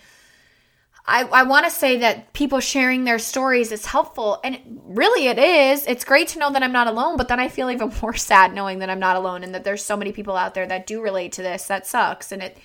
I, 1.10 1.24
I 1.24 1.42
want 1.42 1.66
to 1.66 1.72
say 1.72 1.98
that 1.98 2.32
people 2.34 2.60
sharing 2.60 3.02
their 3.02 3.18
stories 3.18 3.72
is 3.72 3.84
helpful. 3.84 4.38
And 4.44 4.80
really, 4.84 5.26
it 5.26 5.40
is. 5.40 5.84
It's 5.86 6.04
great 6.04 6.28
to 6.28 6.38
know 6.38 6.52
that 6.52 6.62
I'm 6.62 6.70
not 6.70 6.86
alone, 6.86 7.16
but 7.16 7.26
then 7.26 7.40
I 7.40 7.48
feel 7.48 7.68
even 7.68 7.92
more 8.02 8.14
sad 8.14 8.54
knowing 8.54 8.78
that 8.78 8.90
I'm 8.90 9.00
not 9.00 9.16
alone 9.16 9.42
and 9.42 9.52
that 9.54 9.64
there's 9.64 9.84
so 9.84 9.96
many 9.96 10.12
people 10.12 10.36
out 10.36 10.54
there 10.54 10.68
that 10.68 10.86
do 10.86 11.02
relate 11.02 11.32
to 11.32 11.42
this. 11.42 11.66
That 11.66 11.86
sucks. 11.86 12.30
And 12.30 12.42
it 12.42 12.58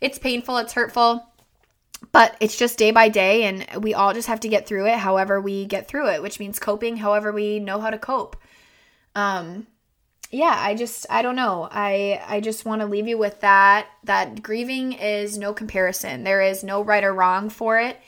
it's 0.00 0.18
painful, 0.18 0.56
it's 0.56 0.72
hurtful, 0.72 1.28
but 2.10 2.34
it's 2.40 2.56
just 2.56 2.78
day 2.78 2.92
by 2.92 3.10
day. 3.10 3.44
And 3.44 3.84
we 3.84 3.92
all 3.92 4.14
just 4.14 4.28
have 4.28 4.40
to 4.40 4.48
get 4.48 4.66
through 4.66 4.86
it 4.86 4.98
however 4.98 5.38
we 5.38 5.66
get 5.66 5.86
through 5.86 6.08
it, 6.08 6.22
which 6.22 6.40
means 6.40 6.58
coping 6.58 6.96
however 6.96 7.30
we 7.30 7.60
know 7.60 7.78
how 7.78 7.90
to 7.90 7.98
cope. 7.98 8.36
Um, 9.14 9.66
yeah, 10.32 10.56
I 10.58 10.74
just 10.74 11.06
I 11.10 11.20
don't 11.20 11.36
know. 11.36 11.68
I 11.70 12.20
I 12.26 12.40
just 12.40 12.64
want 12.64 12.80
to 12.80 12.86
leave 12.86 13.06
you 13.06 13.18
with 13.18 13.40
that 13.40 13.86
that 14.04 14.42
grieving 14.42 14.94
is 14.94 15.36
no 15.36 15.52
comparison. 15.52 16.24
There 16.24 16.40
is 16.40 16.64
no 16.64 16.82
right 16.82 17.04
or 17.04 17.12
wrong 17.12 17.50
for 17.50 17.78
it. 17.78 17.98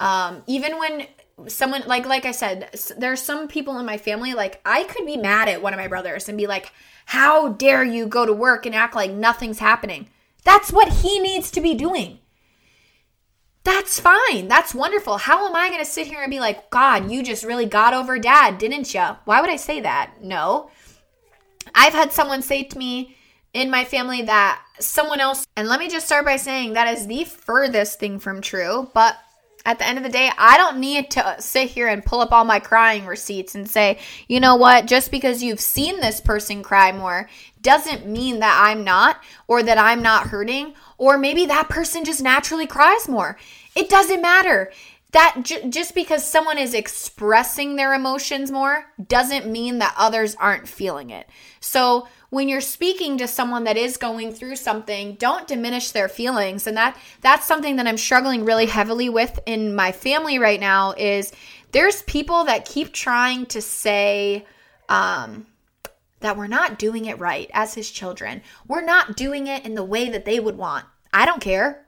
Um 0.00 0.42
even 0.46 0.78
when 0.78 1.06
someone 1.46 1.82
like 1.86 2.06
like 2.06 2.24
I 2.24 2.32
said, 2.32 2.70
there's 2.96 3.20
some 3.20 3.48
people 3.48 3.78
in 3.78 3.84
my 3.84 3.98
family 3.98 4.32
like 4.32 4.62
I 4.64 4.84
could 4.84 5.04
be 5.04 5.18
mad 5.18 5.48
at 5.48 5.60
one 5.60 5.74
of 5.74 5.78
my 5.78 5.88
brothers 5.88 6.26
and 6.28 6.38
be 6.38 6.46
like, 6.46 6.72
"How 7.04 7.48
dare 7.48 7.84
you 7.84 8.06
go 8.06 8.24
to 8.24 8.32
work 8.32 8.64
and 8.64 8.74
act 8.74 8.94
like 8.94 9.10
nothing's 9.10 9.58
happening?" 9.58 10.08
That's 10.44 10.72
what 10.72 10.88
he 10.88 11.18
needs 11.18 11.50
to 11.50 11.60
be 11.60 11.74
doing. 11.74 12.20
That's 13.68 14.00
fine. 14.00 14.48
That's 14.48 14.74
wonderful. 14.74 15.18
How 15.18 15.46
am 15.46 15.54
I 15.54 15.68
going 15.68 15.84
to 15.84 15.84
sit 15.84 16.06
here 16.06 16.22
and 16.22 16.30
be 16.30 16.40
like, 16.40 16.70
God, 16.70 17.10
you 17.10 17.22
just 17.22 17.44
really 17.44 17.66
got 17.66 17.92
over 17.92 18.18
dad, 18.18 18.56
didn't 18.56 18.94
you? 18.94 19.04
Why 19.26 19.42
would 19.42 19.50
I 19.50 19.56
say 19.56 19.82
that? 19.82 20.22
No. 20.22 20.70
I've 21.74 21.92
had 21.92 22.10
someone 22.10 22.40
say 22.40 22.62
to 22.62 22.78
me 22.78 23.14
in 23.52 23.70
my 23.70 23.84
family 23.84 24.22
that 24.22 24.62
someone 24.80 25.20
else, 25.20 25.46
and 25.54 25.68
let 25.68 25.80
me 25.80 25.90
just 25.90 26.06
start 26.06 26.24
by 26.24 26.36
saying 26.36 26.72
that 26.72 26.96
is 26.96 27.06
the 27.06 27.24
furthest 27.24 28.00
thing 28.00 28.18
from 28.18 28.40
true, 28.40 28.90
but 28.94 29.18
at 29.66 29.78
the 29.78 29.86
end 29.86 29.98
of 29.98 30.04
the 30.04 30.10
day, 30.10 30.30
I 30.38 30.56
don't 30.56 30.78
need 30.78 31.10
to 31.10 31.36
sit 31.38 31.68
here 31.68 31.88
and 31.88 32.02
pull 32.02 32.20
up 32.20 32.32
all 32.32 32.46
my 32.46 32.60
crying 32.60 33.04
receipts 33.04 33.54
and 33.54 33.68
say, 33.68 33.98
you 34.28 34.40
know 34.40 34.56
what, 34.56 34.86
just 34.86 35.10
because 35.10 35.42
you've 35.42 35.60
seen 35.60 36.00
this 36.00 36.22
person 36.22 36.62
cry 36.62 36.90
more 36.90 37.28
doesn't 37.60 38.06
mean 38.06 38.38
that 38.38 38.58
I'm 38.64 38.82
not, 38.82 39.20
or 39.46 39.62
that 39.62 39.76
I'm 39.76 40.00
not 40.00 40.28
hurting, 40.28 40.72
or 40.98 41.16
maybe 41.16 41.46
that 41.46 41.68
person 41.68 42.04
just 42.04 42.22
naturally 42.22 42.66
cries 42.66 43.08
more. 43.08 43.38
It 43.74 43.88
doesn't 43.88 44.20
matter 44.20 44.70
that 45.12 45.36
j- 45.42 45.68
just 45.70 45.94
because 45.94 46.26
someone 46.26 46.58
is 46.58 46.74
expressing 46.74 47.76
their 47.76 47.94
emotions 47.94 48.50
more 48.50 48.86
doesn't 49.06 49.46
mean 49.46 49.78
that 49.78 49.94
others 49.96 50.36
aren't 50.36 50.68
feeling 50.68 51.10
it. 51.10 51.28
So, 51.60 52.08
when 52.30 52.48
you're 52.50 52.60
speaking 52.60 53.16
to 53.16 53.26
someone 53.26 53.64
that 53.64 53.78
is 53.78 53.96
going 53.96 54.32
through 54.32 54.56
something, 54.56 55.14
don't 55.14 55.48
diminish 55.48 55.92
their 55.92 56.10
feelings. 56.10 56.66
And 56.66 56.76
that 56.76 56.98
that's 57.22 57.46
something 57.46 57.76
that 57.76 57.86
I'm 57.86 57.96
struggling 57.96 58.44
really 58.44 58.66
heavily 58.66 59.08
with 59.08 59.40
in 59.46 59.74
my 59.74 59.92
family 59.92 60.38
right 60.38 60.60
now 60.60 60.92
is 60.92 61.32
there's 61.72 62.02
people 62.02 62.44
that 62.44 62.66
keep 62.66 62.92
trying 62.92 63.46
to 63.46 63.62
say 63.62 64.44
um 64.90 65.46
that 66.20 66.36
we're 66.36 66.46
not 66.46 66.78
doing 66.78 67.06
it 67.06 67.18
right 67.18 67.50
as 67.52 67.74
his 67.74 67.90
children. 67.90 68.42
We're 68.66 68.84
not 68.84 69.16
doing 69.16 69.46
it 69.46 69.64
in 69.64 69.74
the 69.74 69.84
way 69.84 70.08
that 70.10 70.24
they 70.24 70.40
would 70.40 70.56
want. 70.56 70.84
I 71.12 71.26
don't 71.26 71.40
care. 71.40 71.86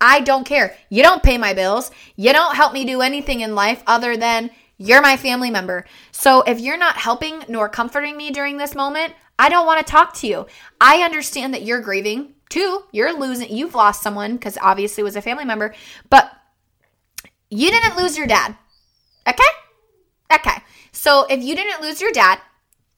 I 0.00 0.20
don't 0.20 0.44
care. 0.44 0.76
You 0.88 1.02
don't 1.02 1.22
pay 1.22 1.38
my 1.38 1.54
bills. 1.54 1.90
You 2.16 2.32
don't 2.32 2.56
help 2.56 2.72
me 2.72 2.84
do 2.84 3.02
anything 3.02 3.40
in 3.40 3.54
life 3.54 3.82
other 3.86 4.16
than 4.16 4.50
you're 4.78 5.02
my 5.02 5.16
family 5.16 5.50
member. 5.50 5.84
So 6.10 6.42
if 6.42 6.60
you're 6.60 6.76
not 6.76 6.96
helping 6.96 7.44
nor 7.48 7.68
comforting 7.68 8.16
me 8.16 8.30
during 8.30 8.56
this 8.56 8.74
moment, 8.74 9.14
I 9.38 9.48
don't 9.48 9.66
want 9.66 9.84
to 9.84 9.90
talk 9.90 10.14
to 10.14 10.26
you. 10.26 10.46
I 10.80 11.02
understand 11.02 11.54
that 11.54 11.62
you're 11.62 11.80
grieving 11.80 12.34
too. 12.48 12.82
You're 12.90 13.18
losing, 13.18 13.54
you've 13.54 13.74
lost 13.74 14.02
someone 14.02 14.34
because 14.34 14.58
obviously 14.60 15.02
it 15.02 15.04
was 15.04 15.16
a 15.16 15.22
family 15.22 15.44
member, 15.44 15.74
but 16.10 16.32
you 17.48 17.70
didn't 17.70 17.96
lose 17.96 18.18
your 18.18 18.26
dad. 18.26 18.56
Okay? 19.28 19.42
Okay. 20.34 20.58
So 20.90 21.26
if 21.30 21.42
you 21.42 21.54
didn't 21.54 21.82
lose 21.82 22.00
your 22.00 22.12
dad, 22.12 22.40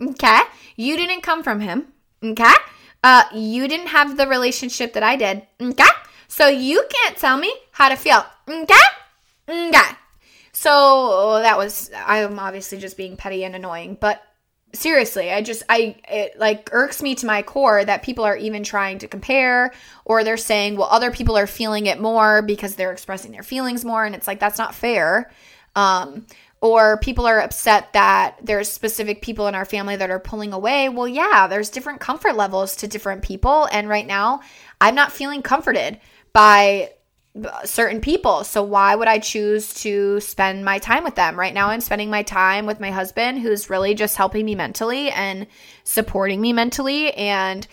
okay, 0.01 0.41
you 0.77 0.97
didn't 0.97 1.23
come 1.23 1.43
from 1.43 1.61
him, 1.61 1.87
okay? 2.23 2.55
Uh, 3.03 3.25
you 3.35 3.69
didn't 3.69 3.89
have 3.89 4.17
the 4.17 4.27
relationship 4.27 4.95
that 4.95 5.03
I 5.03 5.17
did, 5.17 5.43
okay? 5.61 5.85
So 6.29 6.49
you 6.49 6.85
can't 6.91 7.17
tell 7.17 7.37
me 7.37 7.55
how 7.71 7.89
to 7.89 7.97
feel. 7.97 8.25
Okay? 8.49 8.75
Okay. 9.49 9.91
So 10.53 11.41
that 11.43 11.59
was, 11.59 11.91
I'm 11.95 12.39
obviously 12.39 12.79
just 12.79 12.97
being 12.97 13.17
petty 13.17 13.45
and 13.45 13.55
annoying, 13.55 13.99
but 14.01 14.23
seriously, 14.73 15.31
I 15.31 15.43
just, 15.43 15.63
I, 15.69 15.97
it 16.09 16.39
like 16.39 16.71
irks 16.73 17.03
me 17.03 17.15
to 17.17 17.27
my 17.27 17.43
core 17.43 17.85
that 17.85 18.03
people 18.03 18.25
are 18.25 18.37
even 18.37 18.65
trying 18.65 18.99
to 18.99 19.09
compare 19.09 19.73
or 20.05 20.25
they're 20.25 20.37
saying, 20.37 20.77
well, 20.77 20.89
other 20.91 21.11
people 21.11 21.37
are 21.37 21.47
feeling 21.47 21.87
it 21.87 22.01
more 22.01 22.43
because 22.43 22.75
they're 22.75 22.93
expressing 22.93 23.33
their 23.33 23.43
feelings 23.43 23.85
more. 23.85 24.05
And 24.05 24.15
it's 24.15 24.27
like, 24.27 24.41
that's 24.41 24.59
not 24.59 24.75
fair. 24.75 25.31
Um, 25.77 26.27
or 26.61 26.99
people 26.99 27.27
are 27.27 27.41
upset 27.41 27.93
that 27.93 28.37
there's 28.43 28.69
specific 28.71 29.21
people 29.23 29.47
in 29.47 29.55
our 29.55 29.65
family 29.65 29.97
that 29.97 30.11
are 30.11 30.19
pulling 30.19 30.53
away. 30.53 30.89
Well, 30.89 31.09
yeah, 31.09 31.47
there's 31.47 31.69
different 31.69 32.01
comfort 32.01 32.37
levels 32.37 32.77
to 32.77 32.89
different 32.89 33.23
people. 33.23 33.69
And 33.71 33.89
right 33.89 34.07
now, 34.07 34.41
I'm 34.81 34.95
not 34.95 35.13
feeling 35.13 35.43
comforted 35.43 36.01
by 36.33 36.91
certain 37.65 38.01
people. 38.01 38.45
So 38.45 38.63
why 38.63 38.95
would 38.95 39.09
I 39.09 39.19
choose 39.19 39.75
to 39.83 40.21
spend 40.21 40.65
my 40.65 40.79
time 40.79 41.03
with 41.03 41.17
them? 41.17 41.39
Right 41.39 41.53
now 41.53 41.69
I'm 41.69 41.81
spending 41.81 42.09
my 42.09 42.23
time 42.23 42.65
with 42.65 42.79
my 42.79 42.93
husband 42.93 43.41
who's 43.41 43.69
really 43.69 43.95
just 43.95 44.17
helping 44.17 44.45
me 44.45 44.55
mentally 44.55 45.11
and 45.11 45.49
supporting 45.83 46.41
me 46.41 46.53
mentally 46.53 47.13
and 47.15 47.67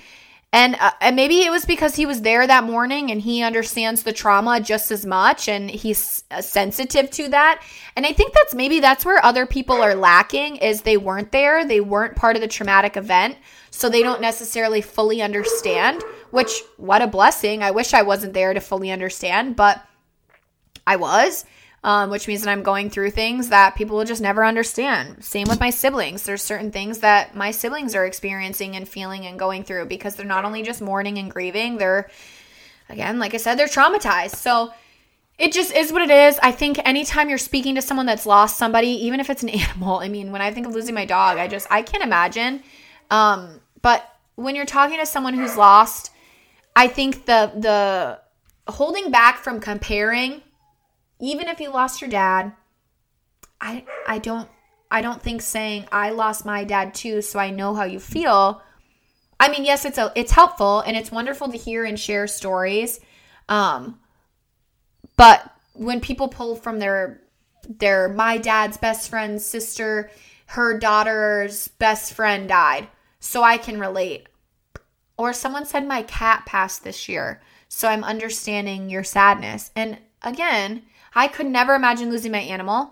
and 0.54 0.76
uh, 0.80 0.91
and 0.99 1.16
maybe 1.16 1.41
it 1.41 1.49
was 1.49 1.66
because 1.66 1.95
he 1.95 2.06
was 2.06 2.22
there 2.22 2.45
that 2.45 2.66
morning 2.66 3.10
and 3.10 3.22
he 3.22 3.41
understands 3.41 4.04
the 4.04 4.12
trauma 4.12 4.60
just 4.60 4.91
as 4.91 5.06
much 5.06 5.47
and 5.47 5.70
he's 5.70 6.26
uh, 6.30 6.41
sensitive 6.41 7.10
to 7.12 7.30
that. 7.30 7.64
And 7.95 8.06
I 8.06 8.12
think 8.12 8.34
that's 8.34 8.54
maybe 8.54 8.82
that's 8.82 9.06
where 9.06 9.24
other 9.24 9.45
people 9.45 9.82
are 9.82 9.95
lacking 9.95 10.58
is 10.58 10.82
they 10.82 10.97
weren't 10.97 11.32
there, 11.32 11.66
they 11.66 11.80
weren't 11.80 12.18
part 12.18 12.36
of 12.36 12.41
the 12.41 12.49
traumatic 12.49 12.97
event, 12.97 13.38
so 13.70 13.88
they 13.88 14.04
don't 14.04 14.22
necessarily 14.22 14.82
fully 14.82 15.22
understand, 15.22 16.04
which 16.32 16.62
what 16.76 17.02
a 17.02 17.08
blessing. 17.08 17.64
I 17.64 17.72
wish 17.72 17.93
I 17.93 18.02
wasn't 18.02 18.34
there 18.34 18.54
to 18.54 18.60
fully 18.60 18.91
understand, 18.91 19.56
but 19.56 19.82
I 20.86 20.97
was 20.97 21.45
um, 21.84 22.10
which 22.10 22.28
means 22.28 22.44
that 22.44 22.52
I'm 22.52 22.64
going 22.64 22.90
through 22.90 23.12
things 23.12 23.50
that 23.50 23.76
people 23.76 23.98
will 23.98 24.06
just 24.06 24.22
never 24.22 24.46
understand. 24.46 25.24
Same 25.24 25.48
with 25.48 25.60
my 25.60 25.72
siblings. 25.72 26.24
There's 26.24 26.42
certain 26.42 26.72
things 26.72 27.00
that 27.00 27.36
my 27.36 27.52
siblings 27.52 27.96
are 27.96 28.06
experiencing 28.06 28.76
and 28.76 28.88
feeling 28.88 29.26
and 29.26 29.40
going 29.40 29.64
through 29.64 29.86
because 29.86 30.16
they're 30.16 30.26
not 30.26 30.46
only 30.46 30.62
just 30.62 30.82
mourning 30.82 31.18
and 31.18 31.32
grieving, 31.32 31.78
they're, 31.78 32.10
again, 32.90 33.18
like 33.20 33.34
I 33.34 33.38
said, 33.38 33.56
they're 33.56 33.68
traumatized. 33.68 34.36
So, 34.36 34.74
it 35.42 35.54
just 35.54 35.74
is 35.74 35.92
what 35.92 36.04
it 36.04 36.12
is. 36.12 36.38
I 36.44 36.52
think 36.52 36.80
anytime 36.86 37.28
you're 37.28 37.40
speaking 37.40 37.74
to 37.74 37.82
someone 37.82 38.06
that's 38.06 38.28
lost 38.28 38.60
somebody, 38.60 38.90
even 39.06 39.20
if 39.20 39.28
it's 39.28 39.42
an 39.42 39.50
animal, 39.50 39.98
I 39.98 40.08
mean, 40.08 40.32
when 40.32 40.42
I 40.42 40.54
think 40.54 40.68
of 40.68 40.74
losing 40.76 40.94
my 40.94 41.06
dog, 41.06 41.40
I 41.40 41.48
just 41.48 41.66
I 41.72 41.82
can't 41.82 42.04
imagine. 42.04 42.62
Um, 43.10 43.60
but 43.82 44.08
when 44.36 44.56
you're 44.56 44.66
talking 44.66 45.00
to 45.00 45.06
someone 45.08 45.34
who's 45.34 45.58
lost, 45.58 46.12
I 46.76 46.88
think 46.88 47.26
the 47.26 47.52
the 47.56 48.72
holding 48.72 49.10
back 49.10 49.40
from 49.40 49.60
comparing 49.60 50.44
even 51.22 51.47
if 51.47 51.59
you 51.59 51.69
lost 51.72 52.01
your 52.01 52.09
dad, 52.09 52.51
I 53.61 53.86
I 54.07 54.17
don't 54.17 54.49
I 54.89 55.01
don't 55.01 55.22
think 55.22 55.41
saying 55.41 55.86
I 55.91 56.09
lost 56.09 56.45
my 56.45 56.65
dad 56.65 56.93
too 56.93 57.22
so 57.22 57.39
I 57.39 57.51
know 57.51 57.76
how 57.76 57.86
you 57.86 57.99
feel. 57.99 58.61
I 59.39 59.49
mean, 59.49 59.63
yes, 59.63 59.86
it's 59.86 59.97
a 59.97 60.11
it's 60.15 60.32
helpful 60.32 60.82
and 60.82 60.97
it's 60.97 61.11
wonderful 61.11 61.49
to 61.49 61.57
hear 61.57 61.86
and 61.86 61.99
share 61.99 62.28
stories. 62.28 62.99
Um 63.47 63.99
but 65.15 65.55
when 65.74 66.01
people 66.01 66.28
pull 66.28 66.55
from 66.55 66.80
their 66.80 67.22
their 67.69 68.09
my 68.09 68.38
dad's 68.38 68.78
best 68.78 69.09
friend's 69.09 69.45
sister, 69.45 70.09
her 70.47 70.78
daughter's 70.78 71.67
best 71.67 72.13
friend 72.13 72.49
died, 72.49 72.88
so 73.19 73.43
I 73.43 73.57
can 73.57 73.80
relate. 73.80 74.28
Or 75.17 75.34
someone 75.34 75.65
said 75.65 75.88
my 75.88 76.01
cat 76.01 76.47
passed 76.47 76.84
this 76.84 77.07
year, 77.07 77.41
so 77.69 77.88
I'm 77.88 78.03
understanding 78.03 78.89
your 78.89 79.03
sadness. 79.03 79.69
And 79.76 79.99
again, 80.24 80.82
I 81.14 81.28
could 81.28 81.47
never 81.47 81.76
imagine 81.76 82.09
losing 82.09 82.32
my 82.32 82.39
animal, 82.39 82.91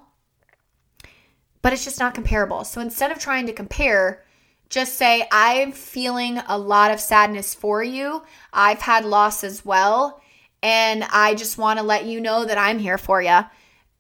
but 1.62 1.74
it's 1.74 1.86
just 1.86 2.00
not 2.00 2.14
comparable. 2.14 2.64
So 2.64 2.82
instead 2.82 3.12
of 3.12 3.20
trying 3.20 3.46
to 3.48 3.54
compare, 3.54 4.24
just 4.70 4.96
say, 4.96 5.28
I'm 5.32 5.72
feeling 5.72 6.40
a 6.48 6.58
lot 6.58 6.92
of 6.92 7.00
sadness 7.00 7.54
for 7.54 7.84
you. 7.84 8.24
I've 8.54 8.82
had 8.82 9.04
loss 9.04 9.44
as 9.44 9.66
well. 9.66 10.22
And 10.62 11.06
I 11.06 11.36
just 11.36 11.58
want 11.58 11.80
to 11.80 11.86
let 11.86 12.06
you 12.06 12.20
know 12.20 12.46
that 12.46 12.58
I'm 12.58 12.80
here 12.80 12.98
for 12.98 13.22
you. 13.22 13.40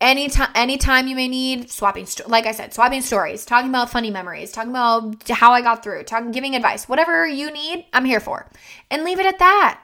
Anytime, 0.01 0.49
anytime 0.55 1.07
you 1.07 1.15
may 1.15 1.27
need 1.27 1.69
swapping, 1.69 2.07
like 2.27 2.45
I 2.45 2.51
said, 2.51 2.73
swapping 2.73 3.01
stories, 3.01 3.45
talking 3.45 3.69
about 3.69 3.89
funny 3.89 4.11
memories, 4.11 4.51
talking 4.51 4.69
about 4.69 5.27
how 5.29 5.51
I 5.51 5.61
got 5.61 5.83
through, 5.83 6.03
talking, 6.03 6.31
giving 6.31 6.55
advice, 6.55 6.87
whatever 6.87 7.27
you 7.27 7.51
need, 7.51 7.85
I'm 7.91 8.05
here 8.05 8.21
for. 8.21 8.49
And 8.91 9.03
leave 9.03 9.19
it 9.19 9.25
at 9.25 9.39
that. 9.39 9.81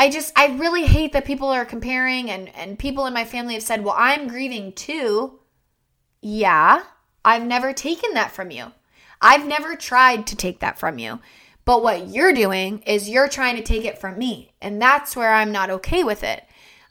I 0.00 0.08
just 0.08 0.32
I 0.34 0.56
really 0.56 0.86
hate 0.86 1.12
that 1.12 1.26
people 1.26 1.48
are 1.48 1.66
comparing 1.66 2.30
and 2.30 2.48
and 2.56 2.78
people 2.78 3.04
in 3.04 3.12
my 3.12 3.26
family 3.26 3.52
have 3.52 3.62
said, 3.62 3.84
"Well, 3.84 3.94
I'm 3.98 4.28
grieving 4.28 4.72
too." 4.72 5.40
Yeah, 6.22 6.84
I've 7.22 7.44
never 7.44 7.74
taken 7.74 8.14
that 8.14 8.32
from 8.32 8.50
you. 8.50 8.72
I've 9.20 9.46
never 9.46 9.76
tried 9.76 10.26
to 10.28 10.36
take 10.36 10.60
that 10.60 10.78
from 10.78 10.98
you. 10.98 11.20
But 11.66 11.82
what 11.82 12.08
you're 12.08 12.32
doing 12.32 12.78
is 12.86 13.10
you're 13.10 13.28
trying 13.28 13.56
to 13.56 13.62
take 13.62 13.84
it 13.84 13.98
from 13.98 14.16
me, 14.16 14.54
and 14.62 14.80
that's 14.80 15.14
where 15.14 15.34
I'm 15.34 15.52
not 15.52 15.68
okay 15.68 16.02
with 16.02 16.24
it. 16.24 16.44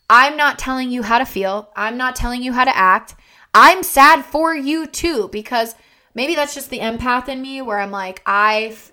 I'm 0.07 0.38
not 0.38 0.60
telling 0.60 0.91
you 0.91 1.01
how 1.01 1.18
to 1.18 1.26
feel. 1.26 1.72
I'm 1.76 1.97
not 1.97 2.16
telling 2.16 2.43
you 2.43 2.53
how 2.53 2.66
to 2.66 2.78
act. 2.78 3.16
I'm 3.55 3.82
sad 3.82 4.24
for 4.24 4.55
you 4.55 4.86
too 4.86 5.30
because 5.32 5.74
maybe 6.14 6.36
that's 6.36 6.53
just 6.53 6.70
the 6.70 6.78
empath 6.78 7.28
in 7.28 7.41
me 7.41 7.64
where 7.64 7.80
I'm 7.80 7.89
like, 7.89 8.22
I've 8.28 8.91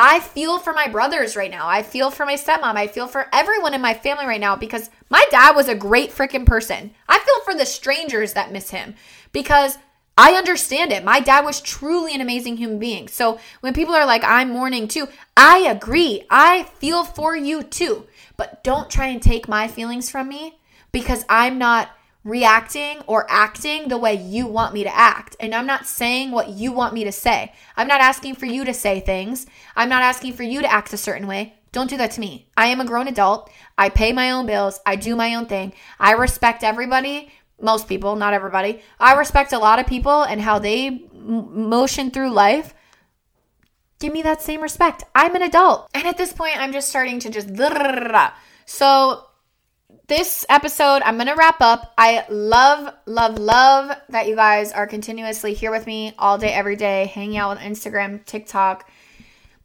I 0.00 0.20
feel 0.20 0.60
for 0.60 0.72
my 0.72 0.86
brothers 0.86 1.34
right 1.34 1.50
now. 1.50 1.66
I 1.66 1.82
feel 1.82 2.12
for 2.12 2.24
my 2.24 2.36
stepmom. 2.36 2.76
I 2.76 2.86
feel 2.86 3.08
for 3.08 3.26
everyone 3.32 3.74
in 3.74 3.80
my 3.80 3.94
family 3.94 4.26
right 4.26 4.40
now 4.40 4.54
because 4.54 4.90
my 5.10 5.26
dad 5.32 5.56
was 5.56 5.66
a 5.66 5.74
great 5.74 6.12
freaking 6.12 6.46
person. 6.46 6.92
I 7.08 7.18
feel 7.18 7.40
for 7.44 7.58
the 7.58 7.66
strangers 7.66 8.34
that 8.34 8.52
miss 8.52 8.70
him 8.70 8.94
because 9.32 9.76
I 10.16 10.34
understand 10.34 10.92
it. 10.92 11.02
My 11.02 11.18
dad 11.18 11.44
was 11.44 11.60
truly 11.60 12.14
an 12.14 12.20
amazing 12.20 12.58
human 12.58 12.78
being. 12.78 13.08
So 13.08 13.40
when 13.58 13.74
people 13.74 13.92
are 13.92 14.06
like, 14.06 14.22
I'm 14.22 14.50
mourning 14.50 14.86
too, 14.86 15.08
I 15.36 15.66
agree. 15.68 16.22
I 16.30 16.62
feel 16.78 17.02
for 17.02 17.36
you 17.36 17.64
too. 17.64 18.06
But 18.36 18.62
don't 18.62 18.88
try 18.88 19.08
and 19.08 19.20
take 19.20 19.48
my 19.48 19.66
feelings 19.66 20.10
from 20.10 20.28
me 20.28 20.60
because 20.92 21.24
I'm 21.28 21.58
not 21.58 21.90
reacting 22.24 23.00
or 23.06 23.26
acting 23.28 23.88
the 23.88 23.98
way 23.98 24.14
you 24.14 24.46
want 24.46 24.74
me 24.74 24.84
to 24.84 24.94
act. 24.94 25.36
And 25.40 25.54
I'm 25.54 25.66
not 25.66 25.86
saying 25.86 26.30
what 26.30 26.50
you 26.50 26.72
want 26.72 26.94
me 26.94 27.04
to 27.04 27.12
say. 27.12 27.52
I'm 27.76 27.88
not 27.88 28.00
asking 28.00 28.34
for 28.34 28.46
you 28.46 28.64
to 28.64 28.74
say 28.74 29.00
things. 29.00 29.46
I'm 29.76 29.88
not 29.88 30.02
asking 30.02 30.34
for 30.34 30.42
you 30.42 30.60
to 30.60 30.72
act 30.72 30.92
a 30.92 30.96
certain 30.96 31.26
way. 31.26 31.54
Don't 31.72 31.90
do 31.90 31.96
that 31.98 32.12
to 32.12 32.20
me. 32.20 32.48
I 32.56 32.66
am 32.68 32.80
a 32.80 32.84
grown 32.84 33.08
adult. 33.08 33.50
I 33.76 33.88
pay 33.88 34.12
my 34.12 34.30
own 34.30 34.46
bills. 34.46 34.80
I 34.86 34.96
do 34.96 35.14
my 35.14 35.34
own 35.34 35.46
thing. 35.46 35.72
I 35.98 36.12
respect 36.12 36.64
everybody, 36.64 37.30
most 37.60 37.88
people, 37.88 38.16
not 38.16 38.34
everybody. 38.34 38.82
I 38.98 39.14
respect 39.14 39.52
a 39.52 39.58
lot 39.58 39.78
of 39.78 39.86
people 39.86 40.22
and 40.22 40.40
how 40.40 40.58
they 40.58 41.06
motion 41.12 42.10
through 42.10 42.30
life. 42.30 42.74
Give 44.00 44.12
me 44.12 44.22
that 44.22 44.40
same 44.40 44.62
respect. 44.62 45.04
I'm 45.14 45.34
an 45.34 45.42
adult. 45.42 45.90
And 45.92 46.06
at 46.06 46.16
this 46.16 46.32
point, 46.32 46.56
I'm 46.56 46.72
just 46.72 46.88
starting 46.88 47.18
to 47.20 47.30
just. 47.30 47.48
So 48.70 49.24
this 50.08 50.46
episode, 50.48 51.02
I'm 51.04 51.16
going 51.16 51.26
to 51.26 51.34
wrap 51.34 51.60
up. 51.60 51.92
I 51.98 52.24
love, 52.30 52.94
love, 53.04 53.38
love 53.38 53.94
that 54.08 54.26
you 54.26 54.34
guys 54.34 54.72
are 54.72 54.86
continuously 54.86 55.52
here 55.52 55.70
with 55.70 55.86
me 55.86 56.14
all 56.18 56.38
day, 56.38 56.52
every 56.52 56.76
day, 56.76 57.04
hanging 57.06 57.36
out 57.36 57.50
with 57.50 57.58
Instagram, 57.58 58.24
TikTok, 58.24 58.90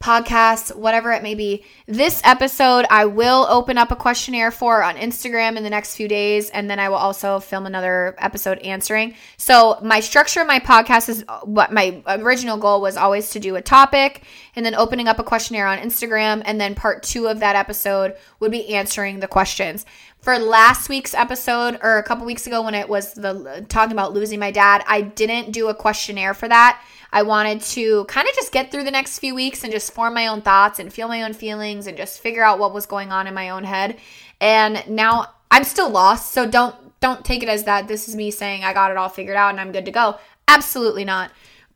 podcasts, 0.02 0.74
whatever 0.76 1.12
it 1.12 1.22
may 1.22 1.34
be. 1.34 1.64
This 1.86 2.20
episode, 2.24 2.84
I 2.90 3.06
will 3.06 3.46
open 3.48 3.78
up 3.78 3.90
a 3.90 3.96
questionnaire 3.96 4.50
for 4.50 4.82
on 4.82 4.96
Instagram 4.96 5.56
in 5.56 5.62
the 5.62 5.70
next 5.70 5.96
few 5.96 6.08
days, 6.08 6.50
and 6.50 6.68
then 6.68 6.78
I 6.78 6.90
will 6.90 6.96
also 6.96 7.40
film 7.40 7.64
another 7.64 8.14
episode 8.18 8.58
answering. 8.58 9.14
So, 9.38 9.78
my 9.82 10.00
structure 10.00 10.42
of 10.42 10.46
my 10.46 10.60
podcast 10.60 11.08
is 11.08 11.24
what 11.44 11.72
my 11.72 12.02
original 12.06 12.58
goal 12.58 12.82
was 12.82 12.98
always 12.98 13.30
to 13.30 13.40
do 13.40 13.56
a 13.56 13.62
topic 13.62 14.24
and 14.54 14.66
then 14.66 14.74
opening 14.74 15.08
up 15.08 15.18
a 15.18 15.24
questionnaire 15.24 15.66
on 15.66 15.78
Instagram, 15.78 16.42
and 16.44 16.60
then 16.60 16.74
part 16.74 17.02
two 17.02 17.28
of 17.28 17.40
that 17.40 17.56
episode 17.56 18.14
would 18.40 18.52
be 18.52 18.74
answering 18.74 19.20
the 19.20 19.28
questions 19.28 19.86
for 20.24 20.38
last 20.38 20.88
week's 20.88 21.12
episode 21.12 21.78
or 21.82 21.98
a 21.98 22.02
couple 22.02 22.24
weeks 22.24 22.46
ago 22.46 22.62
when 22.62 22.74
it 22.74 22.88
was 22.88 23.12
the 23.12 23.66
talking 23.68 23.92
about 23.92 24.14
losing 24.14 24.40
my 24.40 24.50
dad, 24.50 24.82
I 24.88 25.02
didn't 25.02 25.52
do 25.52 25.68
a 25.68 25.74
questionnaire 25.74 26.32
for 26.32 26.48
that. 26.48 26.82
I 27.12 27.24
wanted 27.24 27.60
to 27.60 28.06
kind 28.06 28.26
of 28.26 28.34
just 28.34 28.50
get 28.50 28.72
through 28.72 28.84
the 28.84 28.90
next 28.90 29.18
few 29.18 29.34
weeks 29.34 29.64
and 29.64 29.70
just 29.70 29.92
form 29.92 30.14
my 30.14 30.28
own 30.28 30.40
thoughts 30.40 30.78
and 30.78 30.90
feel 30.90 31.08
my 31.08 31.24
own 31.24 31.34
feelings 31.34 31.86
and 31.86 31.98
just 31.98 32.20
figure 32.20 32.42
out 32.42 32.58
what 32.58 32.72
was 32.72 32.86
going 32.86 33.12
on 33.12 33.26
in 33.26 33.34
my 33.34 33.50
own 33.50 33.64
head. 33.64 33.98
And 34.40 34.82
now 34.88 35.26
I'm 35.50 35.62
still 35.62 35.90
lost, 35.90 36.32
so 36.32 36.48
don't 36.48 36.74
don't 37.00 37.22
take 37.22 37.42
it 37.42 37.50
as 37.50 37.64
that 37.64 37.86
this 37.86 38.08
is 38.08 38.16
me 38.16 38.30
saying 38.30 38.64
I 38.64 38.72
got 38.72 38.90
it 38.90 38.96
all 38.96 39.10
figured 39.10 39.36
out 39.36 39.50
and 39.50 39.60
I'm 39.60 39.72
good 39.72 39.84
to 39.84 39.90
go. 39.90 40.16
Absolutely 40.48 41.04
not. 41.04 41.32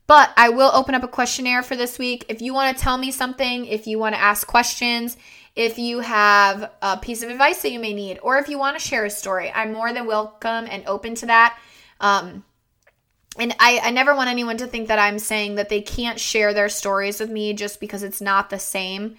But 0.07 0.31
I 0.35 0.49
will 0.49 0.71
open 0.73 0.95
up 0.95 1.03
a 1.03 1.07
questionnaire 1.07 1.61
for 1.61 1.75
this 1.75 1.99
week. 1.99 2.25
If 2.29 2.41
you 2.41 2.51
want 2.51 2.75
to 2.75 2.83
tell 2.83 2.97
me 2.97 3.11
something, 3.11 3.65
if 3.65 3.85
you 3.85 3.99
want 3.99 4.15
to 4.15 4.21
ask 4.21 4.47
questions, 4.47 5.17
if 5.55 5.77
you 5.77 5.99
have 5.99 6.71
a 6.81 6.97
piece 6.97 7.23
of 7.23 7.29
advice 7.29 7.61
that 7.61 7.71
you 7.71 7.79
may 7.79 7.93
need, 7.93 8.19
or 8.21 8.37
if 8.37 8.47
you 8.47 8.57
want 8.57 8.79
to 8.79 8.85
share 8.85 9.05
a 9.05 9.09
story, 9.09 9.51
I'm 9.51 9.73
more 9.73 9.91
than 9.93 10.05
welcome 10.05 10.67
and 10.69 10.83
open 10.87 11.15
to 11.15 11.25
that. 11.27 11.59
Um, 11.99 12.43
and 13.37 13.55
I, 13.59 13.79
I 13.83 13.91
never 13.91 14.15
want 14.15 14.29
anyone 14.29 14.57
to 14.57 14.67
think 14.67 14.87
that 14.87 14.99
I'm 14.99 15.19
saying 15.19 15.55
that 15.55 15.69
they 15.69 15.81
can't 15.81 16.19
share 16.19 16.53
their 16.53 16.69
stories 16.69 17.19
with 17.19 17.29
me 17.29 17.53
just 17.53 17.79
because 17.79 18.03
it's 18.03 18.21
not 18.21 18.49
the 18.49 18.59
same. 18.59 19.15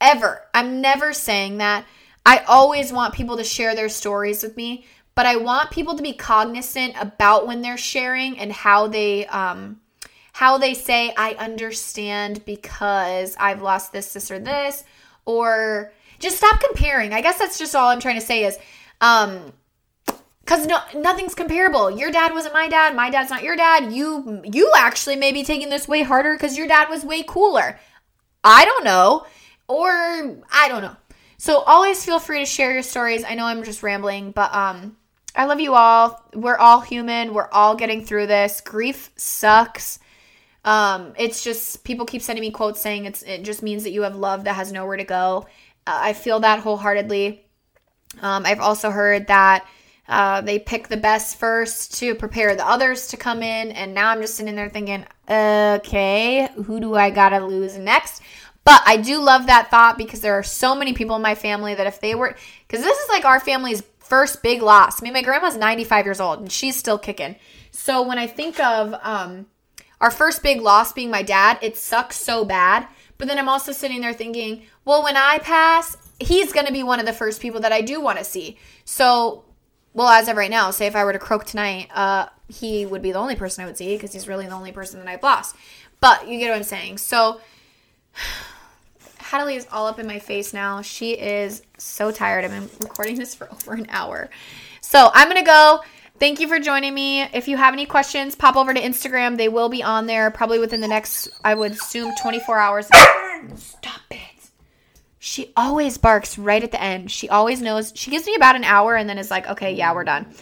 Ever. 0.00 0.42
I'm 0.52 0.80
never 0.80 1.12
saying 1.12 1.58
that. 1.58 1.84
I 2.26 2.38
always 2.46 2.92
want 2.92 3.14
people 3.14 3.36
to 3.36 3.44
share 3.44 3.74
their 3.74 3.88
stories 3.88 4.42
with 4.42 4.56
me, 4.56 4.86
but 5.14 5.26
I 5.26 5.36
want 5.36 5.70
people 5.70 5.96
to 5.96 6.02
be 6.02 6.12
cognizant 6.12 6.94
about 7.00 7.46
when 7.46 7.62
they're 7.62 7.76
sharing 7.76 8.38
and 8.38 8.52
how 8.52 8.88
they 8.88 9.26
um 9.26 9.80
how 10.32 10.58
they 10.58 10.74
say 10.74 11.14
I 11.16 11.34
understand 11.34 12.44
because 12.44 13.36
I've 13.38 13.62
lost 13.62 13.92
this 13.92 14.12
this 14.12 14.30
or 14.30 14.38
this 14.38 14.84
or 15.26 15.92
just 16.18 16.36
stop 16.36 16.60
comparing. 16.60 17.12
I 17.12 17.20
guess 17.20 17.38
that's 17.38 17.58
just 17.58 17.74
all 17.74 17.88
I'm 17.88 18.00
trying 18.00 18.20
to 18.20 18.26
say 18.26 18.44
is 18.44 18.58
um 19.00 19.52
cuz 20.46 20.66
no 20.66 20.78
nothing's 20.94 21.34
comparable. 21.34 21.90
Your 21.90 22.10
dad 22.10 22.32
wasn't 22.32 22.54
my 22.54 22.68
dad, 22.68 22.94
my 22.94 23.10
dad's 23.10 23.30
not 23.30 23.42
your 23.42 23.56
dad. 23.56 23.92
You 23.92 24.42
you 24.44 24.72
actually 24.76 25.16
may 25.16 25.32
be 25.32 25.44
taking 25.44 25.70
this 25.70 25.88
way 25.88 26.02
harder 26.02 26.36
cuz 26.36 26.56
your 26.56 26.66
dad 26.66 26.88
was 26.88 27.04
way 27.04 27.22
cooler. 27.22 27.78
I 28.42 28.64
don't 28.64 28.84
know 28.84 29.26
or 29.68 29.90
I 30.52 30.68
don't 30.68 30.82
know. 30.82 30.96
So 31.36 31.58
always 31.58 32.04
feel 32.04 32.18
free 32.18 32.40
to 32.40 32.46
share 32.46 32.72
your 32.72 32.82
stories. 32.82 33.24
I 33.24 33.34
know 33.34 33.46
I'm 33.46 33.64
just 33.64 33.82
rambling, 33.82 34.32
but 34.32 34.54
um 34.54 34.96
I 35.36 35.46
love 35.46 35.58
you 35.58 35.74
all. 35.74 36.24
We're 36.32 36.56
all 36.56 36.80
human. 36.80 37.34
We're 37.34 37.50
all 37.50 37.74
getting 37.74 38.04
through 38.04 38.28
this. 38.28 38.60
Grief 38.60 39.10
sucks. 39.16 39.98
Um, 40.64 41.12
it's 41.18 41.44
just 41.44 41.84
people 41.84 42.06
keep 42.06 42.22
sending 42.22 42.40
me 42.40 42.50
quotes 42.50 42.80
saying 42.80 43.04
it's 43.04 43.22
it 43.22 43.44
just 43.44 43.62
means 43.62 43.84
that 43.84 43.92
you 43.92 44.02
have 44.02 44.16
love 44.16 44.44
that 44.44 44.54
has 44.54 44.72
nowhere 44.72 44.96
to 44.96 45.04
go. 45.04 45.46
Uh, 45.86 45.98
I 46.02 46.12
feel 46.12 46.40
that 46.40 46.60
wholeheartedly. 46.60 47.44
Um, 48.22 48.46
I've 48.46 48.60
also 48.60 48.90
heard 48.90 49.26
that 49.26 49.66
uh, 50.08 50.40
they 50.40 50.58
pick 50.58 50.88
the 50.88 50.96
best 50.96 51.38
first 51.38 51.98
to 51.98 52.14
prepare 52.14 52.54
the 52.54 52.66
others 52.66 53.08
to 53.08 53.16
come 53.16 53.42
in, 53.42 53.72
and 53.72 53.94
now 53.94 54.10
I'm 54.10 54.20
just 54.20 54.36
sitting 54.36 54.54
there 54.54 54.68
thinking, 54.68 55.04
okay, 55.28 56.48
who 56.64 56.80
do 56.80 56.94
I 56.94 57.10
gotta 57.10 57.44
lose 57.44 57.76
next? 57.76 58.22
But 58.64 58.82
I 58.86 58.96
do 58.96 59.20
love 59.20 59.46
that 59.46 59.70
thought 59.70 59.98
because 59.98 60.20
there 60.20 60.38
are 60.38 60.42
so 60.42 60.74
many 60.74 60.94
people 60.94 61.16
in 61.16 61.22
my 61.22 61.34
family 61.34 61.74
that 61.74 61.86
if 61.86 62.00
they 62.00 62.14
were, 62.14 62.34
because 62.66 62.82
this 62.82 62.98
is 62.98 63.08
like 63.10 63.26
our 63.26 63.40
family's 63.40 63.82
first 63.98 64.42
big 64.42 64.62
loss. 64.62 65.00
I 65.00 65.04
mean, 65.04 65.12
my 65.12 65.22
grandma's 65.22 65.56
95 65.56 66.04
years 66.06 66.20
old 66.20 66.40
and 66.40 66.52
she's 66.52 66.76
still 66.76 66.98
kicking. 66.98 67.36
So 67.70 68.06
when 68.06 68.18
I 68.18 68.26
think 68.26 68.60
of 68.60 68.94
um, 69.02 69.46
our 70.04 70.10
first 70.10 70.42
big 70.42 70.60
loss 70.60 70.92
being 70.92 71.10
my 71.10 71.22
dad, 71.22 71.58
it 71.62 71.78
sucks 71.78 72.16
so 72.16 72.44
bad. 72.44 72.86
But 73.16 73.26
then 73.26 73.38
I'm 73.38 73.48
also 73.48 73.72
sitting 73.72 74.02
there 74.02 74.12
thinking, 74.12 74.64
well, 74.84 75.02
when 75.02 75.16
I 75.16 75.38
pass, 75.38 75.96
he's 76.20 76.52
going 76.52 76.66
to 76.66 76.72
be 76.74 76.82
one 76.82 77.00
of 77.00 77.06
the 77.06 77.12
first 77.14 77.40
people 77.40 77.62
that 77.62 77.72
I 77.72 77.80
do 77.80 78.02
want 78.02 78.18
to 78.18 78.24
see. 78.24 78.58
So, 78.84 79.46
well, 79.94 80.08
as 80.08 80.28
of 80.28 80.36
right 80.36 80.50
now, 80.50 80.70
say 80.72 80.86
if 80.86 80.94
I 80.94 81.04
were 81.04 81.14
to 81.14 81.18
croak 81.18 81.46
tonight, 81.46 81.88
uh, 81.94 82.26
he 82.48 82.84
would 82.84 83.00
be 83.00 83.12
the 83.12 83.18
only 83.18 83.34
person 83.34 83.64
I 83.64 83.66
would 83.66 83.78
see 83.78 83.96
because 83.96 84.12
he's 84.12 84.28
really 84.28 84.44
the 84.44 84.52
only 84.52 84.72
person 84.72 85.00
that 85.00 85.08
I've 85.08 85.22
lost. 85.22 85.56
But 86.00 86.28
you 86.28 86.38
get 86.38 86.50
what 86.50 86.56
I'm 86.56 86.64
saying. 86.64 86.98
So, 86.98 87.40
Hadley 89.16 89.56
is 89.56 89.66
all 89.72 89.86
up 89.86 89.98
in 89.98 90.06
my 90.06 90.18
face 90.18 90.52
now. 90.52 90.82
She 90.82 91.12
is 91.12 91.62
so 91.78 92.10
tired. 92.10 92.44
I've 92.44 92.50
been 92.50 92.68
recording 92.86 93.16
this 93.16 93.34
for 93.34 93.50
over 93.50 93.72
an 93.72 93.86
hour. 93.88 94.28
So 94.82 95.10
I'm 95.14 95.30
going 95.30 95.42
to 95.42 95.46
go. 95.46 95.80
Thank 96.18 96.38
you 96.38 96.46
for 96.46 96.60
joining 96.60 96.94
me. 96.94 97.22
If 97.22 97.48
you 97.48 97.56
have 97.56 97.74
any 97.74 97.86
questions, 97.86 98.36
pop 98.36 98.56
over 98.56 98.72
to 98.72 98.80
Instagram. 98.80 99.36
They 99.36 99.48
will 99.48 99.68
be 99.68 99.82
on 99.82 100.06
there 100.06 100.30
probably 100.30 100.60
within 100.60 100.80
the 100.80 100.88
next, 100.88 101.28
I 101.44 101.54
would 101.54 101.72
assume, 101.72 102.14
24 102.22 102.58
hours. 102.58 102.88
Stop 103.56 104.00
it. 104.10 104.20
She 105.18 105.52
always 105.56 105.98
barks 105.98 106.38
right 106.38 106.62
at 106.62 106.70
the 106.70 106.80
end. 106.80 107.10
She 107.10 107.28
always 107.28 107.60
knows. 107.60 107.92
She 107.96 108.10
gives 108.10 108.26
me 108.26 108.34
about 108.36 108.56
an 108.56 108.64
hour 108.64 108.94
and 108.94 109.08
then 109.08 109.18
is 109.18 109.30
like, 109.30 109.48
okay, 109.48 109.72
yeah, 109.72 109.92
we're 109.92 110.04
done. 110.04 110.32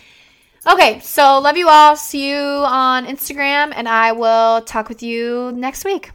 Okay, 0.67 1.01
so 1.01 1.41
love 1.41 1.57
you 1.57 1.69
all. 1.69 1.97
See 1.97 2.31
you 2.31 2.37
on 2.37 3.07
Instagram, 3.07 3.73
and 3.75 3.89
I 3.89 4.13
will 4.13 4.61
talk 4.63 4.89
with 4.89 5.03
you 5.03 5.53
next 5.53 5.85
week. 5.85 6.11